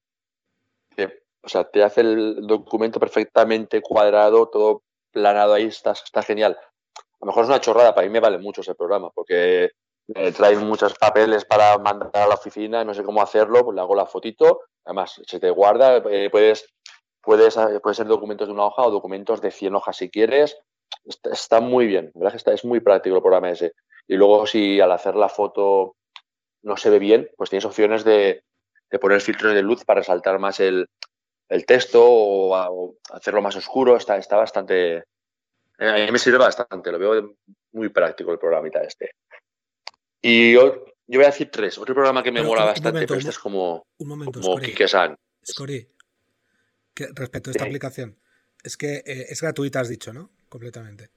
o 1.45 1.47
sea, 1.47 1.63
te 1.65 1.83
hace 1.83 2.01
el 2.01 2.47
documento 2.47 2.99
perfectamente 2.99 3.81
cuadrado, 3.81 4.47
todo 4.49 4.81
planado 5.15 5.53
ahí, 5.53 5.65
está, 5.65 5.95
genial. 6.21 6.59
A 6.59 7.17
lo 7.21 7.27
mejor 7.27 7.43
es 7.43 7.49
una 7.49 7.61
chorrada, 7.61 7.95
para 7.95 8.05
mí 8.05 8.11
me 8.11 8.19
vale 8.19 8.37
mucho 8.37 8.61
ese 8.61 8.75
programa, 8.75 9.09
porque 9.15 9.71
me 10.07 10.55
muchos 10.57 10.93
papeles 10.95 11.45
para 11.45 11.77
mandar 11.79 12.11
a 12.13 12.27
la 12.27 12.35
oficina, 12.35 12.83
no 12.83 12.93
sé 12.93 13.03
cómo 13.03 13.21
hacerlo, 13.21 13.63
pues 13.63 13.73
le 13.73 13.81
hago 13.81 13.95
la 13.95 14.05
fotito, 14.05 14.61
además 14.83 15.19
se 15.25 15.39
te 15.39 15.49
guarda, 15.49 15.97
eh, 16.11 16.29
puedes, 16.29 16.67
puedes, 17.21 17.55
eh, 17.57 17.79
puede 17.81 17.95
ser 17.95 18.07
documentos 18.07 18.47
de 18.47 18.53
una 18.53 18.65
hoja 18.65 18.83
o 18.83 18.91
documentos 18.91 19.41
de 19.41 19.49
100 19.49 19.73
hojas 19.73 19.97
si 19.97 20.11
quieres, 20.11 20.57
está, 21.23 21.61
muy 21.61 21.87
bien, 21.87 22.11
¿verdad? 22.13 22.35
Está, 22.35 22.53
es 22.53 22.65
muy 22.65 22.81
práctico 22.81 23.15
el 23.15 23.21
programa 23.21 23.49
ese. 23.49 23.73
Y 24.07 24.15
luego 24.15 24.45
si 24.45 24.81
al 24.81 24.91
hacer 24.91 25.15
la 25.15 25.29
foto 25.29 25.95
no 26.61 26.77
se 26.77 26.89
ve 26.89 26.99
bien, 26.99 27.31
pues 27.37 27.49
tienes 27.49 27.65
opciones 27.65 28.03
de, 28.03 28.43
de 28.91 28.99
poner 28.99 29.21
filtros 29.21 29.53
de 29.53 29.63
luz 29.63 29.85
para 29.85 30.01
resaltar 30.01 30.37
más 30.39 30.59
el, 30.59 30.87
el 31.49 31.65
texto 31.65 32.01
o, 32.03 32.95
hacerlo 33.11 33.41
más 33.41 33.55
oscuro, 33.55 33.97
está, 33.97 34.17
está 34.17 34.37
bastante... 34.37 34.97
Eh, 35.77 35.89
a 35.89 36.05
mí 36.05 36.11
me 36.11 36.19
sirve 36.19 36.37
bastante, 36.37 36.91
lo 36.91 36.99
veo 36.99 37.35
muy 37.73 37.89
práctico 37.89 38.31
el 38.31 38.39
programita 38.39 38.81
este. 38.81 39.11
Y 40.21 40.53
yo, 40.53 40.85
yo 41.07 41.19
voy 41.19 41.23
a 41.23 41.29
decir 41.29 41.51
tres. 41.51 41.77
Otro 41.77 41.93
programa 41.93 42.23
que 42.23 42.31
me 42.31 42.41
mola 42.41 42.65
bastante, 42.65 43.01
pero 43.01 43.15
este 43.15 43.29
es 43.29 43.39
como, 43.39 43.85
un 43.97 44.07
momento, 44.07 44.39
como 44.39 44.57
Kike-san. 44.57 45.15
respecto 46.95 47.49
a 47.49 47.51
esta 47.51 47.65
aplicación, 47.65 48.17
es 48.63 48.77
que 48.77 49.03
eh, 49.05 49.27
es 49.29 49.41
gratuita, 49.41 49.81
has 49.81 49.89
dicho, 49.89 50.13
¿no? 50.13 50.31
Completamente. 50.49 51.09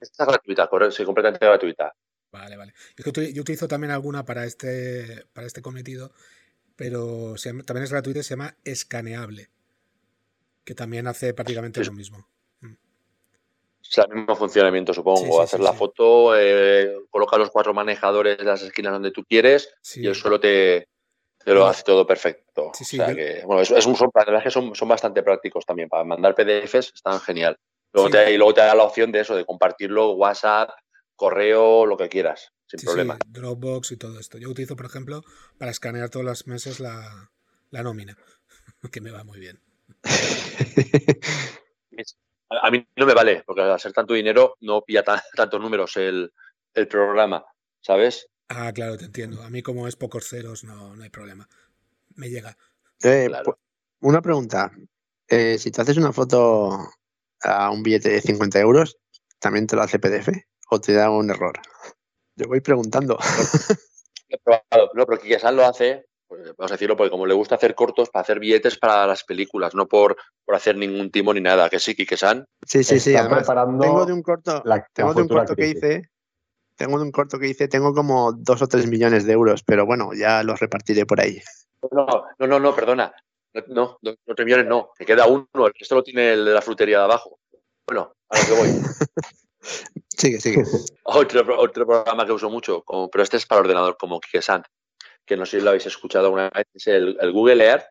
Está 0.00 0.24
gratuita, 0.24 0.66
correcto, 0.68 0.96
sí, 0.96 1.04
completamente 1.04 1.44
gratuita. 1.44 1.94
Vale, 2.30 2.56
vale. 2.56 2.74
yo 2.96 3.42
utilizo 3.42 3.68
también 3.68 3.90
alguna 3.90 4.24
para 4.24 4.44
este, 4.44 5.24
para 5.32 5.46
este 5.46 5.62
cometido 5.62 6.12
pero 6.78 7.34
también 7.66 7.82
es 7.82 7.90
gratuito 7.90 8.20
y 8.20 8.22
se 8.22 8.34
llama 8.34 8.54
Escaneable, 8.62 9.50
que 10.64 10.76
también 10.76 11.08
hace 11.08 11.34
prácticamente 11.34 11.84
lo 11.84 11.90
mismo. 11.90 12.28
Mm. 12.60 12.74
Es 13.82 13.98
el 13.98 14.14
mismo 14.14 14.36
funcionamiento, 14.36 14.94
supongo. 14.94 15.42
Hacer 15.42 15.58
la 15.58 15.72
foto, 15.72 16.38
eh, 16.38 16.94
coloca 17.10 17.36
los 17.36 17.50
cuatro 17.50 17.74
manejadores 17.74 18.38
en 18.38 18.46
las 18.46 18.62
esquinas 18.62 18.92
donde 18.92 19.10
tú 19.10 19.24
quieres 19.24 19.74
y 19.96 20.06
él 20.06 20.14
solo 20.14 20.38
te, 20.38 20.86
lo 21.46 21.66
hace 21.66 21.82
todo 21.82 22.06
perfecto. 22.06 22.68
o 22.68 22.74
sea 22.74 23.12
que, 23.12 23.42
bueno, 23.44 23.60
es, 23.60 23.70
un, 23.84 23.96
son, 23.96 24.12
que 24.44 24.50
son, 24.52 24.72
son, 24.76 24.88
bastante 24.88 25.24
prácticos 25.24 25.66
también. 25.66 25.88
Para 25.88 26.04
mandar 26.04 26.36
PDFs 26.36 26.92
están 26.94 27.18
genial. 27.18 27.58
Luego 27.92 28.08
te, 28.08 28.32
y 28.32 28.36
luego 28.36 28.54
te 28.54 28.60
da 28.60 28.76
la 28.76 28.84
opción 28.84 29.10
de 29.10 29.18
eso, 29.18 29.34
de 29.34 29.44
compartirlo, 29.44 30.12
WhatsApp, 30.12 30.70
correo, 31.16 31.86
lo 31.86 31.96
que 31.96 32.08
quieras 32.08 32.52
sin 32.68 32.80
problema. 32.80 33.18
Dropbox 33.26 33.92
y 33.92 33.96
todo 33.96 34.20
esto. 34.20 34.38
Yo 34.38 34.50
utilizo, 34.50 34.76
por 34.76 34.86
ejemplo, 34.86 35.22
para 35.58 35.70
escanear 35.70 36.10
todos 36.10 36.24
los 36.24 36.46
meses 36.46 36.80
la, 36.80 37.30
nómina, 37.70 38.16
que 38.92 39.00
me 39.00 39.10
va 39.10 39.24
muy 39.24 39.40
bien. 39.40 39.60
A 42.50 42.70
mí 42.70 42.86
no 42.96 43.04
me 43.04 43.12
vale, 43.12 43.42
porque 43.44 43.60
al 43.60 43.78
ser 43.78 43.92
tanto 43.92 44.14
dinero 44.14 44.56
no 44.60 44.80
pilla 44.80 45.02
tantos 45.36 45.60
números 45.60 45.96
el, 45.98 46.32
programa, 46.88 47.44
¿sabes? 47.80 48.28
Ah, 48.48 48.72
claro, 48.72 48.96
te 48.96 49.04
entiendo. 49.04 49.42
A 49.42 49.50
mí 49.50 49.62
como 49.62 49.86
es 49.86 49.96
pocos 49.96 50.28
ceros, 50.28 50.64
no, 50.64 50.96
no 50.96 51.02
hay 51.02 51.10
problema. 51.10 51.46
Me 52.14 52.30
llega. 52.30 52.56
Eh, 53.02 53.30
una 54.00 54.22
pregunta. 54.22 54.72
Eh, 55.26 55.58
si 55.58 55.70
te 55.70 55.82
haces 55.82 55.98
una 55.98 56.12
foto 56.12 56.88
a 57.42 57.70
un 57.70 57.82
billete 57.82 58.10
de 58.10 58.20
50 58.22 58.58
euros, 58.60 58.96
¿también 59.38 59.66
te 59.66 59.76
lo 59.76 59.82
hace 59.82 59.98
PDF 59.98 60.30
o 60.70 60.80
te 60.80 60.94
da 60.94 61.10
un 61.10 61.30
error? 61.30 61.60
Yo 62.38 62.46
voy 62.48 62.60
preguntando. 62.60 63.18
No, 64.94 65.06
pero 65.06 65.18
Kike-san 65.18 65.56
lo 65.56 65.64
hace, 65.64 66.04
pues, 66.26 66.54
vamos 66.58 66.70
a 66.70 66.74
decirlo, 66.74 66.98
porque 66.98 67.10
como 67.10 67.24
le 67.24 67.32
gusta 67.32 67.54
hacer 67.54 67.74
cortos, 67.74 68.10
para 68.10 68.20
hacer 68.20 68.38
billetes 68.38 68.76
para 68.76 69.06
las 69.06 69.24
películas, 69.24 69.74
no 69.74 69.88
por, 69.88 70.18
por 70.44 70.54
hacer 70.54 70.76
ningún 70.76 71.10
timo 71.10 71.32
ni 71.32 71.40
nada. 71.40 71.70
Que 71.70 71.78
sí, 71.78 71.94
Kike-san. 71.94 72.44
Sí, 72.66 72.84
sí, 72.84 73.00
sí. 73.00 73.16
Además, 73.16 73.46
tengo 73.46 74.04
de 74.04 74.12
un 74.12 74.22
corto, 74.22 74.62
tengo 74.92 75.14
de 75.14 75.22
un 75.22 75.28
corto 75.28 75.56
que 75.56 75.68
hice, 75.68 76.10
tengo 76.76 76.98
de 76.98 77.04
un 77.04 77.10
corto 77.10 77.38
que 77.38 77.48
hice, 77.48 77.68
tengo 77.68 77.94
como 77.94 78.32
dos 78.32 78.60
o 78.60 78.66
tres 78.68 78.86
millones 78.86 79.24
de 79.24 79.32
euros, 79.32 79.62
pero 79.62 79.86
bueno, 79.86 80.10
ya 80.12 80.42
los 80.42 80.60
repartiré 80.60 81.06
por 81.06 81.22
ahí. 81.22 81.40
No, 81.90 82.06
no, 82.38 82.46
no, 82.46 82.60
no 82.60 82.74
perdona. 82.74 83.14
No, 83.68 83.98
dos 84.02 84.18
o 84.26 84.34
tres 84.34 84.44
millones 84.44 84.66
no, 84.66 84.90
me 84.98 85.06
queda 85.06 85.26
uno, 85.26 85.48
el 85.54 85.72
resto 85.72 85.94
lo 85.94 86.02
tiene 86.02 86.34
el 86.34 86.44
de 86.44 86.52
la 86.52 86.60
frutería 86.60 86.98
de 86.98 87.04
abajo. 87.04 87.38
Bueno, 87.86 88.12
a 88.28 88.38
lo 88.38 88.44
que 88.44 88.52
voy. 88.52 88.68
Sigue, 90.18 90.40
sigue. 90.40 90.64
Otro, 91.04 91.58
otro 91.58 91.86
programa 91.86 92.26
que 92.26 92.32
uso 92.32 92.50
mucho, 92.50 92.82
como, 92.82 93.08
pero 93.08 93.22
este 93.22 93.36
es 93.36 93.46
para 93.46 93.60
ordenador, 93.62 93.96
como 93.98 94.20
Kikesant, 94.20 94.66
que 95.24 95.36
no 95.36 95.46
sé 95.46 95.58
si 95.58 95.62
lo 95.62 95.70
habéis 95.70 95.86
escuchado 95.86 96.26
alguna 96.26 96.50
vez, 96.50 96.66
es 96.74 96.86
el, 96.88 97.16
Google 97.32 97.64
Earth, 97.64 97.86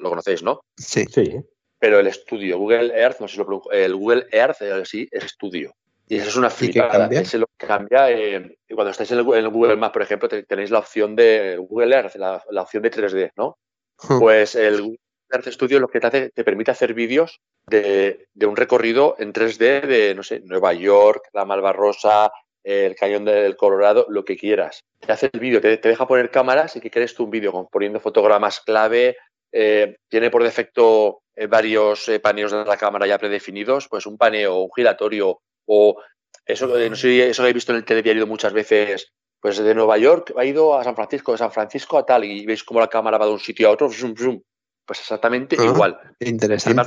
lo 0.00 0.08
conocéis, 0.08 0.42
¿no? 0.42 0.62
Sí. 0.76 1.04
Sí. 1.04 1.36
Pero 1.78 2.00
el 2.00 2.06
estudio, 2.06 2.58
Google 2.58 2.98
Earth, 2.98 3.20
no 3.20 3.28
sé 3.28 3.36
si 3.36 3.38
lo 3.38 3.70
el 3.70 3.94
Google 3.94 4.26
Earth, 4.32 4.62
eh, 4.62 4.82
sí, 4.84 5.06
es 5.10 5.24
estudio. 5.24 5.74
Y 6.08 6.16
eso 6.16 6.28
es 6.28 6.36
una 6.36 6.50
flipada. 6.50 7.08
Ese 7.10 7.38
lo 7.38 7.46
que 7.58 7.66
cambia. 7.66 8.10
Eh, 8.10 8.58
cuando 8.74 8.90
estáis 8.90 9.10
en 9.10 9.18
el, 9.18 9.24
Google 9.24 9.76
Maps, 9.76 9.92
por 9.92 10.02
ejemplo, 10.02 10.28
tenéis 10.28 10.70
la 10.70 10.78
opción 10.78 11.14
de 11.14 11.56
Google 11.58 11.94
Earth, 11.94 12.14
la, 12.16 12.42
la 12.50 12.62
opción 12.62 12.82
de 12.82 12.90
3D, 12.90 13.32
¿no? 13.36 13.58
Pues 14.18 14.54
el 14.54 14.98
Earth 15.30 15.48
Studio 15.48 15.80
lo 15.80 15.88
que 15.88 16.00
te 16.00 16.06
hace, 16.06 16.30
te 16.30 16.44
permite 16.44 16.70
hacer 16.70 16.94
vídeos 16.94 17.40
de, 17.66 18.28
un 18.42 18.56
recorrido 18.56 19.16
en 19.18 19.32
3D 19.32 19.82
de, 19.86 20.14
no 20.14 20.22
sé, 20.22 20.40
Nueva 20.40 20.72
York, 20.72 21.28
la 21.32 21.44
Malvarrosa, 21.44 22.30
el 22.62 22.96
Cañón 22.96 23.24
del 23.24 23.56
Colorado, 23.56 24.06
lo 24.08 24.24
que 24.24 24.36
quieras. 24.36 24.80
Te 25.00 25.12
hace 25.12 25.30
el 25.32 25.40
vídeo, 25.40 25.60
te, 25.60 25.76
deja 25.76 26.06
poner 26.06 26.30
cámaras 26.30 26.74
y 26.76 26.80
que 26.80 26.90
quieres 26.90 27.14
tú 27.14 27.24
un 27.24 27.30
vídeo 27.30 27.68
poniendo 27.70 28.00
fotogramas 28.00 28.60
clave. 28.60 29.16
Eh, 29.52 29.96
tiene 30.08 30.30
por 30.30 30.42
defecto 30.42 31.22
eh, 31.34 31.46
varios 31.46 32.08
eh, 32.08 32.18
paneos 32.18 32.50
de 32.50 32.64
la 32.64 32.76
cámara 32.76 33.06
ya 33.06 33.18
predefinidos, 33.18 33.88
pues 33.88 34.06
un 34.06 34.18
paneo, 34.18 34.62
un 34.62 34.70
giratorio 34.74 35.40
o 35.66 35.96
eso, 36.44 36.66
no 36.66 36.96
sé, 36.96 37.28
eso 37.28 37.42
que 37.42 37.50
he 37.50 37.52
visto 37.52 37.72
en 37.72 37.78
el 37.78 37.84
telediario 37.84 38.26
muchas 38.26 38.52
veces, 38.52 39.12
pues 39.40 39.58
de 39.58 39.74
Nueva 39.74 39.98
York 39.98 40.32
ha 40.36 40.44
ido 40.44 40.78
a 40.78 40.84
San 40.84 40.94
Francisco, 40.94 41.32
de 41.32 41.38
San 41.38 41.52
Francisco 41.52 41.98
a 41.98 42.06
tal, 42.06 42.24
y 42.24 42.46
veis 42.46 42.64
cómo 42.64 42.80
la 42.80 42.88
cámara 42.88 43.18
va 43.18 43.26
de 43.26 43.32
un 43.32 43.40
sitio 43.40 43.68
a 43.68 43.72
otro, 43.72 43.88
pues 44.86 45.00
exactamente 45.00 45.56
ah, 45.58 45.64
igual. 45.64 45.98
Interesante 46.20 46.80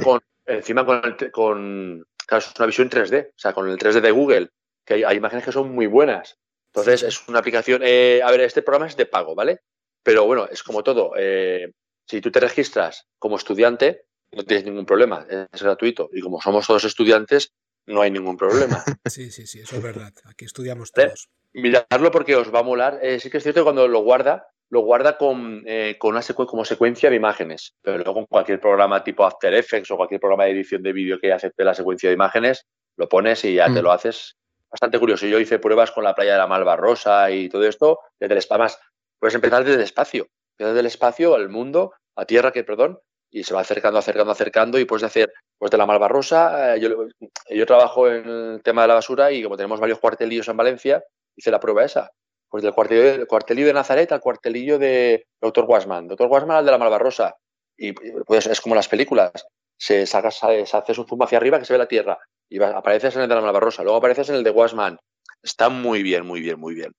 encima 0.49 0.85
con, 0.85 1.01
el, 1.05 1.31
con 1.31 2.05
claro, 2.25 2.45
es 2.45 2.53
una 2.57 2.65
visión 2.65 2.89
3D, 2.89 3.29
o 3.29 3.33
sea, 3.39 3.53
con 3.53 3.69
el 3.69 3.77
3D 3.77 4.01
de 4.01 4.12
Google, 4.12 4.49
que 4.85 5.05
hay, 5.05 5.17
imágenes 5.17 5.45
que 5.45 5.51
son 5.51 5.71
muy 5.71 5.88
buenas. 5.88 6.38
Entonces, 6.73 7.03
es 7.03 7.27
una 7.27 7.39
aplicación, 7.39 7.81
eh, 7.83 8.21
a 8.23 8.29
ver, 8.31 8.41
este 8.41 8.62
programa 8.62 8.88
es 8.88 8.95
de 8.95 9.05
pago, 9.05 9.35
¿vale? 9.35 9.62
Pero 10.03 10.25
bueno, 10.25 10.47
es 10.51 10.63
como 10.63 10.83
todo. 10.83 11.13
Eh, 11.17 11.71
si 12.05 12.21
tú 12.21 12.31
te 12.31 12.39
registras 12.39 13.07
como 13.17 13.38
estudiante, 13.38 14.05
no 14.31 14.43
tienes 14.43 14.65
ningún 14.65 14.85
problema, 14.85 15.25
es 15.51 15.63
gratuito. 15.63 16.09
Y 16.13 16.21
como 16.21 16.41
somos 16.41 16.67
todos 16.67 16.83
estudiantes, 16.83 17.53
no 17.88 18.01
hay 18.01 18.12
ningún 18.12 18.38
problema. 18.38 18.83
Sí, 19.09 19.31
sí, 19.31 19.47
sí, 19.47 19.62
eso 19.62 19.77
es 19.77 19.81
verdad. 19.81 20.13
Aquí 20.25 20.45
estudiamos 20.45 20.91
todos. 20.91 21.29
Miradlo 21.53 22.12
porque 22.12 22.35
os 22.35 22.53
va 22.53 22.59
a 22.59 22.63
molar. 22.63 22.99
Eh, 23.01 23.19
sí 23.19 23.31
que 23.31 23.38
es 23.38 23.43
cierto 23.43 23.62
que 23.62 23.63
cuando 23.63 23.88
lo 23.88 24.01
guarda, 24.01 24.47
lo 24.69 24.82
guarda 24.82 25.17
con, 25.17 25.63
eh, 25.65 25.97
con 25.97 26.15
una 26.15 26.21
como 26.21 26.63
secuencia 26.63 27.10
de 27.10 27.15
imágenes, 27.15 27.75
pero 27.82 27.97
luego 27.97 28.13
con 28.13 28.25
cualquier 28.25 28.60
programa 28.60 29.03
tipo 29.03 29.25
After 29.25 29.53
Effects 29.53 29.89
o 29.91 29.97
cualquier 29.97 30.19
programa 30.19 30.45
de 30.45 30.51
edición 30.51 30.84
de 30.84 30.93
vídeo 30.93 31.19
que 31.19 31.34
acepte 31.34 31.63
la 31.63 31.73
secuencia 31.73 32.10
de 32.10 32.13
imágenes, 32.13 32.67
lo 32.95 33.10
pones 33.10 33.43
y 33.45 33.55
ya 33.55 33.65
te 33.65 33.82
mm. 33.82 33.84
lo 33.84 33.91
haces. 33.91 34.38
Bastante 34.69 34.99
curioso. 34.99 35.25
Yo 35.25 35.39
hice 35.39 35.58
pruebas 35.58 35.89
con 35.91 36.03
la 36.03 36.13
playa 36.13 36.34
de 36.34 36.38
la 36.38 36.47
Malvarrosa 36.47 37.32
y 37.32 37.49
todo 37.49 37.63
esto 37.67 37.99
desde 38.19 38.34
el 38.34 38.38
espacio. 38.38 38.63
Más, 38.63 38.79
puedes 39.17 39.34
empezar 39.34 39.63
desde 39.63 39.77
el 39.77 39.84
espacio, 39.84 40.27
desde 40.58 40.79
el 40.79 40.86
espacio 40.86 41.34
al 41.34 41.49
mundo, 41.49 41.93
a 42.15 42.25
tierra, 42.25 42.51
que 42.51 42.63
perdón, 42.63 42.99
y 43.32 43.43
se 43.43 43.55
va 43.55 43.62
acercando, 43.62 43.97
acercando, 43.97 44.32
acercando 44.32 44.77
y 44.77 44.86
puedes 44.86 45.03
hacer, 45.03 45.34
pues 45.58 45.71
de 45.71 45.77
la 45.77 45.88
Malvarrosa, 45.88 46.75
eh, 46.75 46.79
yo, 46.79 47.08
yo 47.49 47.65
trabajo 47.65 48.08
en 48.08 48.29
el 48.29 48.62
tema 48.62 48.84
de 48.84 48.89
la 48.89 48.93
basura 48.95 49.32
y 49.32 49.41
como 49.41 49.58
tenemos 49.58 49.79
varios 49.79 49.97
cuartelillos 49.97 50.47
en 50.47 50.58
Valencia, 50.58 51.03
hice 51.36 51.49
la 51.49 51.60
prueba 51.60 51.84
esa 51.84 52.12
pues 52.49 52.63
del 52.63 52.73
cuartelillo, 52.73 53.27
cuartelillo 53.27 53.67
de 53.67 53.73
Nazaret 53.73 54.12
al 54.12 54.21
cuartelillo 54.21 54.79
de 54.79 55.27
Doctor 55.39 55.65
Guasman. 55.65 56.07
Doctor 56.07 56.27
Guasman 56.27 56.57
al 56.57 56.65
de 56.65 56.71
la 56.71 56.77
Malvarrosa. 56.77 57.35
Y 57.77 57.93
pues 57.93 58.47
es 58.47 58.59
como 58.59 58.75
las 58.75 58.88
películas. 58.88 59.31
Se, 59.77 60.05
saca, 60.05 60.31
se 60.31 60.63
hace 60.63 60.99
un 60.99 61.07
zoom 61.07 61.21
hacia 61.21 61.38
arriba 61.38 61.59
que 61.59 61.65
se 61.65 61.73
ve 61.73 61.79
la 61.79 61.88
Tierra. 61.88 62.17
Y 62.49 62.62
apareces 62.62 63.15
en 63.15 63.21
el 63.21 63.29
de 63.29 63.35
la 63.35 63.41
Malvarrosa. 63.41 63.83
Luego 63.83 63.97
apareces 63.97 64.29
en 64.29 64.35
el 64.35 64.43
de 64.43 64.49
Guasman. 64.49 64.97
Está 65.41 65.69
muy 65.69 66.03
bien, 66.03 66.25
muy 66.25 66.41
bien, 66.41 66.59
muy 66.59 66.73
bien. 66.73 66.91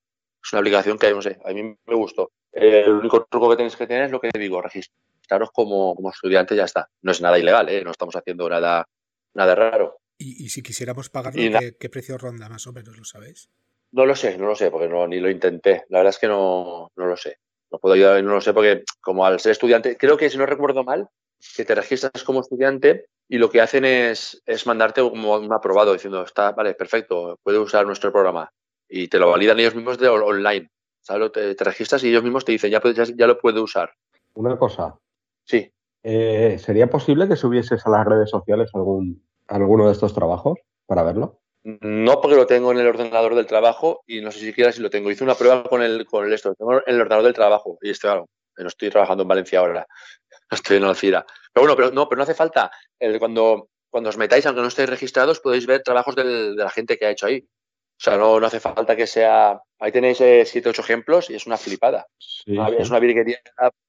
Es 0.42 0.52
una 0.52 0.60
aplicación 0.60 0.98
que, 0.98 1.10
no 1.10 1.20
sé, 1.20 1.38
a 1.44 1.52
mí 1.52 1.62
me 1.62 1.94
gustó. 1.94 2.30
el 2.52 2.90
único 2.90 3.26
truco 3.28 3.50
que 3.50 3.56
tenéis 3.56 3.76
que 3.76 3.86
tener 3.86 4.04
es 4.04 4.10
lo 4.10 4.20
que 4.20 4.30
digo, 4.32 4.62
registraros 4.62 5.50
como, 5.52 5.94
como 5.94 6.10
estudiante 6.10 6.56
ya 6.56 6.64
está. 6.64 6.88
No 7.02 7.12
es 7.12 7.20
nada 7.20 7.38
ilegal, 7.38 7.68
¿eh? 7.68 7.84
no 7.84 7.90
estamos 7.90 8.16
haciendo 8.16 8.48
nada, 8.48 8.86
nada 9.34 9.54
raro. 9.54 9.98
¿Y, 10.16 10.50
si 10.50 10.62
quisiéramos 10.62 11.08
pagarlo, 11.08 11.40
¿qué, 11.40 11.76
¿qué, 11.78 11.88
precio 11.88 12.18
ronda 12.18 12.48
más 12.50 12.66
o 12.66 12.72
menos? 12.74 12.96
¿Lo 12.98 13.04
sabéis? 13.04 13.48
No 13.92 14.06
lo 14.06 14.14
sé, 14.14 14.38
no 14.38 14.46
lo 14.46 14.54
sé, 14.54 14.70
porque 14.70 14.88
no, 14.88 15.06
ni 15.06 15.20
lo 15.20 15.30
intenté. 15.30 15.84
La 15.88 15.98
verdad 15.98 16.10
es 16.10 16.18
que 16.18 16.28
no, 16.28 16.90
no 16.94 17.06
lo 17.06 17.16
sé. 17.16 17.36
No 17.72 17.78
puedo 17.78 17.94
ayudar, 17.94 18.22
no 18.22 18.34
lo 18.34 18.40
sé, 18.40 18.52
porque 18.52 18.84
como 19.00 19.24
al 19.24 19.40
ser 19.40 19.52
estudiante, 19.52 19.96
creo 19.96 20.16
que 20.16 20.30
si 20.30 20.38
no 20.38 20.46
recuerdo 20.46 20.84
mal, 20.84 21.08
que 21.56 21.64
te 21.64 21.74
registras 21.74 22.24
como 22.24 22.40
estudiante 22.40 23.06
y 23.28 23.38
lo 23.38 23.50
que 23.50 23.60
hacen 23.60 23.84
es, 23.84 24.42
es 24.46 24.66
mandarte 24.66 25.00
como 25.00 25.36
un 25.36 25.52
aprobado 25.52 25.92
diciendo, 25.92 26.22
está, 26.22 26.52
vale, 26.52 26.74
perfecto, 26.74 27.38
puede 27.42 27.58
usar 27.58 27.86
nuestro 27.86 28.12
programa. 28.12 28.50
Y 28.88 29.08
te 29.08 29.18
lo 29.18 29.30
validan 29.30 29.58
ellos 29.60 29.74
mismos 29.74 29.98
de 29.98 30.08
online. 30.08 30.68
¿sabes? 31.02 31.32
Te, 31.32 31.54
te 31.54 31.64
registras 31.64 32.02
y 32.04 32.08
ellos 32.08 32.22
mismos 32.22 32.44
te 32.44 32.52
dicen, 32.52 32.70
ya, 32.70 32.80
ya, 33.16 33.26
lo 33.26 33.38
puede 33.38 33.60
usar. 33.60 33.90
Una 34.34 34.56
cosa. 34.58 34.96
Sí. 35.44 35.72
Eh, 36.02 36.56
¿Sería 36.58 36.88
posible 36.88 37.28
que 37.28 37.36
subieses 37.36 37.86
a 37.86 37.90
las 37.90 38.06
redes 38.06 38.30
sociales 38.30 38.70
algún, 38.74 39.22
alguno 39.48 39.86
de 39.86 39.92
estos 39.92 40.14
trabajos 40.14 40.58
para 40.86 41.02
verlo? 41.02 41.39
No 41.62 42.20
porque 42.20 42.36
lo 42.36 42.46
tengo 42.46 42.72
en 42.72 42.78
el 42.78 42.86
ordenador 42.86 43.34
del 43.34 43.46
trabajo 43.46 44.02
y 44.06 44.20
no 44.20 44.30
sé 44.30 44.40
siquiera 44.40 44.72
si 44.72 44.80
lo 44.80 44.88
tengo. 44.90 45.10
Hice 45.10 45.24
una 45.24 45.34
prueba 45.34 45.62
con 45.64 45.82
el, 45.82 46.06
con 46.06 46.24
el 46.26 46.32
esto, 46.32 46.54
tengo 46.54 46.74
en 46.78 46.82
el 46.86 47.00
ordenador 47.00 47.24
del 47.24 47.34
trabajo 47.34 47.78
y 47.82 47.90
estoy, 47.90 48.08
claro, 48.10 48.28
no 48.56 48.68
estoy 48.68 48.88
trabajando 48.90 49.22
en 49.22 49.28
Valencia 49.28 49.58
ahora, 49.58 49.86
estoy 50.50 50.78
en 50.78 50.84
Alcira. 50.84 51.24
Pero 51.52 51.66
bueno, 51.66 51.76
pero 51.76 51.90
no, 51.90 52.08
pero 52.08 52.18
no 52.18 52.22
hace 52.22 52.34
falta. 52.34 52.70
El, 52.98 53.18
cuando, 53.18 53.68
cuando 53.90 54.08
os 54.10 54.16
metáis, 54.16 54.46
aunque 54.46 54.62
no 54.62 54.68
estéis 54.68 54.88
registrados, 54.88 55.40
podéis 55.40 55.66
ver 55.66 55.82
trabajos 55.82 56.14
del- 56.16 56.56
de 56.56 56.64
la 56.64 56.70
gente 56.70 56.96
que 56.96 57.06
ha 57.06 57.10
hecho 57.10 57.26
ahí. 57.26 57.40
O 57.42 58.02
sea, 58.02 58.16
no, 58.16 58.40
no 58.40 58.46
hace 58.46 58.60
falta 58.60 58.96
que 58.96 59.06
sea. 59.06 59.60
Ahí 59.78 59.92
tenéis 59.92 60.18
eh, 60.22 60.44
siete, 60.46 60.70
ocho 60.70 60.80
ejemplos 60.80 61.28
y 61.28 61.34
es 61.34 61.46
una 61.46 61.58
flipada. 61.58 62.06
Sí, 62.18 62.56
Ah, 62.58 62.68
sí. 62.70 62.76
Es 62.78 62.88
una 62.88 62.98
virguería 62.98 63.38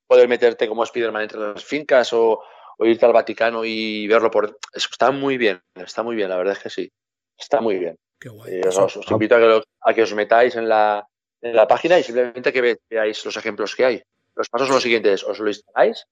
poder 0.06 0.28
meterte 0.28 0.68
como 0.68 0.86
Spiderman 0.86 1.22
entre 1.22 1.40
las 1.40 1.64
fincas 1.64 2.12
o, 2.12 2.42
o 2.78 2.86
irte 2.86 3.06
al 3.06 3.14
Vaticano 3.14 3.64
y 3.64 4.08
verlo 4.08 4.30
por. 4.30 4.58
Eso 4.74 4.90
está 4.92 5.12
muy 5.12 5.38
bien, 5.38 5.62
está 5.76 6.04
muy 6.04 6.18
bien, 6.18 6.28
la 6.28 6.36
verdad 6.36 6.58
es 6.58 6.60
que 6.64 6.70
sí. 6.70 6.92
Está 7.41 7.60
muy 7.60 7.77
bien. 7.80 7.97
Qué 8.19 8.30
guay. 8.30 8.54
Eh, 8.56 8.67
os, 8.67 8.77
os 8.97 9.12
invito 9.12 9.36
a 9.36 9.39
que, 9.39 9.45
lo- 9.45 9.63
a 9.82 9.93
que 9.93 10.04
os 10.04 10.13
metáis 10.13 10.56
en 10.56 10.69
la, 10.69 11.06
en 11.41 11.56
la 11.56 11.67
página 11.67 11.97
y 11.99 12.04
simplemente 12.04 12.54
que 12.54 12.62
ve- 12.62 12.80
veáis 12.89 13.25
los 13.25 13.36
ejemplos 13.36 13.75
que 13.75 13.86
hay. 13.86 14.04
Los 14.36 14.47
pasos 14.49 14.67
son 14.67 14.75
los 14.75 14.84
siguientes: 14.84 15.23
os 15.23 15.39
lo 15.39 15.47
instaláis, 15.49 16.06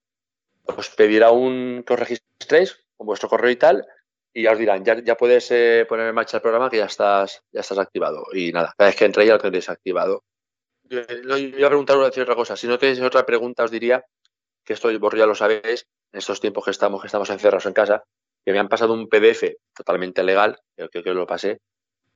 os 0.66 0.90
pedirá 0.90 1.30
un 1.30 1.84
que 1.86 1.94
os 1.94 2.00
registréis 2.00 2.76
con 2.96 3.06
vuestro 3.06 3.28
correo 3.28 3.50
y 3.50 3.56
tal, 3.56 3.86
y 4.34 4.42
ya 4.42 4.52
os 4.52 4.58
dirán, 4.58 4.84
ya, 4.84 5.00
ya 5.02 5.16
puedes 5.16 5.50
eh, 5.52 5.86
poner 5.88 6.08
en 6.08 6.14
marcha 6.14 6.36
el 6.38 6.42
programa 6.42 6.68
que 6.68 6.76
ya 6.78 6.86
estás, 6.86 7.42
ya 7.52 7.60
estás 7.60 7.78
activado. 7.78 8.26
Y 8.32 8.52
nada, 8.52 8.74
cada 8.76 8.90
vez 8.90 8.96
que 8.98 9.04
entre 9.06 9.24
ya 9.26 9.34
lo 9.34 9.38
tendréis 9.38 9.68
activado. 9.70 10.24
Yo, 10.84 11.00
yo 11.06 11.36
iba 11.38 11.66
a 11.66 11.70
preguntar 11.70 11.96
decir 11.98 12.24
otra 12.24 12.34
cosa. 12.34 12.56
Si 12.56 12.66
no 12.66 12.76
tenéis 12.78 13.00
otra 13.00 13.24
pregunta, 13.24 13.62
os 13.64 13.70
diría 13.70 14.04
que 14.64 14.72
esto 14.74 14.90
vos 14.98 15.14
ya 15.16 15.26
lo 15.26 15.34
sabéis, 15.36 15.86
en 16.12 16.18
estos 16.18 16.40
tiempos 16.40 16.64
que 16.64 16.72
estamos, 16.72 17.00
que 17.00 17.06
estamos 17.06 17.30
encerrados 17.30 17.66
en 17.66 17.72
casa, 17.72 18.02
que 18.44 18.52
me 18.52 18.58
han 18.58 18.68
pasado 18.68 18.94
un 18.94 19.08
PDF 19.08 19.56
totalmente 19.74 20.22
legal, 20.22 20.58
creo 20.74 20.88
que, 20.90 21.14
lo 21.14 21.26
pasé, 21.26 21.60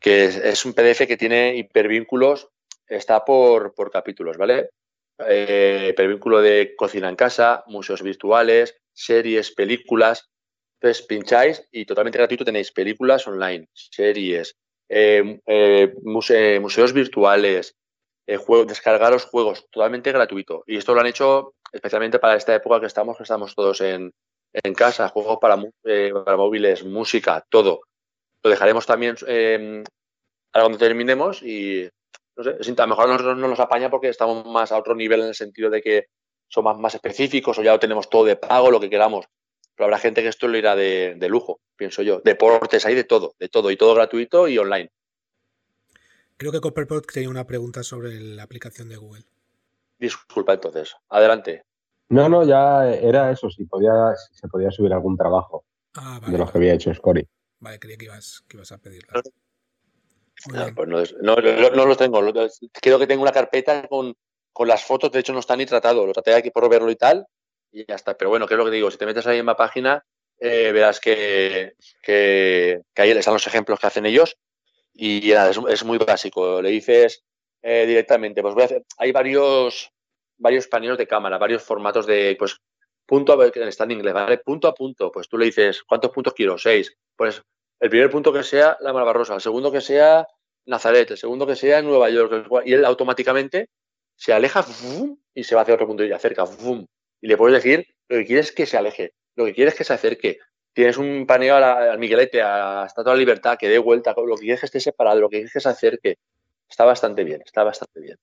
que 0.01 0.25
es, 0.25 0.65
un 0.65 0.75
PDF 0.75 1.07
que 1.07 1.17
tiene 1.17 1.57
hipervínculos, 1.57 2.49
está 2.87 3.25
por, 3.25 3.75
por 3.75 3.91
capítulos, 3.91 4.37
¿vale? 4.37 4.71
Eh, 5.27 5.89
hipervínculo 5.91 6.41
de 6.41 6.75
cocina 6.77 7.09
en 7.09 7.17
casa, 7.17 7.63
museos 7.67 8.03
virtuales, 8.03 8.77
series, 8.93 9.53
películas. 9.53 10.29
Entonces 10.81 11.07
pincháis 11.07 11.67
y 11.71 11.87
totalmente 11.87 12.19
gratuito 12.19 12.45
tenéis 12.45 12.73
películas 12.73 13.27
online, 13.27 13.69
series, 13.73 14.57
eh, 14.89 15.41
eh, 15.47 15.95
muse- 16.03 16.61
museos 16.61 16.93
virtuales, 16.93 17.77
eh, 18.27 18.37
juegos, 18.37 18.67
descargar 18.67 19.13
los 19.13 19.25
juegos, 19.25 19.67
totalmente 19.71 20.13
gratuito. 20.13 20.65
Y 20.67 20.77
esto 20.77 20.95
lo 20.95 21.01
han 21.01 21.07
hecho 21.07 21.55
especialmente 21.73 22.19
para 22.19 22.37
esta 22.37 22.55
época 22.55 22.81
que 22.81 22.87
estamos, 22.87 23.17
que 23.17 23.23
estamos 23.23 23.55
todos 23.55 23.81
en, 23.81 24.13
en 24.63 24.75
casa, 24.75 25.09
juegos 25.09 25.39
para, 25.41 25.63
eh, 25.85 26.13
para 26.25 26.37
móviles, 26.37 26.85
música, 26.85 27.45
todo. 27.49 27.81
Lo 28.43 28.51
dejaremos 28.51 28.87
también 28.87 29.17
eh, 29.27 29.83
ahora 30.53 30.65
cuando 30.65 30.79
terminemos 30.79 31.43
y 31.43 31.89
no 32.37 32.45
sé, 32.45 32.51
a 32.51 32.83
lo 32.83 32.89
mejor 32.89 33.05
a 33.05 33.13
nosotros 33.13 33.39
no 33.39 33.49
nos 33.49 33.61
apaña 33.61 33.91
porque 33.91 34.09
estamos 34.09 34.47
más 34.47 34.73
a 34.73 34.79
otro 34.79 34.95
nivel 34.95 35.21
en 35.21 35.29
el 35.29 35.35
sentido 35.35 35.71
de 35.71 35.83
que 35.83 36.07
son 36.49 36.65
más, 36.65 36.79
más 36.79 36.95
específicos 36.95 37.59
o 37.59 37.63
ya 37.63 37.73
lo 37.73 37.81
tenemos 37.81 38.09
todo 38.09 38.25
de 38.25 38.37
pago, 38.37 38.71
lo 38.71 38.81
que 38.81 38.91
queramos. 38.91 39.27
Pero 39.75 39.87
habrá 39.87 39.99
gente 39.99 40.23
que 40.23 40.29
esto 40.29 40.47
lo 40.47 40.57
irá 40.57 40.77
de, 40.77 41.15
de 41.17 41.29
lujo, 41.29 41.61
pienso 41.77 42.03
yo. 42.03 42.21
Deportes, 42.25 42.87
hay 42.87 42.95
de 42.95 43.05
todo, 43.05 43.35
de 43.41 43.49
todo, 43.49 43.71
y 43.73 43.77
todo 43.77 43.95
gratuito 43.95 44.47
y 44.47 44.59
online. 44.59 44.91
Creo 46.37 46.53
que 46.53 46.61
Copperpot 46.61 47.11
tenía 47.11 47.29
una 47.29 47.47
pregunta 47.47 47.83
sobre 47.83 48.21
la 48.21 48.45
aplicación 48.45 48.89
de 48.89 48.97
Google. 48.97 49.25
Disculpa 49.99 50.55
entonces. 50.55 50.97
Adelante. 51.09 51.65
No, 52.09 52.29
no, 52.29 52.45
ya 52.45 52.89
era 52.91 53.31
eso, 53.31 53.49
si, 53.51 53.65
podía, 53.65 54.15
si 54.17 54.35
se 54.39 54.49
podía 54.49 54.71
subir 54.71 54.93
algún 54.93 55.17
trabajo 55.17 55.65
Ah, 55.97 56.17
de 56.21 56.27
vale. 56.27 56.39
los 56.39 56.51
que 56.51 56.59
había 56.59 56.75
hecho 56.75 56.93
Scory. 56.95 57.27
Vale, 57.61 57.79
creía 57.79 57.97
que 57.97 58.05
ibas, 58.07 58.43
que 58.49 58.57
ibas 58.57 58.73
a 58.73 58.79
pedirla. 58.79 59.23
Ah, 60.55 60.71
pues 60.75 60.89
no, 60.89 61.01
es- 61.01 61.15
no, 61.23 61.37
no- 61.37 61.71
no 61.71 61.87
los 61.87 61.97
tengo. 61.97 62.21
Creo 62.73 62.99
que 62.99 63.07
tengo 63.07 63.23
una 63.23 63.33
carpeta 63.33 63.87
con, 63.89 64.15
con 64.53 64.69
las 64.69 64.85
fotos, 64.85 65.11
de 65.13 65.21
hecho 65.21 65.33
no 65.33 65.39
está 65.39 65.57
ni 65.57 65.65
tratado. 65.67 66.07
Lo 66.07 66.13
traté 66.13 66.35
aquí 66.35 66.51
por 66.51 66.69
verlo 66.69 66.91
y 66.91 66.97
tal, 66.97 67.27
y 67.73 67.87
ya 67.87 67.95
está. 67.95 68.17
Pero 68.17 68.31
bueno, 68.31 68.47
¿qué 68.47 68.55
es 68.55 68.59
lo 68.59 68.65
que 68.65 68.71
digo? 68.73 68.91
Si 68.91 68.99
te 68.99 69.07
metes 69.07 69.27
ahí 69.27 69.39
en 69.39 69.47
la 69.47 69.57
página, 69.57 70.05
eh, 70.39 70.73
verás 70.73 71.01
que, 71.01 71.75
que, 72.03 72.81
que 72.93 73.03
ahí 73.03 73.11
están 73.13 73.35
los 73.35 73.47
ejemplos 73.47 73.79
que 73.81 73.87
hacen 73.87 74.07
ellos. 74.07 74.37
Y 74.93 75.31
nada, 75.33 75.51
es, 75.51 75.59
es 75.71 75.85
muy 75.85 75.99
básico. 75.99 76.61
Le 76.61 76.71
dices 76.71 77.25
eh, 77.63 77.87
directamente, 77.87 78.43
pues 78.43 78.55
voy 78.55 78.63
a 78.65 78.67
hacer. 78.67 78.85
Hay 78.99 79.13
varios, 79.13 79.91
varios 80.39 80.69
paneles 80.69 80.99
de 80.99 81.07
cámara, 81.07 81.39
varios 81.39 81.63
formatos 81.63 82.07
de, 82.07 82.37
pues, 82.39 82.61
punto 83.07 83.33
a 83.33 83.51
que 83.51 83.69
está 83.69 83.85
en 83.85 83.93
inglés, 83.93 84.15
¿vale? 84.15 84.39
Punto 84.39 84.69
a 84.69 84.75
punto. 84.75 85.11
Pues 85.13 85.29
tú 85.29 85.39
le 85.39 85.47
dices, 85.47 85.83
¿cuántos 85.83 86.11
puntos 86.11 86.35
quiero? 86.35 86.59
Seis. 86.59 86.97
Pues 87.17 87.43
el 87.81 87.91
primer 87.91 88.11
punto 88.11 88.33
que 88.33 88.43
sea 88.43 88.77
la 88.81 88.93
Malvarrosa, 88.93 89.35
el 89.35 89.41
segundo 89.41 89.71
que 89.71 89.81
sea 89.81 90.27
Nazaret, 90.67 91.11
el 91.11 91.19
segundo 91.19 91.47
que 91.47 91.57
sea 91.57 91.83
Nueva 91.83 92.09
York, 92.11 92.49
y 92.65 92.73
él 92.73 92.85
automáticamente 92.85 93.69
se 94.17 94.33
aleja 94.33 94.65
y 95.35 95.45
se 95.45 95.55
va 95.55 95.63
hacia 95.63 95.75
otro 95.75 95.87
punto 95.87 96.05
y 96.05 96.13
acerca 96.13 96.45
y 97.21 97.27
le 97.27 97.37
puedes 97.37 97.63
decir 97.63 97.87
lo 98.09 98.19
que 98.19 98.27
quieres 98.27 98.53
que 98.53 98.67
se 98.67 98.77
aleje, 98.77 99.15
lo 99.35 99.45
que 99.47 99.55
quieres 99.55 99.75
que 99.75 99.85
se 99.85 99.93
acerque. 99.93 100.39
Tienes 100.73 100.99
un 100.99 101.27
paneo 101.27 101.57
al 101.57 101.99
Miguelete, 101.99 102.43
a 102.43 102.85
Estatua 102.87 103.13
de 103.13 103.17
la 103.17 103.21
Libertad, 103.21 103.57
que 103.59 103.69
dé 103.69 103.79
vuelta, 103.79 104.15
lo 104.17 104.35
que 104.37 104.43
quieres 104.43 104.61
que 104.61 104.67
esté 104.67 104.81
separado, 104.81 105.21
lo 105.21 105.29
que 105.29 105.37
quieres 105.37 105.53
que 105.53 105.61
se 105.61 105.69
acerque. 105.69 106.19
Está 106.69 106.85
bastante 106.85 107.23
bien, 107.25 107.43
está 107.45 107.63
bastante 107.63 108.01
bien. 108.01 108.19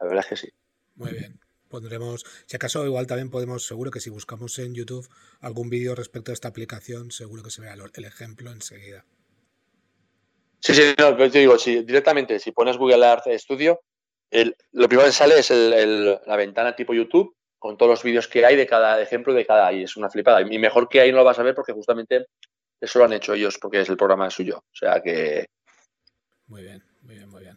La 0.00 0.06
verdad 0.06 0.24
es 0.24 0.26
que 0.28 0.36
sí. 0.36 0.48
Muy 0.96 1.12
bien. 1.12 1.40
Pondremos, 1.68 2.24
si 2.46 2.54
acaso 2.56 2.84
igual 2.86 3.06
también 3.06 3.30
podemos, 3.30 3.66
seguro 3.66 3.90
que 3.90 4.00
si 4.00 4.10
buscamos 4.10 4.58
en 4.60 4.74
YouTube 4.74 5.08
algún 5.40 5.70
vídeo 5.70 5.94
respecto 5.94 6.30
a 6.30 6.34
esta 6.34 6.48
aplicación, 6.48 7.10
seguro 7.10 7.42
que 7.42 7.50
se 7.50 7.62
vea 7.62 7.74
lo- 7.74 7.90
el 7.92 8.04
ejemplo 8.04 8.52
enseguida. 8.52 9.04
Sí, 10.60 10.72
sí, 10.74 10.94
no, 10.98 11.16
pero 11.16 11.30
te 11.30 11.40
digo, 11.40 11.58
si 11.58 11.82
directamente, 11.82 12.38
si 12.38 12.52
pones 12.52 12.76
Google 12.76 13.04
Earth 13.04 13.26
Studio, 13.38 13.80
el- 14.30 14.56
lo 14.72 14.88
primero 14.88 15.08
que 15.08 15.12
sale 15.12 15.38
es 15.40 15.50
el- 15.50 15.72
el- 15.72 16.20
la 16.26 16.36
ventana 16.36 16.76
tipo 16.76 16.94
YouTube 16.94 17.36
con 17.58 17.76
todos 17.76 17.90
los 17.90 18.02
vídeos 18.02 18.28
que 18.28 18.44
hay 18.46 18.56
de 18.56 18.66
cada 18.66 19.00
ejemplo 19.00 19.34
de 19.34 19.44
cada 19.46 19.72
y 19.72 19.82
es 19.82 19.96
una 19.96 20.10
flipada. 20.10 20.42
Y 20.42 20.58
mejor 20.58 20.88
que 20.88 21.00
ahí 21.00 21.10
no 21.10 21.18
lo 21.18 21.24
vas 21.24 21.38
a 21.38 21.42
ver 21.42 21.54
porque 21.54 21.72
justamente 21.72 22.26
eso 22.80 22.98
lo 22.98 23.06
han 23.06 23.12
hecho 23.14 23.34
ellos 23.34 23.58
porque 23.60 23.80
es 23.80 23.88
el 23.88 23.96
programa 23.96 24.30
suyo. 24.30 24.58
O 24.58 24.74
sea 24.76 25.00
que 25.02 25.46
Muy 26.46 26.62
bien, 26.62 26.82
muy 27.02 27.14
bien, 27.16 27.28
muy 27.30 27.42
bien. 27.42 27.53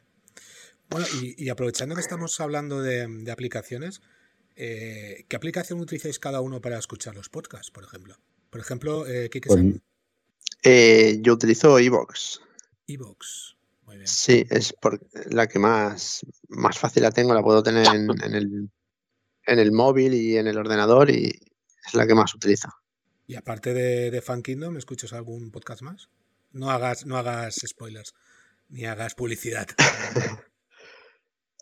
Bueno, 0.90 1.06
y, 1.22 1.44
y 1.44 1.50
aprovechando 1.50 1.96
que 1.96 2.02
estamos 2.02 2.40
hablando 2.40 2.82
de, 2.82 3.08
de 3.08 3.32
aplicaciones, 3.32 4.02
eh, 4.56 5.26
¿qué 5.28 5.36
aplicación 5.36 5.80
utilizáis 5.80 6.20
cada 6.20 6.42
uno 6.42 6.62
para 6.62 6.80
escuchar 6.80 7.16
los 7.16 7.30
podcasts, 7.30 7.72
por 7.72 7.84
ejemplo? 7.84 8.16
Por 8.50 8.62
ejemplo, 8.62 9.06
eh, 9.06 9.30
Kike 9.30 9.48
Pues, 9.50 9.60
San, 9.60 9.82
Eh, 10.64 11.20
yo 11.22 11.34
utilizo 11.34 11.78
Evox. 11.78 12.42
Evox. 12.88 13.56
Muy 13.86 13.98
bien. 13.98 14.08
Sí, 14.08 14.46
es 14.50 14.74
por 14.74 15.00
la 15.32 15.48
que 15.48 15.60
más, 15.60 16.26
más 16.50 16.78
fácil 16.78 17.04
la 17.04 17.12
tengo. 17.12 17.34
La 17.34 17.44
puedo 17.44 17.62
tener 17.64 17.86
en, 17.88 18.10
en 18.24 18.34
el, 18.34 18.70
en 19.46 19.60
el 19.60 19.72
móvil 19.72 20.14
y 20.14 20.38
en 20.38 20.48
el 20.48 20.58
ordenador 20.58 21.10
y 21.10 21.40
es 21.86 21.94
la 21.94 22.08
que 22.08 22.16
más 22.16 22.34
utilizo. 22.34 22.70
Y 23.28 23.36
aparte 23.36 23.74
de, 23.74 24.10
de 24.10 24.22
Fan 24.22 24.42
Kingdom, 24.42 24.78
¿escuchas 24.78 25.14
algún 25.14 25.52
podcast 25.52 25.82
más? 25.82 26.10
No 26.52 26.72
hagas, 26.72 27.06
no 27.06 27.18
hagas 27.18 27.56
spoilers, 27.66 28.14
ni 28.70 28.86
hagas 28.86 29.16
publicidad. 29.16 29.68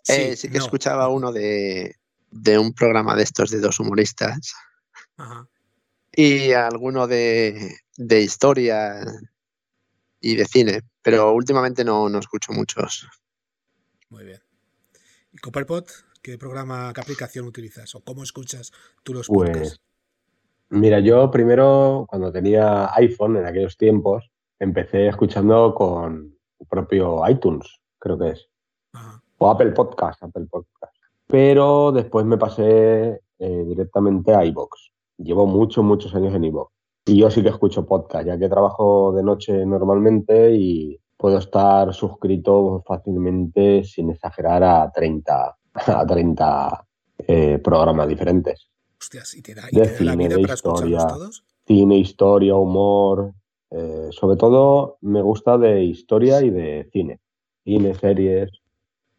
Eh, 0.08 0.36
sí 0.36 0.48
que 0.48 0.58
no. 0.58 0.64
escuchaba 0.64 1.08
uno 1.08 1.32
de, 1.32 1.96
de 2.30 2.58
un 2.58 2.72
programa 2.72 3.16
de 3.16 3.22
estos 3.22 3.50
de 3.50 3.60
dos 3.60 3.80
humoristas 3.80 4.54
Ajá. 5.16 5.48
y 6.12 6.52
alguno 6.52 7.06
de, 7.06 7.76
de 7.96 8.20
historia 8.20 9.00
y 10.20 10.36
de 10.36 10.44
cine, 10.44 10.82
pero 11.02 11.32
últimamente 11.32 11.84
no, 11.84 12.08
no 12.08 12.18
escucho 12.18 12.52
muchos. 12.52 13.08
Muy 14.10 14.24
bien. 14.24 14.40
¿Y 15.32 15.38
Copperpot? 15.38 15.90
¿Qué 16.22 16.38
programa, 16.38 16.92
qué 16.92 17.00
aplicación 17.00 17.46
utilizas? 17.46 17.94
¿O 17.94 18.00
cómo 18.00 18.22
escuchas 18.22 18.72
tú 19.02 19.14
los 19.14 19.28
podcasts? 19.28 19.80
Pues, 20.68 20.80
mira, 20.80 21.00
yo 21.00 21.30
primero, 21.30 22.06
cuando 22.08 22.32
tenía 22.32 22.92
iPhone 22.94 23.36
en 23.36 23.46
aquellos 23.46 23.76
tiempos, 23.76 24.30
empecé 24.58 25.08
escuchando 25.08 25.74
con 25.74 26.36
el 26.58 26.66
propio 26.66 27.28
iTunes, 27.28 27.66
creo 27.98 28.18
que 28.18 28.30
es. 28.30 28.48
Ajá. 28.92 29.22
O 29.38 29.50
Apple 29.50 29.72
Podcast, 29.72 30.22
Apple 30.22 30.46
Podcast. 30.50 30.94
Pero 31.26 31.92
después 31.92 32.24
me 32.24 32.38
pasé 32.38 33.20
eh, 33.38 33.64
directamente 33.66 34.34
a 34.34 34.44
iVoox. 34.44 34.70
Llevo 35.18 35.46
muchos, 35.46 35.84
muchos 35.84 36.14
años 36.14 36.34
en 36.34 36.44
iVoox. 36.44 36.70
Y 37.06 37.18
yo 37.18 37.30
sí 37.30 37.42
que 37.42 37.50
escucho 37.50 37.86
podcast, 37.86 38.26
ya 38.26 38.38
que 38.38 38.48
trabajo 38.48 39.12
de 39.12 39.22
noche 39.22 39.64
normalmente 39.64 40.52
y 40.56 41.00
puedo 41.16 41.38
estar 41.38 41.94
suscrito 41.94 42.82
fácilmente, 42.86 43.84
sin 43.84 44.10
exagerar, 44.10 44.62
a 44.64 44.90
30, 44.92 45.56
a 45.74 46.06
30 46.06 46.86
eh, 47.18 47.58
programas 47.62 48.08
diferentes. 48.08 48.68
Hostias, 48.98 49.34
¿y 49.34 49.42
te 49.42 49.54
da, 49.54 49.62
y 49.70 49.76
De 49.76 49.82
te 49.82 49.92
da 49.92 50.00
la 50.04 50.12
cine, 50.12 50.16
vida 50.28 50.36
de 50.36 50.42
para 50.42 50.54
escucharlos 50.54 51.00
historia. 51.00 51.06
todos? 51.14 51.44
Cine, 51.66 51.96
historia, 51.98 52.54
humor. 52.56 53.32
eh, 53.70 54.08
sobre 54.10 54.36
todo 54.36 54.98
me 55.00 55.22
gusta 55.22 55.58
de 55.58 55.82
historia 55.84 56.40
y 56.42 56.50
de 56.50 56.88
cine. 56.92 57.20
Cine, 57.64 57.94
series, 57.94 58.50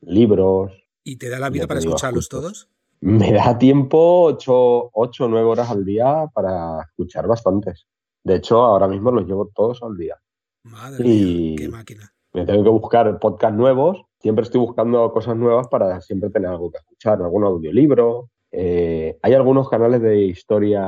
libros. 0.02 0.72
¿Y 1.04 1.18
te 1.18 1.30
da 1.30 1.40
la 1.40 1.50
vida 1.50 1.68
para 1.68 1.80
escucharlos 1.80 2.30
todos? 2.30 2.70
Me 3.00 3.32
da 3.32 3.58
tiempo 3.58 4.24
8 4.24 4.54
o 4.94 5.28
9 5.28 5.48
horas 5.48 5.70
al 5.70 5.86
día 5.86 6.26
para 6.34 6.82
escuchar 6.82 7.28
bastantes. 7.28 7.86
De 8.24 8.36
hecho, 8.36 8.58
ahora 8.64 8.88
mismo 8.88 9.12
los 9.12 9.26
llevo 9.26 9.48
todos 9.54 9.82
al 9.84 9.96
día. 9.98 10.16
Madre 10.64 11.08
Y- 11.08 11.50
mía, 11.52 11.56
qué 11.58 11.70
máquina. 11.70 12.14
Me 12.34 12.46
tengo 12.46 12.64
que 12.64 12.70
buscar 12.70 13.20
podcasts 13.20 13.58
nuevos. 13.58 14.02
Siempre 14.20 14.44
estoy 14.44 14.60
buscando 14.62 15.12
cosas 15.14 15.36
nuevas 15.38 15.68
para 15.70 16.02
siempre 16.02 16.30
tener 16.30 16.50
algo 16.50 16.72
que 16.72 16.80
escuchar, 16.80 17.22
algún 17.22 17.44
audiolibro. 17.46 18.30
Eh, 18.52 19.18
hay 19.22 19.34
algunos 19.34 19.70
canales 19.70 20.02
de 20.02 20.24
historia, 20.24 20.82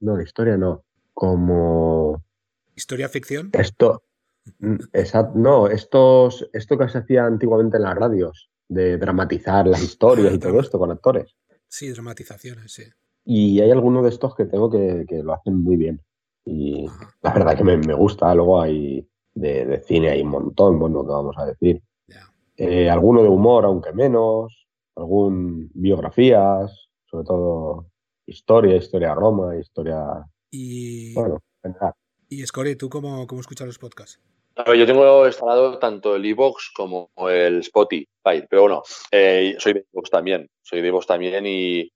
no, 0.00 0.16
de 0.16 0.24
historia 0.24 0.56
no, 0.56 0.82
como 1.12 2.22
¿Historia 2.74 3.08
ficción? 3.08 3.50
esto, 3.52 4.02
mm, 4.58 4.74
exact- 4.92 5.34
no, 5.34 5.66
estos, 5.68 6.48
esto 6.52 6.78
que 6.78 6.88
se 6.88 6.98
hacía 6.98 7.24
antiguamente 7.26 7.76
en 7.76 7.82
las 7.84 7.94
radios, 7.96 8.49
de 8.70 8.96
dramatizar 8.98 9.66
las 9.66 9.82
historias 9.82 10.32
y 10.32 10.38
todo 10.38 10.60
esto 10.60 10.78
con 10.78 10.90
actores. 10.92 11.36
Sí, 11.68 11.90
dramatizaciones, 11.90 12.72
sí. 12.72 12.84
Y 13.24 13.60
hay 13.60 13.70
algunos 13.70 14.02
de 14.04 14.08
estos 14.10 14.34
que 14.34 14.44
tengo 14.46 14.70
que, 14.70 15.04
que 15.08 15.22
lo 15.22 15.34
hacen 15.34 15.62
muy 15.62 15.76
bien. 15.76 16.00
Y 16.44 16.86
Ajá, 16.86 17.14
la 17.22 17.32
verdad 17.34 17.56
que 17.56 17.64
me, 17.64 17.76
me 17.76 17.94
gusta. 17.94 18.34
Luego 18.34 18.60
hay 18.62 19.06
de, 19.34 19.66
de 19.66 19.80
cine, 19.82 20.10
hay 20.10 20.22
un 20.22 20.28
montón, 20.30 20.78
bueno, 20.78 21.02
que 21.04 21.10
vamos 21.12 21.36
a 21.36 21.46
decir. 21.46 21.82
ya. 22.06 22.32
Eh, 22.56 22.88
alguno 22.88 23.22
de 23.22 23.28
humor, 23.28 23.64
aunque 23.64 23.92
menos. 23.92 24.56
Algún 24.96 25.70
biografías, 25.74 26.88
sobre 27.10 27.24
todo 27.24 27.86
historia, 28.26 28.76
historia 28.76 29.14
Roma, 29.14 29.56
historia. 29.56 30.04
Y, 30.50 31.14
Bueno, 31.14 31.40
en 31.62 31.72
general. 31.72 31.94
y 32.28 32.44
Scory, 32.46 32.76
¿tú 32.76 32.88
cómo, 32.88 33.26
cómo 33.26 33.40
escuchas 33.40 33.66
los 33.66 33.78
podcasts? 33.78 34.20
Yo 34.56 34.86
tengo 34.86 35.26
instalado 35.26 35.78
tanto 35.78 36.16
el 36.16 36.26
iVoox 36.26 36.70
como 36.74 37.10
el 37.28 37.60
Spotify, 37.60 38.44
pero 38.48 38.62
bueno, 38.62 38.82
eh, 39.10 39.56
soy 39.58 39.74
de 39.74 39.86
iVoox 39.92 40.10
también, 40.10 40.50
soy 40.62 40.82
de 40.82 40.88
iVoox 40.88 41.06
también 41.06 41.46
y 41.46 41.90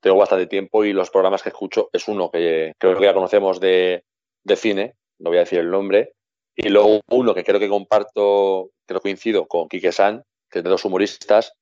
tengo 0.00 0.16
bastante 0.16 0.46
tiempo 0.46 0.84
y 0.84 0.92
los 0.92 1.10
programas 1.10 1.42
que 1.42 1.48
escucho 1.48 1.88
es 1.92 2.08
uno 2.08 2.30
que 2.30 2.74
creo 2.78 2.98
que 2.98 3.04
ya 3.04 3.14
conocemos 3.14 3.60
de, 3.60 4.04
de 4.44 4.56
cine, 4.56 4.94
no 5.18 5.30
voy 5.30 5.38
a 5.38 5.40
decir 5.40 5.60
el 5.60 5.70
nombre, 5.70 6.14
y 6.56 6.68
luego 6.68 7.00
uno 7.10 7.34
que 7.34 7.44
creo 7.44 7.60
que 7.60 7.68
comparto, 7.68 8.70
creo 8.86 9.00
que 9.00 9.10
coincido 9.10 9.46
con 9.46 9.68
Quique 9.68 9.92
San, 9.92 10.24
que 10.50 10.58
es 10.58 10.64
de 10.64 10.70
los 10.70 10.84
humoristas, 10.84 11.54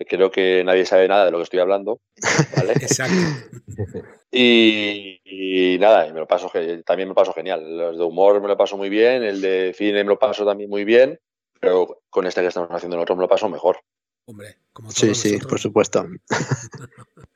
que 0.00 0.16
creo 0.16 0.30
que 0.30 0.64
nadie 0.64 0.86
sabe 0.86 1.06
nada 1.08 1.26
de 1.26 1.30
lo 1.30 1.36
que 1.38 1.44
estoy 1.44 1.58
hablando, 1.60 2.00
¿vale? 2.56 2.72
Exacto. 2.72 3.14
Y, 4.32 5.20
y 5.24 5.76
nada, 5.80 6.06
y 6.06 6.12
me 6.12 6.20
lo 6.20 6.28
paso, 6.28 6.48
también 6.86 7.08
me 7.08 7.10
lo 7.10 7.14
paso 7.16 7.32
genial. 7.32 7.76
Los 7.76 7.98
de 7.98 8.04
humor 8.04 8.40
me 8.40 8.46
lo 8.46 8.56
paso 8.56 8.76
muy 8.76 8.88
bien, 8.88 9.24
el 9.24 9.40
de 9.40 9.74
cine 9.76 10.04
me 10.04 10.10
lo 10.10 10.20
paso 10.20 10.46
también 10.46 10.70
muy 10.70 10.84
bien, 10.84 11.18
pero 11.60 12.00
con 12.10 12.28
este 12.28 12.40
que 12.40 12.46
estamos 12.46 12.70
haciendo 12.70 12.94
nosotros 12.96 13.18
me 13.18 13.22
lo 13.22 13.28
paso 13.28 13.48
mejor. 13.48 13.80
Hombre, 14.26 14.58
como 14.72 14.90
todos 14.90 15.00
Sí, 15.00 15.14
sí, 15.16 15.28
nosotros. 15.32 15.50
por 15.50 15.58
supuesto. 15.58 16.06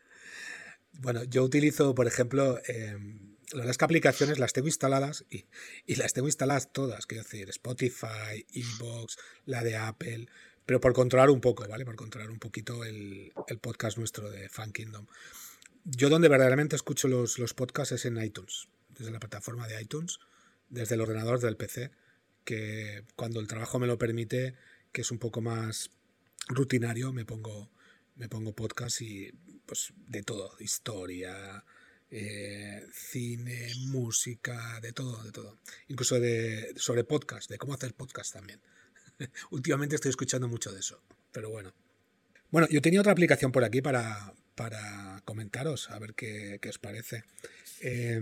Bueno, 1.01 1.25
yo 1.25 1.43
utilizo, 1.43 1.95
por 1.95 2.07
ejemplo, 2.07 2.59
eh, 2.69 2.97
la 3.53 3.59
verdad 3.59 3.71
es 3.73 3.79
que 3.79 3.85
aplicaciones 3.85 4.39
las 4.39 4.53
tengo 4.53 4.69
instaladas 4.69 5.25
y, 5.29 5.47
y 5.87 5.97
las 5.97 6.13
tengo 6.13 6.29
instaladas 6.29 6.73
todas, 6.73 7.07
quiero 7.07 7.25
decir, 7.25 7.49
Spotify, 7.51 8.47
Evox, 8.55 9.19
la 9.45 9.63
de 9.63 9.77
Apple, 9.77 10.29
pero 10.67 10.81
por 10.81 10.93
controlar 10.93 11.31
un 11.31 11.41
poco, 11.41 11.67
¿vale? 11.69 11.85
Por 11.85 11.97
controlar 11.97 12.31
un 12.31 12.39
poquito 12.39 12.85
el, 12.85 13.33
podcast 13.61 13.99
nuestro 13.99 14.31
de 14.31 14.49
Fan 14.49 14.73
Kingdom. 14.73 15.07
Yo 15.85 16.09
donde 16.09 16.29
verdaderamente 16.29 16.77
escucho 16.77 17.09
los, 17.09 17.39
los 17.39 17.55
podcasts 17.55 17.93
es 17.93 18.05
en 18.07 18.23
iTunes, 18.23 18.69
desde 18.89 19.11
la 19.11 19.21
plataforma 19.21 19.67
de 19.67 19.81
iTunes, 19.81 20.19
desde 20.69 20.95
el 20.95 21.03
ordenador 21.03 21.41
del 21.41 21.57
PC, 21.57 21.91
que 22.45 23.05
cuando 23.17 23.41
el 23.41 23.49
trabajo 23.49 23.79
me 23.79 23.87
lo 23.87 23.99
permite, 23.99 24.55
que 24.93 25.03
es 25.03 25.11
un 25.11 25.19
poco 25.19 25.41
más 25.41 25.91
rutinario, 26.49 27.13
me 27.13 27.25
pongo, 27.25 27.71
me 28.17 28.29
pongo 28.29 28.55
podcast 28.55 29.01
y 29.03 29.33
pues 29.67 29.93
de 30.09 30.23
todo, 30.23 30.55
historia, 30.61 31.65
eh, 32.11 32.87
cine, 32.93 33.73
música, 33.87 34.79
de 34.81 34.93
todo, 34.93 35.23
de 35.23 35.33
todo. 35.33 35.59
Incluso 35.89 36.21
de, 36.21 36.73
sobre 36.77 37.05
podcast, 37.05 37.51
de 37.51 37.59
cómo 37.59 37.75
hacer 37.75 37.95
podcast 37.95 38.33
también. 38.33 38.61
Últimamente 39.51 39.97
estoy 39.97 40.11
escuchando 40.11 40.49
mucho 40.49 40.73
de 40.73 40.81
eso, 40.81 41.01
pero 41.33 41.51
bueno. 41.51 41.73
Bueno, 42.51 42.69
yo 42.71 42.81
tenía 42.81 43.01
otra 43.01 43.13
aplicación 43.13 43.51
por 43.51 43.65
aquí 43.65 43.83
para, 43.83 44.33
para 44.55 45.21
comentaros, 45.25 45.91
a 45.91 45.99
ver 45.99 46.15
qué, 46.15 46.59
qué 46.63 46.69
os 46.69 46.79
parece. 46.79 47.25
Eh, 47.81 48.21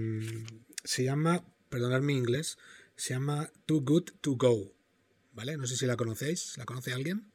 se 0.84 1.04
llama, 1.04 1.44
perdonad 1.68 2.00
mi 2.00 2.14
inglés, 2.14 2.56
se 2.96 3.14
llama 3.14 3.50
Too 3.66 3.82
Good 3.82 4.10
To 4.20 4.36
Go, 4.36 4.72
¿vale? 5.32 5.56
No 5.56 5.66
sé 5.66 5.76
si 5.76 5.86
la 5.86 5.96
conocéis, 5.96 6.56
¿la 6.56 6.64
conoce 6.64 6.92
alguien? 6.92 7.30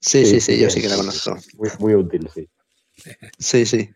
Sí, 0.00 0.26
sí, 0.26 0.40
sí, 0.40 0.58
yo 0.58 0.68
sí 0.68 0.80
que 0.80 0.88
la 0.88 0.96
conozco. 0.96 1.38
Muy, 1.54 1.70
muy 1.78 1.94
útil, 1.94 2.28
sí. 2.34 2.48
Sí, 3.38 3.66
sí. 3.66 3.90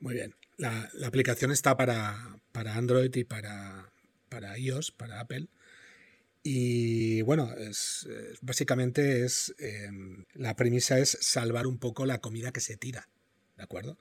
Muy 0.00 0.14
bien. 0.14 0.34
La, 0.56 0.88
la 0.94 1.06
aplicación 1.06 1.52
está 1.52 1.76
para, 1.76 2.40
para 2.52 2.74
Android 2.76 3.14
y 3.14 3.24
para, 3.24 3.92
para 4.28 4.58
iOS, 4.58 4.90
para 4.90 5.20
Apple. 5.20 5.48
Y 6.48 7.22
bueno, 7.22 7.52
es, 7.58 8.06
es- 8.08 8.38
básicamente 8.40 9.24
es 9.24 9.52
eh, 9.58 9.90
la 10.34 10.54
premisa 10.54 10.96
es 11.00 11.18
salvar 11.20 11.66
un 11.66 11.78
poco 11.78 12.06
la 12.06 12.20
comida 12.20 12.52
que 12.52 12.60
se 12.60 12.76
tira, 12.76 13.08
¿de 13.56 13.64
acuerdo? 13.64 13.98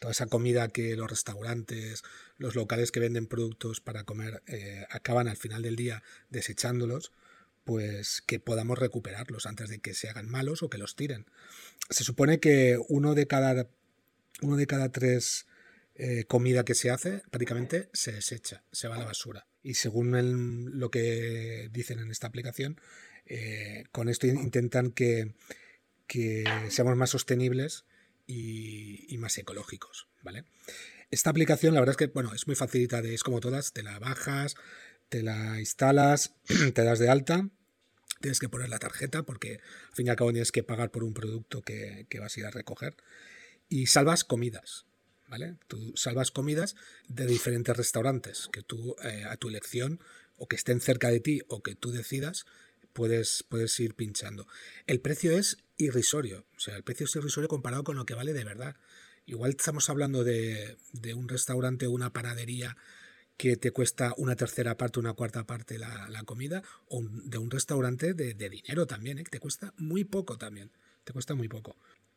Toda 0.00 0.12
esa 0.12 0.26
comida 0.26 0.68
que 0.68 0.94
los 0.94 1.08
restaurantes, 1.08 2.02
los 2.36 2.54
locales 2.54 2.92
que 2.92 3.00
venden 3.00 3.26
productos 3.26 3.80
para 3.80 4.04
comer 4.04 4.42
eh, 4.46 4.84
acaban 4.90 5.26
al 5.26 5.38
final 5.38 5.62
del 5.62 5.76
día 5.76 6.02
desechándolos, 6.28 7.12
pues 7.64 8.22
que 8.26 8.40
podamos 8.40 8.78
recuperarlos 8.78 9.46
antes 9.46 9.70
de 9.70 9.78
que 9.78 9.94
se 9.94 10.10
hagan 10.10 10.28
malos 10.28 10.62
o 10.62 10.68
que 10.68 10.76
los 10.76 10.96
tiren. 10.96 11.24
Se 11.88 12.04
supone 12.04 12.40
que 12.40 12.78
uno 12.88 13.14
de 13.14 13.26
cada 13.26 13.70
uno 14.42 14.56
de 14.56 14.66
cada 14.66 14.90
tres 14.92 15.46
eh, 15.94 16.24
comida 16.24 16.64
que 16.66 16.74
se 16.74 16.90
hace 16.90 17.22
prácticamente 17.30 17.88
se 17.94 18.12
desecha, 18.12 18.64
se 18.70 18.86
va 18.88 18.96
a 18.96 18.98
la 18.98 19.06
basura. 19.06 19.46
Y 19.66 19.74
según 19.74 20.78
lo 20.78 20.92
que 20.92 21.68
dicen 21.72 21.98
en 21.98 22.12
esta 22.12 22.28
aplicación, 22.28 22.80
eh, 23.26 23.82
con 23.90 24.08
esto 24.08 24.28
in- 24.28 24.38
intentan 24.38 24.92
que, 24.92 25.34
seamos 26.70 26.96
más 26.96 27.10
sostenibles 27.10 27.84
y, 28.28 29.16
más 29.18 29.36
ecológicos, 29.38 30.06
¿vale? 30.22 30.44
Esta 31.10 31.30
aplicación, 31.30 31.74
la 31.74 31.80
verdad 31.80 31.94
es 31.94 31.96
que, 31.96 32.06
bueno, 32.06 32.32
es 32.32 32.46
muy 32.46 32.54
facilita, 32.54 33.02
de, 33.02 33.12
es 33.12 33.24
como 33.24 33.40
todas, 33.40 33.72
te 33.72 33.82
la 33.82 33.98
bajas, 33.98 34.54
te 35.08 35.24
la 35.24 35.58
instalas, 35.58 36.36
te 36.74 36.84
das 36.84 37.00
de 37.00 37.08
alta, 37.08 37.50
tienes 38.20 38.38
que 38.38 38.48
poner 38.48 38.68
la 38.68 38.78
tarjeta 38.78 39.24
porque 39.24 39.58
al 39.88 39.94
fin 39.96 40.06
y 40.06 40.10
al 40.10 40.16
cabo 40.16 40.30
tienes 40.30 40.52
que 40.52 40.62
pagar 40.62 40.92
por 40.92 41.02
un 41.02 41.12
producto 41.12 41.62
que 41.62 42.06
vas 42.20 42.36
a 42.36 42.40
ir 42.40 42.46
a 42.46 42.52
recoger 42.52 42.96
y 43.68 43.86
salvas 43.86 44.22
comidas, 44.22 44.86
¿vale? 45.28 45.56
Tú 45.68 45.92
salvas 45.96 46.30
comidas 46.30 46.76
de 47.08 47.26
diferentes 47.26 47.76
restaurantes 47.76 48.48
que 48.52 48.62
tú 48.62 48.96
eh, 49.02 49.24
a 49.24 49.36
tu 49.36 49.48
elección 49.48 50.00
o 50.36 50.46
que 50.48 50.56
estén 50.56 50.80
cerca 50.80 51.10
de 51.10 51.20
ti 51.20 51.40
o 51.48 51.62
que 51.62 51.74
tú 51.74 51.90
decidas 51.90 52.44
puedes, 52.92 53.44
puedes 53.48 53.78
ir 53.80 53.94
pinchando. 53.94 54.46
El 54.86 55.00
precio 55.00 55.36
es 55.36 55.58
irrisorio, 55.76 56.46
o 56.56 56.60
sea, 56.60 56.76
el 56.76 56.82
precio 56.82 57.04
es 57.04 57.14
irrisorio 57.16 57.48
comparado 57.48 57.84
con 57.84 57.96
lo 57.96 58.06
que 58.06 58.14
vale 58.14 58.32
de 58.32 58.44
verdad. 58.44 58.76
Igual 59.26 59.50
estamos 59.50 59.90
hablando 59.90 60.24
de, 60.24 60.76
de 60.92 61.14
un 61.14 61.28
restaurante 61.28 61.86
o 61.86 61.90
una 61.90 62.12
panadería 62.12 62.76
que 63.36 63.56
te 63.56 63.70
cuesta 63.70 64.14
una 64.16 64.34
tercera 64.34 64.76
parte, 64.76 64.98
una 64.98 65.12
cuarta 65.12 65.44
parte 65.44 65.78
la, 65.78 66.08
la 66.08 66.22
comida, 66.22 66.62
o 66.88 67.02
de 67.02 67.38
un 67.38 67.50
restaurante 67.50 68.14
de, 68.14 68.34
de 68.34 68.48
dinero 68.48 68.86
también, 68.86 69.18
¿eh? 69.18 69.24
que 69.24 69.30
te 69.30 69.40
cuesta 69.40 69.74
muy 69.76 70.04
poco 70.04 70.38
también, 70.38 70.70
te 71.04 71.12
cuesta 71.12 71.34
muy 71.34 71.48
poco. 71.48 71.76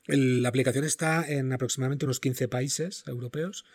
El- 0.10 0.42
la 0.44 0.50
aplicación 0.50 0.86
está 0.86 1.28
en 1.28 1.52
aproximadamente 1.54 2.06
unos 2.06 2.20
15 2.20 2.48
países 2.48 3.04
europeos 3.08 3.66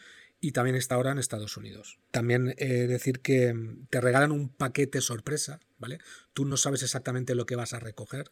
y 0.41 0.53
también 0.53 0.77
está 0.77 0.97
ahora 0.97 1.13
en 1.13 1.19
Estados 1.19 1.57
Unidos. 1.57 1.99
También 2.11 2.55
eh, 2.59 2.87
decir 2.87 3.21
que 3.21 3.55
mm, 3.55 3.87
te 3.89 4.01
regalan 4.01 4.33
un 4.33 4.49
paquete 4.49 5.01
sorpresa, 5.01 5.61
¿vale? 5.79 5.99
Tú 6.33 6.45
no 6.45 6.57
sabes 6.57 6.83
exactamente 6.83 7.35
lo 7.35 7.47
que 7.47 7.57
vas 7.57 7.73
a 7.73 7.81
recoger. 7.81 8.31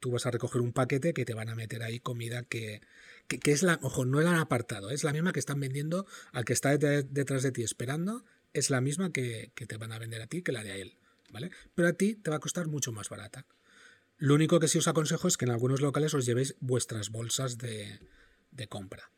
Tú 0.00 0.10
vas 0.10 0.26
a 0.26 0.32
recoger 0.32 0.60
un 0.62 0.72
paquete 0.72 1.14
que 1.14 1.24
te 1.24 1.34
van 1.34 1.48
a 1.48 1.54
meter 1.54 1.82
ahí 1.84 2.00
comida 2.00 2.42
que, 2.42 2.80
que, 3.28 3.52
es 3.52 3.62
la, 3.62 3.78
ojo, 3.82 4.04
no 4.04 4.18
han 4.18 4.34
apartado, 4.34 4.90
es 4.90 5.04
la 5.04 5.12
misma 5.12 5.32
que 5.32 5.38
están 5.38 5.60
vendiendo 5.60 6.06
al 6.32 6.44
que 6.44 6.52
está 6.54 6.76
det- 6.76 7.04
detrás 7.08 7.44
de 7.44 7.52
ti 7.52 7.62
esperando, 7.62 8.24
es 8.52 8.68
la 8.70 8.80
misma 8.80 9.12
que, 9.12 9.52
que 9.54 9.66
te 9.66 9.76
van 9.76 9.92
a 9.92 9.98
vender 10.00 10.20
a 10.22 10.26
ti 10.26 10.42
que 10.42 10.50
la 10.50 10.64
de 10.64 10.72
a 10.72 10.76
él, 10.76 10.98
¿vale? 11.30 11.50
Pero 11.76 11.86
a 11.88 11.92
ti 11.92 12.16
te 12.16 12.30
va 12.30 12.36
a 12.36 12.40
costar 12.40 12.66
mucho 12.66 12.90
más 12.90 13.08
barata. 13.10 13.46
Lo 14.22 14.34
único 14.34 14.60
que 14.60 14.68
sí 14.68 14.78
os 14.78 14.86
aconsejo 14.86 15.26
es 15.26 15.36
que 15.36 15.46
en 15.46 15.50
algunos 15.50 15.80
locales 15.80 16.14
os 16.14 16.24
llevéis 16.24 16.54
vuestras 16.60 17.10
bolsas 17.10 17.58
de, 17.58 17.98
de 18.52 18.68
compra. 18.68 19.10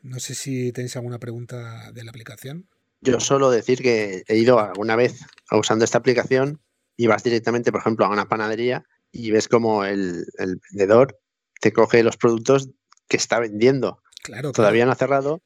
No 0.00 0.20
sé 0.20 0.36
si 0.36 0.70
tenéis 0.70 0.94
alguna 0.94 1.18
pregunta 1.18 1.90
de 1.90 2.04
la 2.04 2.12
aplicación. 2.12 2.68
Yo 3.00 3.18
solo 3.18 3.50
decir 3.50 3.82
que 3.82 4.22
he 4.28 4.36
ido 4.36 4.60
alguna 4.60 4.94
vez 4.94 5.18
usando 5.50 5.84
esta 5.84 5.98
aplicación 5.98 6.60
y 6.96 7.08
vas 7.08 7.24
directamente, 7.24 7.72
por 7.72 7.80
ejemplo, 7.80 8.06
a 8.06 8.10
una 8.10 8.28
panadería 8.28 8.84
y 9.10 9.32
ves 9.32 9.48
como 9.48 9.84
el, 9.84 10.24
el 10.38 10.60
vendedor 10.70 11.18
te 11.60 11.72
coge 11.72 12.04
los 12.04 12.16
productos 12.16 12.68
que 13.08 13.16
está 13.16 13.40
vendiendo. 13.40 14.04
Claro, 14.22 14.52
Todavía 14.52 14.86
no 14.86 14.92
ha 14.92 14.94
cerrado 14.94 15.42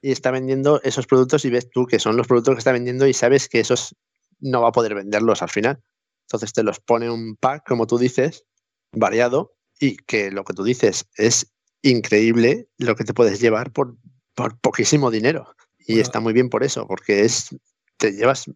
y 0.00 0.12
está 0.12 0.30
vendiendo 0.30 0.80
esos 0.84 1.08
productos 1.08 1.44
y 1.44 1.50
ves 1.50 1.68
tú 1.68 1.86
que 1.86 1.98
son 1.98 2.16
los 2.16 2.28
productos 2.28 2.54
que 2.54 2.60
está 2.60 2.70
vendiendo 2.70 3.08
y 3.08 3.12
sabes 3.12 3.48
que 3.48 3.58
esos 3.58 3.96
no 4.38 4.62
va 4.62 4.68
a 4.68 4.72
poder 4.72 4.94
venderlos 4.94 5.42
al 5.42 5.50
final. 5.50 5.82
Entonces 6.28 6.52
te 6.52 6.62
los 6.62 6.78
pone 6.78 7.10
un 7.10 7.34
pack, 7.34 7.64
como 7.66 7.88
tú 7.88 7.98
dices, 7.98 8.44
variado 8.92 9.54
y 9.80 9.96
que 9.96 10.30
lo 10.30 10.44
que 10.44 10.54
tú 10.54 10.64
dices 10.64 11.06
es 11.16 11.52
increíble 11.82 12.68
lo 12.78 12.94
que 12.94 13.04
te 13.04 13.14
puedes 13.14 13.40
llevar 13.40 13.72
por, 13.72 13.96
por 14.34 14.58
poquísimo 14.60 15.10
dinero. 15.10 15.54
Y 15.78 15.94
Bueno. 15.94 16.02
está 16.02 16.20
muy 16.20 16.32
bien 16.32 16.48
por 16.48 16.62
eso, 16.62 16.86
porque 16.86 17.22
es 17.24 17.56
te 17.96 18.12
llevas 18.12 18.46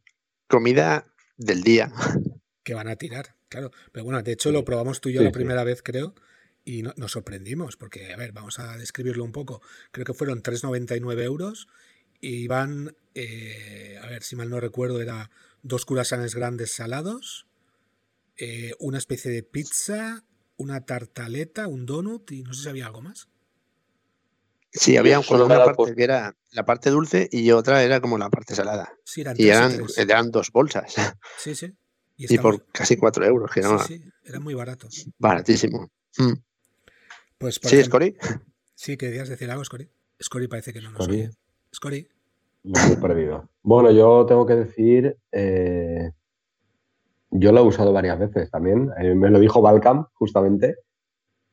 comida 0.48 1.06
del 1.36 1.62
día. 1.62 1.92
Que 2.62 2.74
van 2.74 2.88
a 2.88 2.96
tirar, 2.96 3.34
claro. 3.48 3.70
Pero 3.92 4.04
bueno, 4.04 4.22
de 4.22 4.32
hecho 4.32 4.52
lo 4.52 4.64
probamos 4.64 5.00
tú 5.00 5.08
y 5.08 5.14
yo 5.14 5.22
la 5.22 5.32
primera 5.32 5.64
vez, 5.64 5.82
creo, 5.82 6.14
y 6.64 6.82
nos 6.82 7.12
sorprendimos, 7.12 7.76
porque, 7.76 8.12
a 8.12 8.16
ver, 8.16 8.32
vamos 8.32 8.58
a 8.58 8.76
describirlo 8.76 9.22
un 9.22 9.32
poco. 9.32 9.62
Creo 9.92 10.04
que 10.04 10.14
fueron 10.14 10.42
3,99 10.42 11.22
euros 11.22 11.68
y 12.20 12.48
van, 12.48 12.96
eh, 13.14 14.00
a 14.02 14.06
ver 14.08 14.22
si 14.22 14.34
mal 14.34 14.50
no 14.50 14.58
recuerdo, 14.58 15.00
era 15.00 15.30
dos 15.62 15.84
curasanes 15.84 16.34
grandes 16.34 16.72
salados, 16.72 17.46
eh, 18.38 18.72
una 18.78 18.98
especie 18.98 19.30
de 19.30 19.42
pizza, 19.42 20.24
una 20.56 20.84
tartaleta, 20.84 21.68
un 21.68 21.86
donut 21.86 22.30
y 22.32 22.42
no 22.42 22.52
sé 22.54 22.62
si 22.62 22.68
había 22.68 22.86
algo 22.86 23.02
más. 23.02 23.28
Sí, 24.72 24.96
había 24.96 25.20
una 25.20 25.64
parte 25.64 25.94
que 25.94 26.04
era 26.04 26.36
la 26.50 26.64
parte 26.64 26.90
dulce 26.90 27.28
y 27.32 27.50
otra 27.50 27.82
era 27.82 28.00
como 28.00 28.18
la 28.18 28.28
parte 28.28 28.54
salada. 28.54 28.92
Sí, 29.04 29.22
eran 29.22 29.36
y 29.38 29.48
eran, 29.48 29.86
eran, 29.96 30.30
dos 30.30 30.50
bolsas. 30.52 30.94
Sí, 31.38 31.54
sí. 31.54 31.72
Y, 32.18 32.38
por 32.38 32.64
casi 32.72 32.96
cuatro 32.96 33.26
euros. 33.26 33.50
Que 33.50 33.62
sí, 33.62 33.68
sí, 33.86 34.04
era 34.24 34.40
muy 34.40 34.54
barato. 34.54 34.88
Baratísimo. 35.18 35.90
Mm. 36.16 36.32
Pues, 37.36 37.60
¿Sí, 37.62 37.84
Scori? 37.84 38.16
Sí, 38.74 38.96
querías 38.96 39.28
decir 39.28 39.50
algo, 39.50 39.62
Scori. 39.62 39.90
Scori 40.22 40.48
parece 40.48 40.72
que 40.72 40.80
no 40.80 40.92
nos 40.92 41.06
oye. 41.06 41.30
Scori. 41.74 42.08
Me 42.62 42.92
he 42.92 42.96
perdido. 42.96 43.50
Bueno, 43.62 43.90
yo 43.90 44.24
tengo 44.26 44.46
que 44.46 44.54
decir, 44.54 45.18
eh, 45.30 46.10
yo 47.38 47.52
lo 47.52 47.60
he 47.60 47.64
usado 47.64 47.92
varias 47.92 48.18
veces 48.18 48.50
también. 48.50 48.90
Eh, 48.98 49.14
me 49.14 49.30
lo 49.30 49.38
dijo 49.38 49.60
Balcam, 49.60 50.06
justamente. 50.14 50.76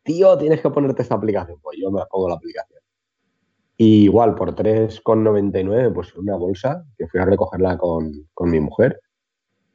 Tío, 0.04 0.38
tienes 0.38 0.62
que 0.62 0.70
ponerte 0.70 1.02
esta 1.02 1.16
aplicación. 1.16 1.60
Pues 1.62 1.78
yo 1.82 1.92
me 1.92 2.02
pongo 2.10 2.30
la 2.30 2.36
aplicación. 2.36 2.80
Y 3.78 4.04
igual, 4.04 4.36
por 4.36 4.56
3,99, 4.56 5.94
pues 5.94 6.16
una 6.16 6.36
bolsa, 6.36 6.86
que 6.98 7.08
fui 7.08 7.20
a 7.20 7.26
recogerla 7.26 7.78
con, 7.78 8.30
con 8.34 8.50
mi 8.52 8.60
mujer, 8.60 9.02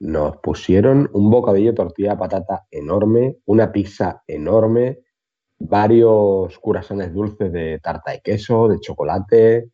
nos 0.01 0.37
pusieron 0.37 1.11
un 1.13 1.31
bocadillo 1.31 1.71
de 1.71 1.77
tortilla 1.77 2.11
de 2.11 2.19
patata 2.19 2.67
enorme, 2.71 3.39
una 3.47 3.73
pizza 3.73 4.23
enorme, 4.27 5.01
varios 5.59 6.57
curasanes 6.59 7.13
dulces 7.13 7.53
de 7.53 7.81
tarta 7.81 8.13
de 8.13 8.21
queso, 8.21 8.69
de 8.69 8.79
chocolate, 8.79 9.71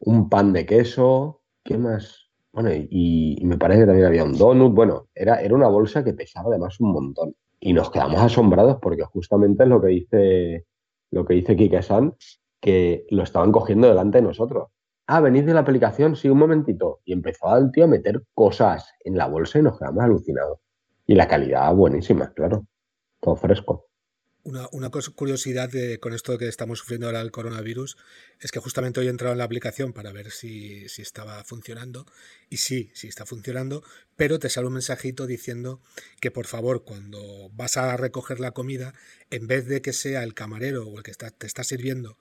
un 0.00 0.30
pan 0.30 0.52
de 0.52 0.64
queso, 0.64 1.42
¿qué 1.62 1.76
más? 1.76 2.29
Bueno, 2.52 2.70
y, 2.72 3.38
me 3.44 3.56
parece 3.58 3.82
que 3.82 3.86
también 3.86 4.06
había 4.06 4.24
un 4.24 4.36
donut. 4.36 4.74
Bueno, 4.74 5.08
era, 5.14 5.40
era 5.40 5.54
una 5.54 5.68
bolsa 5.68 6.02
que 6.04 6.14
pesaba 6.14 6.48
además 6.50 6.80
un 6.80 6.92
montón. 6.92 7.34
Y 7.60 7.72
nos 7.72 7.90
quedamos 7.90 8.20
asombrados 8.20 8.78
porque 8.80 9.04
justamente 9.04 9.64
es 9.64 9.68
lo 9.68 9.80
que 9.80 9.88
dice, 9.88 10.66
lo 11.10 11.24
que 11.24 11.34
dice 11.34 11.56
Kike 11.56 11.82
San, 11.82 12.14
que 12.60 13.06
lo 13.10 13.22
estaban 13.22 13.52
cogiendo 13.52 13.88
delante 13.88 14.18
de 14.18 14.22
nosotros. 14.22 14.68
Ah, 15.06 15.20
venís 15.20 15.44
de 15.46 15.54
la 15.54 15.60
aplicación, 15.60 16.16
sí, 16.16 16.28
un 16.28 16.38
momentito. 16.38 17.00
Y 17.04 17.12
empezó 17.12 17.56
el 17.56 17.70
tío 17.72 17.84
a 17.84 17.88
meter 17.88 18.22
cosas 18.34 18.92
en 19.04 19.16
la 19.16 19.26
bolsa 19.26 19.58
y 19.58 19.62
nos 19.62 19.78
quedamos 19.78 20.02
alucinados. 20.04 20.58
Y 21.06 21.14
la 21.14 21.28
calidad 21.28 21.74
buenísima, 21.74 22.32
claro. 22.32 22.64
Todo 23.20 23.36
fresco. 23.36 23.89
Una, 24.42 24.90
curiosidad 25.14 25.70
con 26.00 26.14
esto 26.14 26.38
que 26.38 26.48
estamos 26.48 26.78
sufriendo 26.78 27.06
ahora 27.06 27.20
el 27.20 27.30
coronavirus 27.30 27.96
es 28.40 28.50
que 28.50 28.58
justamente 28.58 28.98
hoy 29.00 29.06
he 29.06 29.10
entrado 29.10 29.32
en 29.32 29.38
la 29.38 29.44
aplicación 29.44 29.92
para 29.92 30.12
ver 30.12 30.30
si, 30.30 30.88
si, 30.88 31.02
estaba 31.02 31.44
funcionando 31.44 32.06
y 32.48 32.56
sí, 32.56 32.90
sí 32.94 33.06
está 33.06 33.26
funcionando, 33.26 33.82
pero 34.16 34.38
te 34.38 34.48
sale 34.48 34.66
un 34.66 34.74
mensajito 34.74 35.26
diciendo 35.26 35.80
que 36.20 36.30
por 36.30 36.46
favor 36.46 36.84
cuando 36.84 37.50
vas 37.52 37.76
a 37.76 37.96
recoger 37.98 38.40
la 38.40 38.52
comida, 38.52 38.94
en 39.30 39.46
vez 39.46 39.66
de 39.66 39.82
que 39.82 39.92
sea 39.92 40.22
el 40.22 40.32
camarero 40.32 40.86
o 40.86 40.96
el 40.96 41.02
que 41.02 41.10
está, 41.10 41.30
te 41.30 41.46
está 41.46 41.62
sirviendo 41.62 42.16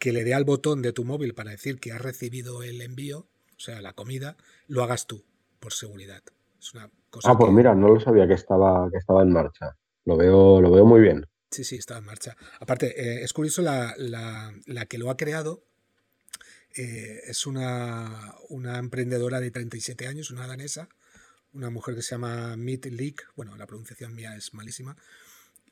que 0.00 0.12
le 0.12 0.24
dé 0.24 0.32
al 0.34 0.44
botón 0.44 0.80
de 0.80 0.92
tu 0.92 1.04
móvil 1.04 1.34
para 1.34 1.50
decir 1.50 1.78
que 1.78 1.92
has 1.92 2.00
recibido 2.00 2.62
el 2.62 2.80
envío, 2.80 3.26
o 3.56 3.60
sea, 3.60 3.82
la 3.82 3.92
comida, 3.92 4.36
lo 4.66 4.82
hagas 4.82 5.06
tú, 5.06 5.22
por 5.60 5.74
seguridad. 5.74 6.22
Es 6.58 6.72
una 6.74 6.90
cosa 7.10 7.30
ah, 7.30 7.38
pues 7.38 7.52
mira, 7.52 7.74
no 7.74 7.88
lo 7.88 8.00
sabía 8.00 8.26
que 8.26 8.32
estaba, 8.32 8.90
que 8.90 8.96
estaba 8.96 9.22
en 9.22 9.30
marcha. 9.30 9.76
Lo 10.06 10.16
veo, 10.16 10.62
lo 10.62 10.70
veo 10.70 10.86
muy 10.86 11.00
bien. 11.02 11.26
Sí, 11.50 11.64
sí, 11.64 11.76
está 11.76 11.98
en 11.98 12.04
marcha. 12.04 12.36
Aparte, 12.60 13.00
eh, 13.00 13.24
es 13.24 13.32
curioso 13.32 13.62
la, 13.62 14.54
que 14.88 14.98
lo 14.98 15.10
ha 15.10 15.16
creado. 15.16 15.64
Eh, 16.76 17.22
es 17.26 17.46
una, 17.46 18.34
una, 18.48 18.78
emprendedora 18.78 19.40
de 19.40 19.50
37 19.50 20.06
años, 20.06 20.30
una 20.30 20.46
danesa, 20.46 20.88
una 21.52 21.70
mujer 21.70 21.96
que 21.96 22.02
se 22.02 22.12
llama 22.12 22.56
Meet 22.56 22.86
Leak. 22.86 23.32
Bueno, 23.34 23.56
la 23.56 23.66
pronunciación 23.66 24.14
mía 24.14 24.36
es 24.36 24.54
malísima. 24.54 24.96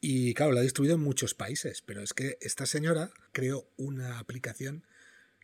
Y 0.01 0.35
claro, 0.35 0.53
la 0.53 0.61
ha 0.61 0.65
distribuido 0.65 0.97
en 0.97 1.03
muchos 1.03 1.35
países, 1.35 1.83
pero 1.83 2.03
es 2.03 2.13
que 2.13 2.39
esta 2.41 2.67
señora 2.67 3.11
creó 3.33 3.69
una 3.77 4.19
aplicación 4.19 4.85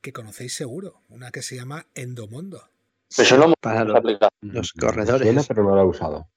que 0.01 0.12
conocéis 0.12 0.55
seguro, 0.55 1.01
una 1.09 1.30
que 1.30 1.43
se 1.43 1.57
llama 1.57 1.87
Endomondo. 1.95 2.68
Eso 3.16 3.39
no 3.39 3.55
para 3.61 3.85
los, 3.85 4.72
corredores. 4.72 5.47
pero 5.47 5.62
no 5.62 5.76
la 5.76 5.82
he 5.82 5.87
usado. 5.87 6.28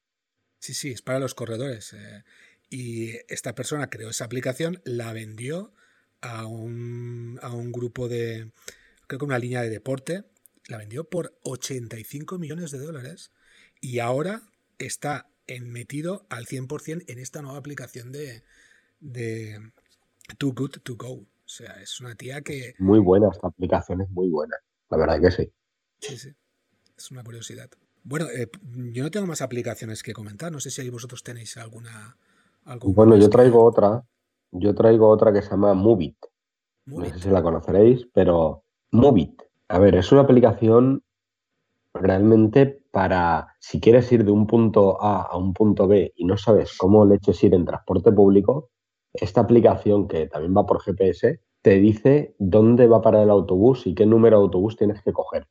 Sí, 0.60 0.74
sí, 0.74 0.92
es 0.92 1.02
para 1.02 1.20
los 1.20 1.34
corredores. 1.34 1.94
Eh, 1.94 2.24
y 2.70 3.12
esta 3.28 3.56
persona 3.56 3.90
creó 3.90 4.10
esa 4.10 4.26
aplicación, 4.26 4.82
la 4.84 5.14
vendió 5.14 5.74
a 6.22 6.46
un, 6.46 7.40
a 7.42 7.54
un 7.54 7.72
grupo 7.72 8.08
de, 8.08 8.52
creo 9.08 9.20
que 9.20 9.26
una 9.26 9.40
línea 9.40 9.62
de 9.62 9.70
deporte, 9.70 10.24
la 10.68 10.78
vendió 10.78 11.06
por 11.06 11.38
85 11.44 12.40
millones 12.40 12.72
de 12.72 12.80
dólares 12.80 13.32
y 13.80 14.00
ahora 14.00 14.42
está 14.80 15.30
metido 15.62 16.26
al 16.30 16.46
100% 16.46 17.06
en 17.08 17.20
esta 17.20 17.42
nueva 17.42 17.58
aplicación 17.58 18.12
de, 18.12 18.44
de 19.00 19.72
Too 20.38 20.54
Good 20.54 20.80
To 20.84 20.96
Go. 20.96 21.14
O 21.14 21.50
sea, 21.50 21.82
es 21.82 22.02
una 22.02 22.16
tía 22.16 22.42
que... 22.42 22.76
Muy 22.80 23.00
buena, 23.00 23.30
esta 23.32 23.48
aplicación 23.48 24.02
es 24.02 24.10
muy 24.10 24.30
buena. 24.30 24.58
La 24.90 24.98
verdad 24.98 25.22
que 25.22 25.32
sí. 25.32 25.52
Sí, 26.00 26.18
sí. 26.18 26.36
Es 26.98 27.12
una 27.12 27.24
curiosidad. 27.24 27.70
Bueno, 28.04 28.28
eh, 28.30 28.50
yo 28.92 29.04
no 29.04 29.12
tengo 29.12 29.28
más 29.28 29.42
aplicaciones 29.42 30.04
que 30.04 30.14
comentar. 30.14 30.52
No 30.52 30.60
sé 30.60 30.72
si 30.72 30.90
vosotros 30.90 31.24
tenéis 31.24 31.56
alguna 31.56 32.18
bueno, 32.84 33.16
yo 33.16 33.30
traigo 33.30 33.64
otra. 33.64 34.04
Yo 34.52 34.74
traigo 34.76 35.10
otra 35.10 35.34
que 35.34 35.42
se 35.42 35.52
llama 35.52 35.74
Movit. 35.74 36.18
No 36.86 37.06
sé 37.06 37.20
si 37.20 37.30
la 37.30 37.44
conoceréis, 37.44 38.08
pero 38.14 38.64
Movit. 38.92 39.42
A 39.68 39.80
ver, 39.80 39.96
es 39.96 40.12
una 40.12 40.22
aplicación 40.22 41.04
realmente 41.94 42.82
para 42.92 43.56
si 43.60 43.80
quieres 43.80 44.12
ir 44.12 44.24
de 44.24 44.32
un 44.32 44.48
punto 44.48 45.02
A 45.02 45.24
a 45.24 45.38
un 45.38 45.54
punto 45.54 45.88
B 45.88 46.14
y 46.16 46.26
no 46.26 46.38
sabes 46.38 46.78
cómo 46.78 47.06
le 47.06 47.16
eches 47.16 47.44
ir 47.44 47.54
en 47.54 47.66
transporte 47.66 48.12
público, 48.12 48.70
esta 49.14 49.42
aplicación 49.42 50.08
que 50.08 50.28
también 50.28 50.56
va 50.56 50.66
por 50.66 50.82
GPS 50.82 51.42
te 51.62 51.72
dice 51.80 52.36
dónde 52.40 52.88
va 52.88 53.02
para 53.02 53.22
el 53.24 53.30
autobús 53.30 53.88
y 53.88 53.96
qué 53.96 54.06
número 54.06 54.38
de 54.38 54.44
autobús 54.44 54.78
tienes 54.78 55.02
que 55.02 55.12
coger. 55.12 55.48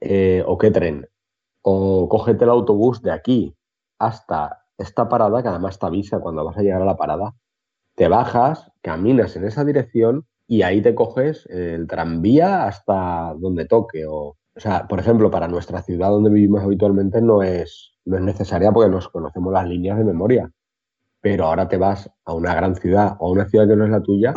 Eh, 0.00 0.42
o 0.46 0.56
qué 0.56 0.70
tren. 0.70 1.06
O 1.62 2.08
cógete 2.08 2.44
el 2.44 2.50
autobús 2.50 3.02
de 3.02 3.10
aquí 3.10 3.54
hasta 3.98 4.57
esta 4.78 5.08
parada, 5.08 5.42
que 5.42 5.48
además 5.48 5.78
te 5.78 5.86
avisa 5.86 6.20
cuando 6.20 6.44
vas 6.44 6.56
a 6.56 6.62
llegar 6.62 6.82
a 6.82 6.86
la 6.86 6.96
parada, 6.96 7.34
te 7.94 8.08
bajas, 8.08 8.70
caminas 8.80 9.36
en 9.36 9.44
esa 9.44 9.64
dirección 9.64 10.26
y 10.46 10.62
ahí 10.62 10.80
te 10.80 10.94
coges 10.94 11.46
el 11.46 11.86
tranvía 11.86 12.64
hasta 12.64 13.34
donde 13.38 13.66
toque. 13.66 14.06
O, 14.06 14.36
o 14.56 14.60
sea, 14.60 14.86
por 14.88 15.00
ejemplo, 15.00 15.30
para 15.30 15.48
nuestra 15.48 15.82
ciudad 15.82 16.10
donde 16.10 16.30
vivimos 16.30 16.62
habitualmente 16.62 17.20
no 17.20 17.42
es, 17.42 17.92
no 18.04 18.16
es 18.16 18.22
necesaria 18.22 18.72
porque 18.72 18.90
nos 18.90 19.08
conocemos 19.08 19.52
las 19.52 19.68
líneas 19.68 19.98
de 19.98 20.04
memoria. 20.04 20.50
Pero 21.20 21.46
ahora 21.46 21.68
te 21.68 21.76
vas 21.76 22.10
a 22.24 22.32
una 22.32 22.54
gran 22.54 22.76
ciudad 22.76 23.16
o 23.18 23.28
a 23.28 23.32
una 23.32 23.48
ciudad 23.48 23.66
que 23.68 23.76
no 23.76 23.84
es 23.84 23.90
la 23.90 24.02
tuya 24.02 24.32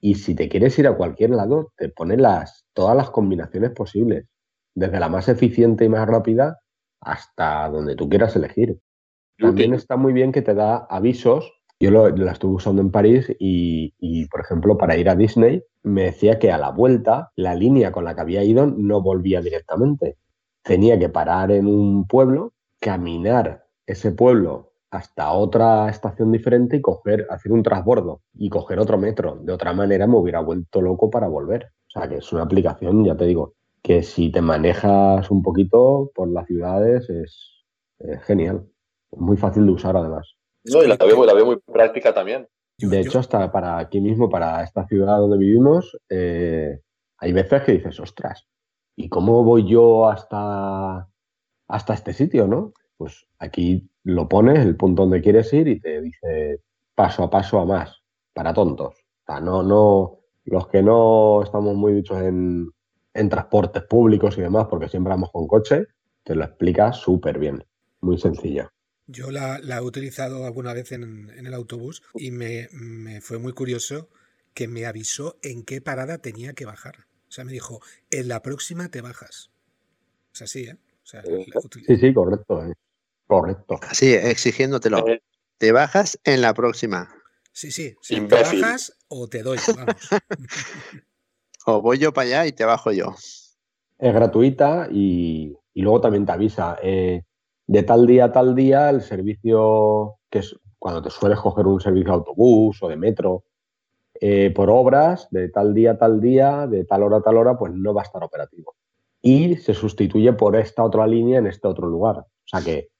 y 0.00 0.14
si 0.16 0.34
te 0.34 0.48
quieres 0.48 0.78
ir 0.78 0.86
a 0.86 0.96
cualquier 0.96 1.30
lado, 1.30 1.72
te 1.76 1.88
pone 1.88 2.16
las, 2.16 2.66
todas 2.74 2.96
las 2.96 3.10
combinaciones 3.10 3.70
posibles, 3.70 4.26
desde 4.74 5.00
la 5.00 5.08
más 5.08 5.28
eficiente 5.28 5.84
y 5.84 5.88
más 5.88 6.06
rápida 6.06 6.60
hasta 7.00 7.68
donde 7.68 7.96
tú 7.96 8.08
quieras 8.08 8.36
elegir. 8.36 8.78
También 9.38 9.74
está 9.74 9.96
muy 9.96 10.12
bien 10.12 10.32
que 10.32 10.42
te 10.42 10.54
da 10.54 10.86
avisos. 10.88 11.52
Yo 11.78 11.90
lo, 11.90 12.08
la 12.08 12.32
estuve 12.32 12.54
usando 12.54 12.80
en 12.80 12.90
París 12.90 13.34
y, 13.38 14.26
por 14.28 14.40
ejemplo, 14.40 14.78
para 14.78 14.96
ir 14.96 15.10
a 15.10 15.14
Disney, 15.14 15.62
me 15.82 16.04
decía 16.04 16.38
que 16.38 16.50
a 16.50 16.58
la 16.58 16.70
vuelta 16.70 17.32
la 17.36 17.54
línea 17.54 17.92
con 17.92 18.04
la 18.04 18.14
que 18.14 18.22
había 18.22 18.42
ido 18.42 18.66
no 18.66 19.02
volvía 19.02 19.42
directamente. 19.42 20.16
Tenía 20.62 20.98
que 20.98 21.10
parar 21.10 21.50
en 21.50 21.66
un 21.66 22.06
pueblo, 22.06 22.54
caminar 22.80 23.66
ese 23.86 24.10
pueblo 24.12 24.72
hasta 24.90 25.32
otra 25.32 25.88
estación 25.90 26.32
diferente 26.32 26.76
y 26.76 26.80
coger, 26.80 27.26
hacer 27.28 27.52
un 27.52 27.62
transbordo 27.62 28.22
y 28.32 28.48
coger 28.48 28.78
otro 28.78 28.96
metro. 28.96 29.36
De 29.42 29.52
otra 29.52 29.74
manera 29.74 30.06
me 30.06 30.16
hubiera 30.16 30.40
vuelto 30.40 30.80
loco 30.80 31.10
para 31.10 31.28
volver. 31.28 31.72
O 31.88 32.00
sea 32.00 32.08
que 32.08 32.16
es 32.16 32.32
una 32.32 32.44
aplicación, 32.44 33.04
ya 33.04 33.16
te 33.16 33.26
digo, 33.26 33.54
que 33.82 34.02
si 34.02 34.30
te 34.30 34.40
manejas 34.40 35.30
un 35.30 35.42
poquito 35.42 36.10
por 36.14 36.28
las 36.28 36.46
ciudades 36.46 37.10
es 37.10 37.52
genial 38.22 38.66
muy 39.16 39.36
fácil 39.36 39.66
de 39.66 39.72
usar 39.72 39.96
además. 39.96 40.36
No, 40.64 40.82
y 40.82 40.88
la 40.88 40.96
veo, 40.96 41.46
muy 41.46 41.58
práctica 41.58 42.12
también. 42.12 42.48
De 42.78 43.00
hecho, 43.00 43.18
hasta 43.18 43.50
para 43.50 43.78
aquí 43.78 44.00
mismo, 44.00 44.28
para 44.28 44.62
esta 44.62 44.86
ciudad 44.86 45.18
donde 45.18 45.38
vivimos, 45.38 45.96
eh, 46.10 46.80
hay 47.18 47.32
veces 47.32 47.62
que 47.62 47.72
dices, 47.72 47.98
ostras, 48.00 48.46
¿y 48.96 49.08
cómo 49.08 49.44
voy 49.44 49.68
yo 49.68 50.08
hasta, 50.08 51.08
hasta 51.68 51.94
este 51.94 52.12
sitio, 52.12 52.46
no? 52.46 52.72
Pues 52.96 53.26
aquí 53.38 53.88
lo 54.02 54.28
pones, 54.28 54.58
el 54.58 54.76
punto 54.76 55.02
donde 55.02 55.22
quieres 55.22 55.52
ir 55.52 55.68
y 55.68 55.80
te 55.80 56.00
dice 56.02 56.60
paso 56.94 57.24
a 57.24 57.30
paso 57.30 57.60
a 57.60 57.64
más, 57.64 58.02
para 58.34 58.52
tontos. 58.52 58.94
O 58.94 59.32
sea, 59.32 59.40
no, 59.40 59.62
no, 59.62 60.18
los 60.44 60.68
que 60.68 60.82
no 60.82 61.42
estamos 61.42 61.74
muy 61.74 61.92
dichos 61.92 62.20
en, 62.20 62.70
en 63.14 63.28
transportes 63.28 63.84
públicos 63.84 64.36
y 64.36 64.42
demás, 64.42 64.66
porque 64.68 64.88
siempre 64.88 65.10
vamos 65.10 65.30
con 65.32 65.46
coche, 65.46 65.86
te 66.22 66.34
lo 66.34 66.44
explica 66.44 66.92
súper 66.92 67.38
bien, 67.38 67.64
muy 68.00 68.18
sencilla. 68.18 68.70
Yo 69.06 69.30
la, 69.30 69.58
la 69.60 69.76
he 69.78 69.80
utilizado 69.80 70.46
alguna 70.46 70.72
vez 70.72 70.92
en, 70.92 71.30
en 71.30 71.46
el 71.46 71.54
autobús 71.54 72.02
y 72.14 72.30
me, 72.32 72.68
me 72.72 73.20
fue 73.20 73.38
muy 73.38 73.52
curioso 73.52 74.08
que 74.54 74.66
me 74.68 74.86
avisó 74.86 75.38
en 75.42 75.62
qué 75.64 75.80
parada 75.80 76.18
tenía 76.18 76.54
que 76.54 76.64
bajar. 76.64 77.06
O 77.28 77.30
sea, 77.30 77.44
me 77.44 77.52
dijo, 77.52 77.80
en 78.10 78.28
la 78.28 78.42
próxima 78.42 78.88
te 78.90 79.00
bajas. 79.00 79.50
Es 80.34 80.42
así, 80.42 80.64
¿eh? 80.64 80.76
O 81.02 81.06
sea, 81.06 81.22
la 81.22 81.60
util- 81.60 81.84
Sí, 81.86 81.96
sí, 81.96 82.12
correcto. 82.14 82.64
eh. 82.66 82.72
Correcto. 83.26 83.78
Así, 83.82 84.12
exigiéndotelo. 84.12 85.06
Eh, 85.08 85.20
Te 85.58 85.72
bajas 85.72 86.18
en 86.24 86.40
la 86.42 86.52
próxima. 86.54 87.14
sí, 87.52 87.70
sí. 87.70 87.94
Si 88.00 88.14
te 88.14 88.20
Imbécil. 88.20 88.60
bajas 88.62 88.96
o 89.08 89.28
te 89.28 89.42
doy, 89.42 89.58
vamos. 89.76 89.96
O 91.68 91.82
voy 91.82 91.98
yo 91.98 92.12
para 92.12 92.26
allá 92.26 92.46
y 92.46 92.52
te 92.52 92.64
bajo 92.64 92.92
yo. 92.92 93.14
Es 93.98 94.14
gratuita 94.14 94.88
y, 94.90 95.56
y 95.74 95.82
luego 95.82 96.00
también 96.00 96.24
te 96.24 96.32
avisa. 96.32 96.76
eh, 96.82 97.22
de 97.66 97.82
tal 97.82 98.06
día 98.06 98.26
a 98.26 98.32
tal 98.32 98.54
día, 98.54 98.90
el 98.90 99.02
servicio, 99.02 100.18
que 100.30 100.40
es 100.40 100.56
cuando 100.78 101.02
te 101.02 101.10
sueles 101.10 101.38
coger 101.40 101.66
un 101.66 101.80
servicio 101.80 102.12
de 102.12 102.18
autobús 102.18 102.82
o 102.82 102.88
de 102.88 102.96
metro, 102.96 103.44
eh, 104.20 104.50
por 104.54 104.70
obras, 104.70 105.28
de 105.30 105.48
tal 105.48 105.74
día 105.74 105.92
a 105.92 105.98
tal 105.98 106.20
día, 106.20 106.66
de 106.66 106.84
tal 106.84 107.02
hora 107.02 107.18
a 107.18 107.22
tal 107.22 107.36
hora, 107.36 107.58
pues 107.58 107.72
no 107.74 107.92
va 107.92 108.02
a 108.02 108.04
estar 108.04 108.22
operativo. 108.22 108.74
Y 109.20 109.56
se 109.56 109.74
sustituye 109.74 110.32
por 110.32 110.56
esta 110.56 110.84
otra 110.84 111.06
línea 111.06 111.38
en 111.38 111.46
este 111.46 111.68
otro 111.68 111.88
lugar. 111.88 112.18
O 112.18 112.26
sea 112.44 112.60
que, 112.62 112.90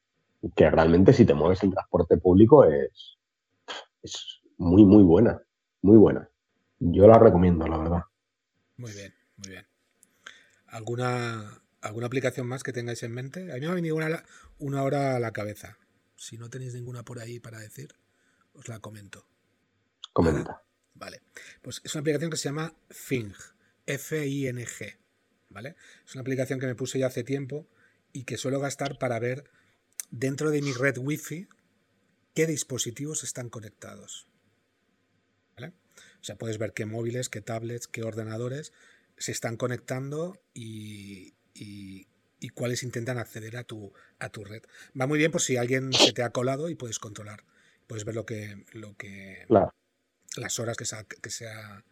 que 0.55 0.71
realmente 0.71 1.13
si 1.13 1.25
te 1.25 1.35
mueves 1.35 1.63
en 1.63 1.71
transporte 1.71 2.17
público 2.17 2.65
es, 2.65 3.19
es 4.03 4.41
muy, 4.59 4.85
muy 4.85 5.05
buena. 5.05 5.41
Muy 5.83 5.97
buena. 5.97 6.29
Yo 6.79 7.07
la 7.07 7.19
recomiendo, 7.19 7.67
la 7.67 7.79
verdad. 7.79 8.03
Muy 8.77 8.93
bien, 8.93 9.15
muy 9.37 9.51
bien. 9.51 9.67
¿Alguna, 10.67 11.63
¿Alguna 11.87 12.07
aplicación 12.07 12.47
más 12.47 12.63
que 12.63 12.73
tengáis 12.73 13.03
en 13.03 13.13
mente? 13.13 13.53
A 13.53 13.55
mí 13.55 13.61
me 13.61 13.67
ha 13.69 13.75
venido 13.75 13.95
una, 13.95 14.25
una 14.59 14.83
hora 14.83 15.17
a 15.17 15.21
la 15.21 15.33
cabeza. 15.33 15.79
Si 16.17 16.37
no 16.37 16.51
tenéis 16.51 16.75
ninguna 16.75 17.05
por 17.05 17.21
ahí 17.21 17.39
para 17.39 17.61
decir, 17.61 17.95
os 18.55 18.67
la 18.69 18.81
comento. 18.81 19.27
Comenta. 20.13 20.63
Vale. 20.95 21.23
Pues 21.63 21.81
es 21.85 21.95
una 21.95 22.01
aplicación 22.01 22.31
que 22.31 22.37
se 22.37 22.49
llama 22.49 22.75
Fing. 22.91 23.33
F-I-N-G. 23.87 24.99
¿Vale? 25.49 25.77
Es 26.05 26.15
una 26.15 26.23
aplicación 26.23 26.59
que 26.59 26.67
me 26.67 26.75
puse 26.75 26.99
ya 26.99 27.07
hace 27.07 27.23
tiempo 27.23 27.69
y 28.13 28.25
que 28.25 28.37
suelo 28.37 28.59
gastar 28.59 28.99
para 28.99 29.19
ver 29.21 29.45
dentro 30.11 30.51
de 30.51 30.63
mi 30.63 30.73
red 30.73 30.99
Wi-Fi 30.99 31.49
qué 32.35 32.47
dispositivos 32.47 33.23
están 33.23 33.49
conectados. 33.49 34.27
¿Vale? 35.55 35.75
O 36.21 36.25
sea, 36.25 36.37
puedes 36.37 36.59
ver 36.59 36.73
qué 36.73 36.85
móviles, 36.85 37.29
qué 37.29 37.43
tablets, 37.43 37.87
qué 37.87 38.03
ordenadores 38.03 38.73
se 39.19 39.33
están 39.33 39.57
conectando 39.57 40.43
y, 40.53 41.37
y- 41.59 42.07
y 42.39 42.51
cuáles 42.51 42.83
intentan 42.83 43.19
acceder 43.19 43.57
a 43.57 43.65
tu, 43.65 43.93
a 44.19 44.29
tu 44.29 44.45
red. 44.45 44.63
Va 44.99 45.07
muy 45.07 45.19
bien 45.19 45.33
por 45.33 45.41
si 45.41 45.57
alguien 45.57 45.93
se 45.93 46.13
te 46.13 46.23
ha 46.23 46.31
colado 46.31 46.69
y 46.69 46.75
puedes 46.75 46.99
controlar. 46.99 47.45
Puedes 47.87 48.05
ver 48.05 48.15
lo 48.15 48.27
que, 48.27 48.65
lo 48.73 48.95
que, 48.97 49.45
Claro. 49.49 49.73
las 50.37 50.59
horas 50.59 50.77
que 50.77 50.85
se, 50.85 50.97
ha, 50.97 51.05
que, 51.05 51.31
se 51.31 51.49
ha, 51.49 51.85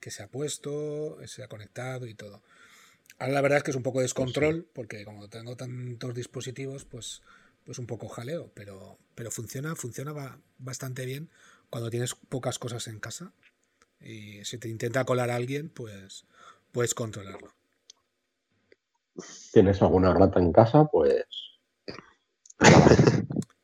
que 0.00 0.10
se 0.10 0.22
ha 0.24 0.28
puesto, 0.28 1.18
se 1.26 1.42
ha 1.44 1.48
conectado 1.48 2.06
y 2.06 2.14
todo. 2.14 2.42
Ahora 3.18 3.34
la 3.34 3.40
verdad 3.42 3.58
es 3.58 3.64
que 3.64 3.70
es 3.70 3.76
un 3.76 3.82
poco 3.84 4.00
descontrol, 4.00 4.66
porque 4.72 5.04
como 5.04 5.28
tengo 5.28 5.56
tantos 5.56 6.14
dispositivos, 6.14 6.84
pues, 6.84 7.22
pues 7.64 7.78
un 7.78 7.86
poco 7.86 8.08
jaleo, 8.08 8.50
pero, 8.54 8.98
pero 9.14 9.30
funciona, 9.30 9.76
funciona 9.76 10.12
ba- 10.12 10.40
bastante 10.58 11.06
bien 11.06 11.30
cuando 11.70 11.90
tienes 11.90 12.14
pocas 12.14 12.58
cosas 12.58 12.88
en 12.88 12.98
casa. 12.98 13.32
Y 14.00 14.44
si 14.44 14.58
te 14.58 14.68
intenta 14.68 15.04
colar 15.04 15.30
a 15.30 15.36
alguien, 15.36 15.68
pues 15.68 16.24
puedes 16.72 16.94
controlarlo. 16.94 17.54
¿Tienes 19.52 19.82
alguna 19.82 20.14
rata 20.14 20.40
en 20.40 20.52
casa? 20.52 20.86
Pues 20.86 21.26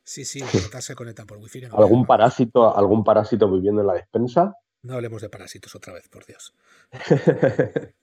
Sí, 0.03 0.25
sí, 0.25 0.39
las 0.53 0.63
ratas 0.63 0.85
se 0.85 0.95
conectan 0.95 1.27
por 1.27 1.37
wifi. 1.37 1.61
no 1.61 1.77
algún 1.77 2.05
parásito, 2.05 2.75
algún 2.75 3.03
parásito 3.03 3.51
viviendo 3.51 3.81
en 3.81 3.87
la 3.87 3.93
despensa. 3.93 4.55
No 4.81 4.95
hablemos 4.95 5.21
de 5.21 5.29
parásitos 5.29 5.75
otra 5.75 5.93
vez, 5.93 6.09
por 6.09 6.25
Dios. 6.25 6.55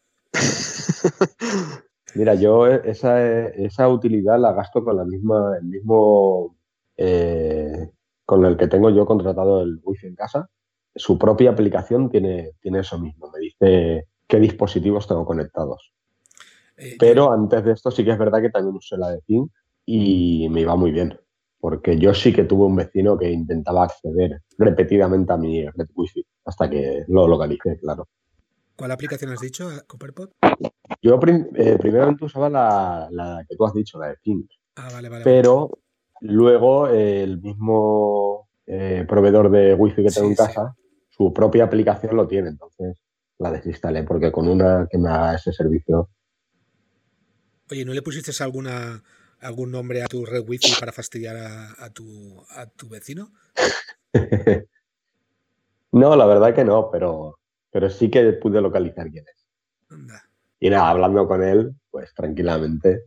Mira, 2.15 2.35
yo 2.35 2.69
esa, 2.69 3.49
esa 3.49 3.89
utilidad 3.89 4.39
la 4.39 4.53
gasto 4.53 4.85
con 4.85 4.97
la 4.97 5.05
misma, 5.05 5.57
el 5.59 5.65
mismo 5.65 6.57
eh, 6.97 7.91
con 8.25 8.45
el 8.45 8.57
que 8.57 8.69
tengo 8.69 8.91
yo 8.91 9.05
contratado 9.05 9.63
el 9.63 9.81
wifi 9.83 10.07
en 10.07 10.15
casa. 10.15 10.49
Su 10.95 11.19
propia 11.19 11.51
aplicación 11.51 12.09
tiene, 12.09 12.53
tiene 12.61 12.81
eso 12.81 13.01
mismo, 13.01 13.31
me 13.33 13.41
dice 13.41 14.07
qué 14.29 14.39
dispositivos 14.39 15.09
tengo 15.09 15.27
conectados. 15.27 15.93
Eh, 16.77 16.97
Pero 16.99 17.33
antes 17.33 17.65
de 17.65 17.73
esto 17.73 17.91
sí 17.91 18.05
que 18.05 18.11
es 18.13 18.19
verdad 18.19 18.41
que 18.41 18.51
también 18.51 18.77
usé 18.77 18.97
la 18.97 19.11
de 19.11 19.21
Ping 19.27 19.47
y 19.87 20.49
me 20.51 20.61
iba 20.63 20.77
muy 20.77 20.91
bien, 20.93 21.19
porque 21.59 21.99
yo 21.99 22.13
sí 22.13 22.33
que 22.33 22.45
tuve 22.45 22.65
un 22.67 22.77
vecino 22.77 23.17
que 23.17 23.31
intentaba 23.31 23.85
acceder 23.85 24.43
repetidamente 24.59 25.33
a 25.33 25.37
mi 25.37 25.65
red 25.65 25.87
wifi 25.95 26.25
hasta 26.45 26.69
que 26.69 27.05
lo 27.09 27.27
localicé, 27.29 27.79
claro. 27.81 28.09
¿Cuál 28.77 28.91
aplicación 28.91 29.31
has 29.33 29.41
dicho, 29.41 29.71
Copperpot? 29.87 30.33
Yo 31.01 31.19
prim- 31.19 31.49
eh, 31.55 31.77
primeramente 31.79 32.25
usaba 32.27 32.49
la, 32.51 33.09
la 33.11 33.45
que 33.49 33.57
tú 33.57 33.65
has 33.65 33.73
dicho, 33.73 33.99
la 33.99 34.09
de 34.09 34.17
Ping, 34.23 34.45
Ah, 34.77 34.91
vale, 34.93 35.09
vale. 35.09 35.09
vale. 35.09 35.25
pero 35.25 35.71
luego 36.21 36.89
eh, 36.89 37.23
el 37.23 37.41
mismo 37.41 38.49
eh, 38.67 39.05
proveedor 39.09 39.51
de 39.51 39.73
wifi 39.75 40.03
que 40.03 40.11
tengo 40.11 40.29
Sí, 40.29 40.33
en 40.33 40.37
sí. 40.37 40.43
casa, 40.43 40.75
su 41.09 41.33
propia 41.33 41.65
aplicación 41.65 42.17
lo 42.17 42.27
tiene, 42.27 42.49
entonces 42.51 43.01
la 43.39 43.51
desinstalé 43.51 44.03
porque 44.03 44.31
con 44.33 44.49
una 44.49 44.87
que 44.91 44.99
me 44.99 45.09
haga 45.09 45.35
ese 45.37 45.53
servicio 45.53 46.11
Oye, 47.71 47.85
¿no 47.85 47.93
le 47.95 48.03
pusiste 48.03 48.33
alguna 48.43 49.03
algún 49.41 49.71
nombre 49.71 50.03
a 50.03 50.07
tu 50.07 50.25
red 50.25 50.43
wifi 50.47 50.73
para 50.81 50.93
fastidiar 50.93 51.37
a, 51.37 51.85
a 51.85 51.91
tu, 51.91 52.45
a 52.51 52.67
tu 52.67 52.89
vecino? 52.89 53.33
no, 55.93 56.17
la 56.17 56.27
verdad 56.27 56.55
que 56.55 56.65
no, 56.65 56.91
pero, 56.91 57.39
pero 57.71 57.91
sí 57.91 58.11
que 58.11 58.33
pude 58.35 58.61
localizar 58.61 59.11
quién 59.11 59.25
es. 59.29 59.47
Anda. 59.89 60.29
Y 60.61 60.71
nada, 60.71 60.91
hablando 60.91 61.27
con 61.29 61.43
él, 61.43 61.75
pues 61.91 62.15
tranquilamente, 62.15 63.05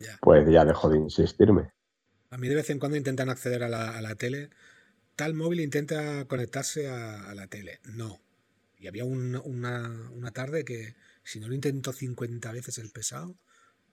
Ya. 0.00 0.18
pues 0.20 0.48
ya 0.50 0.64
dejó 0.64 0.88
de 0.88 0.98
insistirme. 0.98 1.70
A 2.30 2.38
mí 2.38 2.48
de 2.48 2.54
vez 2.54 2.70
en 2.70 2.78
cuando 2.78 2.96
intentan 2.96 3.30
acceder 3.30 3.62
a 3.62 3.68
la, 3.68 3.96
a 3.96 4.02
la 4.02 4.14
tele. 4.14 4.50
Tal 5.16 5.34
móvil 5.34 5.60
intenta 5.60 6.26
conectarse 6.26 6.88
a, 6.88 7.34
la 7.34 7.48
tele. 7.48 7.80
No. 7.84 8.20
Y 8.78 8.86
había 8.88 9.04
un- 9.04 9.40
una, 9.44 10.10
una 10.12 10.30
tarde 10.32 10.64
que 10.64 10.94
si 11.24 11.40
no 11.40 11.48
lo 11.48 11.54
intentó 11.54 11.92
50 11.92 12.52
veces 12.52 12.78
el 12.78 12.90
pesado, 12.90 13.36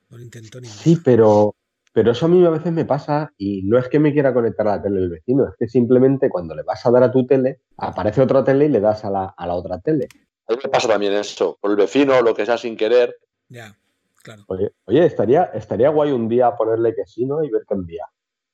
no 0.10 0.18
lo 0.18 0.24
intentó 0.24 0.60
ni 0.62 0.68
Sí, 0.68 0.98
pero, 1.04 1.56
pero 1.94 2.12
eso 2.12 2.26
a 2.26 2.30
mí 2.30 2.44
a 2.46 2.50
veces 2.50 2.72
me 2.72 2.86
pasa 2.86 3.32
y 3.38 3.64
no 3.64 3.78
es 3.78 3.88
que 3.90 4.00
me 4.00 4.14
quiera 4.14 4.34
conectar 4.34 4.68
a 4.68 4.78
la 4.78 4.82
tele 4.84 5.00
del 5.02 5.10
vecino, 5.10 5.48
es 5.50 5.56
que 5.58 5.68
simplemente 5.68 6.30
cuando 6.30 6.56
le 6.56 6.64
vas 6.64 6.86
a 6.86 6.92
dar 6.92 7.04
a 7.04 7.12
tu 7.12 7.26
tele, 7.26 7.62
aparece 7.78 8.22
otra 8.22 8.44
tele 8.44 8.66
y 8.66 8.70
le 8.70 8.80
das 8.80 9.04
a 9.06 9.10
la, 9.10 9.34
a 9.38 9.48
la 9.48 9.54
otra 9.56 9.80
tele. 9.80 10.08
A 10.48 10.54
mí 10.54 10.60
me 10.64 10.70
pasa 10.70 10.88
también 10.88 11.14
eso, 11.14 11.58
por 11.60 11.72
el 11.72 11.78
vecino, 11.78 12.22
lo 12.22 12.36
que 12.36 12.46
sea 12.46 12.58
sin 12.58 12.78
querer. 12.78 13.16
Ya, 13.50 13.76
claro. 14.22 14.44
Oye, 14.48 14.72
oye, 14.86 15.06
estaría, 15.06 15.46
estaría 15.46 15.90
guay 15.90 16.12
un 16.12 16.28
día 16.30 16.56
ponerle 16.56 16.94
que 16.96 17.06
sí, 17.06 17.26
¿no? 17.26 17.44
Y 17.44 17.50
ver 17.50 17.64
qué 17.68 17.74
envía. 17.74 18.06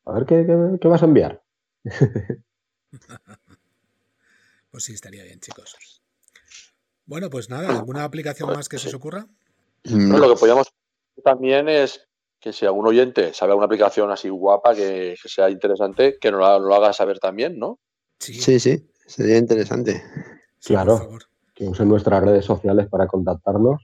A 0.06 0.14
ver 0.14 0.26
qué, 0.26 0.46
qué- 0.46 0.78
qué 0.80 0.88
vas 0.88 1.02
a 1.02 1.06
enviar. 1.06 1.44
Pues 4.72 4.86
sí, 4.86 4.94
estaría 4.94 5.24
bien, 5.24 5.40
chicos. 5.42 5.76
Bueno, 7.06 7.30
pues 7.30 7.50
nada, 7.50 7.78
¿alguna 7.78 8.06
aplicación 8.06 8.54
más 8.54 8.70
que 8.70 8.78
se 8.80 8.88
os 8.88 8.94
ocurra? 8.94 9.28
Bueno, 9.84 10.08
No. 10.08 10.18
lo 10.20 10.34
que 10.34 10.40
podríamos 10.40 10.68
hacer 10.68 10.81
también 11.24 11.68
es 11.70 12.08
que 12.40 12.54
si 12.54 12.66
algún 12.66 12.88
oyente 12.88 13.34
sabe 13.34 13.52
alguna 13.52 13.66
aplicación 13.66 14.10
así 14.12 14.30
guapa 14.30 14.74
que, 14.74 15.16
que 15.22 15.30
sea 15.30 15.50
interesante, 15.50 16.18
que 16.20 16.32
nos 16.32 16.40
lo, 16.40 16.60
nos 16.60 16.68
lo 16.68 16.76
haga 16.76 16.94
saber 16.94 17.20
también, 17.20 17.60
¿no? 17.60 17.80
Sí, 18.20 18.34
Sí, 18.34 18.60
sí, 18.60 18.90
sería 19.06 19.38
interesante. 19.38 20.04
sí, 20.60 20.74
claro. 20.74 21.10
Que 21.54 21.66
usen 21.66 21.88
nuestras 21.90 22.24
redes 22.24 22.46
sociales 22.46 22.88
para 22.90 23.06
contactarnos. 23.08 23.82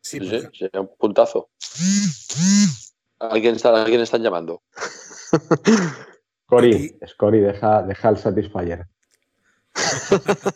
Sí, 0.00 0.18
Sí, 0.20 0.40
sería 0.54 0.80
un 0.80 0.90
puntazo. 0.96 1.50
¿Alguien 3.18 3.56
está, 3.56 3.82
alguien 3.82 4.00
están 4.00 4.22
llamando? 4.22 4.62
Cori, 6.46 6.74
Aquí- 6.74 7.06
Scori, 7.06 7.40
deja, 7.40 7.82
deja 7.82 8.08
el 8.08 8.16
Satisfyer. 8.16 8.86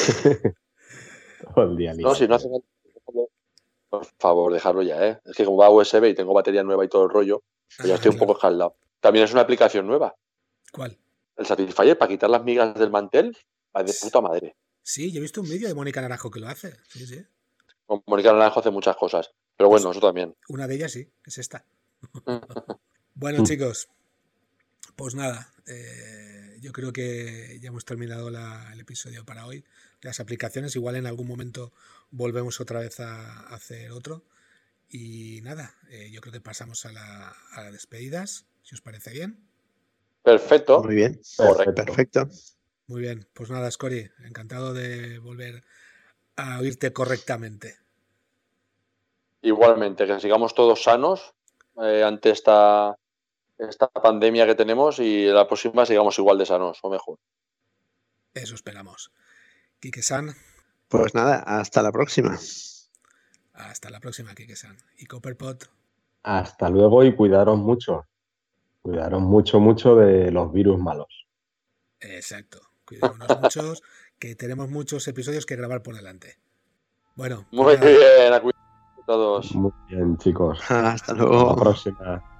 Todo 1.54 1.64
el 1.64 1.76
día 1.76 1.94
No, 1.94 2.14
si 2.14 2.28
no 2.28 2.34
hace 2.36 2.48
falta. 2.48 2.66
Por 3.90 4.06
favor, 4.18 4.52
dejarlo 4.52 4.82
ya, 4.82 5.06
¿eh? 5.06 5.20
Es 5.24 5.36
que 5.36 5.44
como 5.44 5.58
va 5.58 5.66
a 5.66 5.70
USB 5.70 6.04
y 6.04 6.14
tengo 6.14 6.32
batería 6.32 6.62
nueva 6.62 6.84
y 6.84 6.88
todo 6.88 7.04
el 7.04 7.10
rollo, 7.10 7.42
pues 7.76 7.88
ya 7.88 7.96
estoy 7.96 8.12
un 8.12 8.18
poco 8.18 8.32
escaldado. 8.34 8.76
También 9.00 9.24
es 9.24 9.32
una 9.32 9.42
aplicación 9.42 9.86
nueva. 9.86 10.14
¿Cuál? 10.72 10.96
El 11.36 11.46
Satisfyer 11.46 11.98
para 11.98 12.08
quitar 12.08 12.30
las 12.30 12.44
migas 12.44 12.74
del 12.74 12.90
mantel, 12.90 13.36
va 13.76 13.82
de 13.82 13.92
puta 14.00 14.20
madre. 14.20 14.56
Sí, 14.82 15.10
yo 15.10 15.18
he 15.18 15.22
visto 15.22 15.40
un 15.40 15.48
vídeo 15.48 15.68
de 15.68 15.74
Mónica 15.74 16.00
Naranjo 16.00 16.30
que 16.30 16.40
lo 16.40 16.48
hace. 16.48 16.76
Sí, 16.88 17.06
sí. 17.06 17.24
Mónica 18.06 18.32
Naranjo 18.32 18.60
hace 18.60 18.70
muchas 18.70 18.96
cosas. 18.96 19.32
Pero 19.56 19.68
bueno, 19.68 19.90
eso 19.90 20.00
también. 20.00 20.36
Una 20.48 20.66
de 20.66 20.76
ellas 20.76 20.92
sí, 20.92 21.10
es 21.24 21.38
esta. 21.38 21.64
Bueno, 23.12 23.44
chicos, 23.44 23.88
pues 24.96 25.14
nada, 25.14 25.52
eh, 25.66 26.49
yo 26.60 26.72
creo 26.72 26.92
que 26.92 27.58
ya 27.60 27.68
hemos 27.68 27.84
terminado 27.84 28.30
la- 28.30 28.70
el 28.72 28.80
episodio 28.80 29.24
para 29.24 29.46
hoy. 29.46 29.64
Las 30.02 30.20
aplicaciones, 30.20 30.76
igual 30.76 30.96
en 30.96 31.06
algún 31.06 31.26
momento 31.26 31.72
volvemos 32.10 32.60
otra 32.60 32.80
vez 32.80 33.00
a 33.00 33.40
hacer 33.54 33.90
otro. 33.92 34.24
Y 34.88 35.40
nada, 35.42 35.74
eh, 35.90 36.10
yo 36.10 36.20
creo 36.20 36.32
que 36.32 36.40
pasamos 36.40 36.84
a, 36.84 36.92
la, 36.92 37.28
a 37.52 37.62
las 37.62 37.72
despedidas, 37.72 38.46
si 38.62 38.74
os 38.74 38.80
parece 38.80 39.12
bien. 39.12 39.38
Perfecto. 40.22 40.82
Muy 40.82 40.94
bien. 40.96 41.20
Correcto. 41.36 41.74
Perfecto. 41.84 42.28
Muy 42.86 43.02
bien, 43.02 43.26
pues 43.32 43.50
nada, 43.50 43.70
Scori, 43.70 44.10
encantado 44.24 44.74
de 44.74 45.18
volver 45.20 45.62
a 46.36 46.58
oírte 46.58 46.92
correctamente. 46.92 47.76
Igualmente, 49.42 50.06
que 50.06 50.18
sigamos 50.20 50.54
todos 50.54 50.82
sanos 50.82 51.34
eh, 51.80 52.02
ante 52.02 52.30
esta, 52.30 52.96
esta 53.68 53.88
pandemia 53.88 54.46
que 54.46 54.54
tenemos 54.54 54.98
y 54.98 55.26
la 55.26 55.46
próxima 55.46 55.84
sigamos 55.86 56.18
igual 56.18 56.38
de 56.38 56.46
sanos 56.46 56.78
o 56.82 56.90
mejor. 56.90 57.18
Eso 58.34 58.54
esperamos. 58.54 59.12
Kike-san, 59.80 60.34
Pues 60.88 61.14
nada, 61.14 61.36
hasta 61.46 61.82
la 61.82 61.90
próxima. 61.92 62.38
hasta 63.54 63.90
la 63.90 64.00
próxima, 64.00 64.34
Kike-san. 64.34 64.76
Y 64.98 65.06
Copperpot, 65.06 65.70
Hasta 66.22 66.68
luego 66.68 67.02
y 67.04 67.14
cuidaros 67.14 67.58
mucho. 67.58 68.06
Cuidaros 68.82 69.20
mucho, 69.22 69.60
mucho 69.60 69.96
de 69.96 70.30
los 70.30 70.52
virus 70.52 70.78
malos. 70.78 71.26
exacto. 72.00 72.60
Cuidémonos 72.86 73.28
muchos, 73.40 73.82
que 74.18 74.34
tenemos 74.34 74.68
muchos 74.68 75.06
episodios 75.08 75.46
que 75.46 75.56
grabar 75.56 75.82
por 75.82 75.94
delante. 75.94 76.38
Bueno, 77.14 77.46
Muy 77.52 77.74
nada, 77.76 77.86
bien, 77.86 78.32
a 78.32 78.40
cuidar 78.40 78.60
todos. 79.06 79.52
Muy 79.54 79.72
bien, 79.88 80.16
chicos. 80.18 80.60
Hasta 80.62 80.90
Hasta 80.92 81.14
luego. 81.14 81.50
la 81.50 81.56
próxima. 81.56 82.39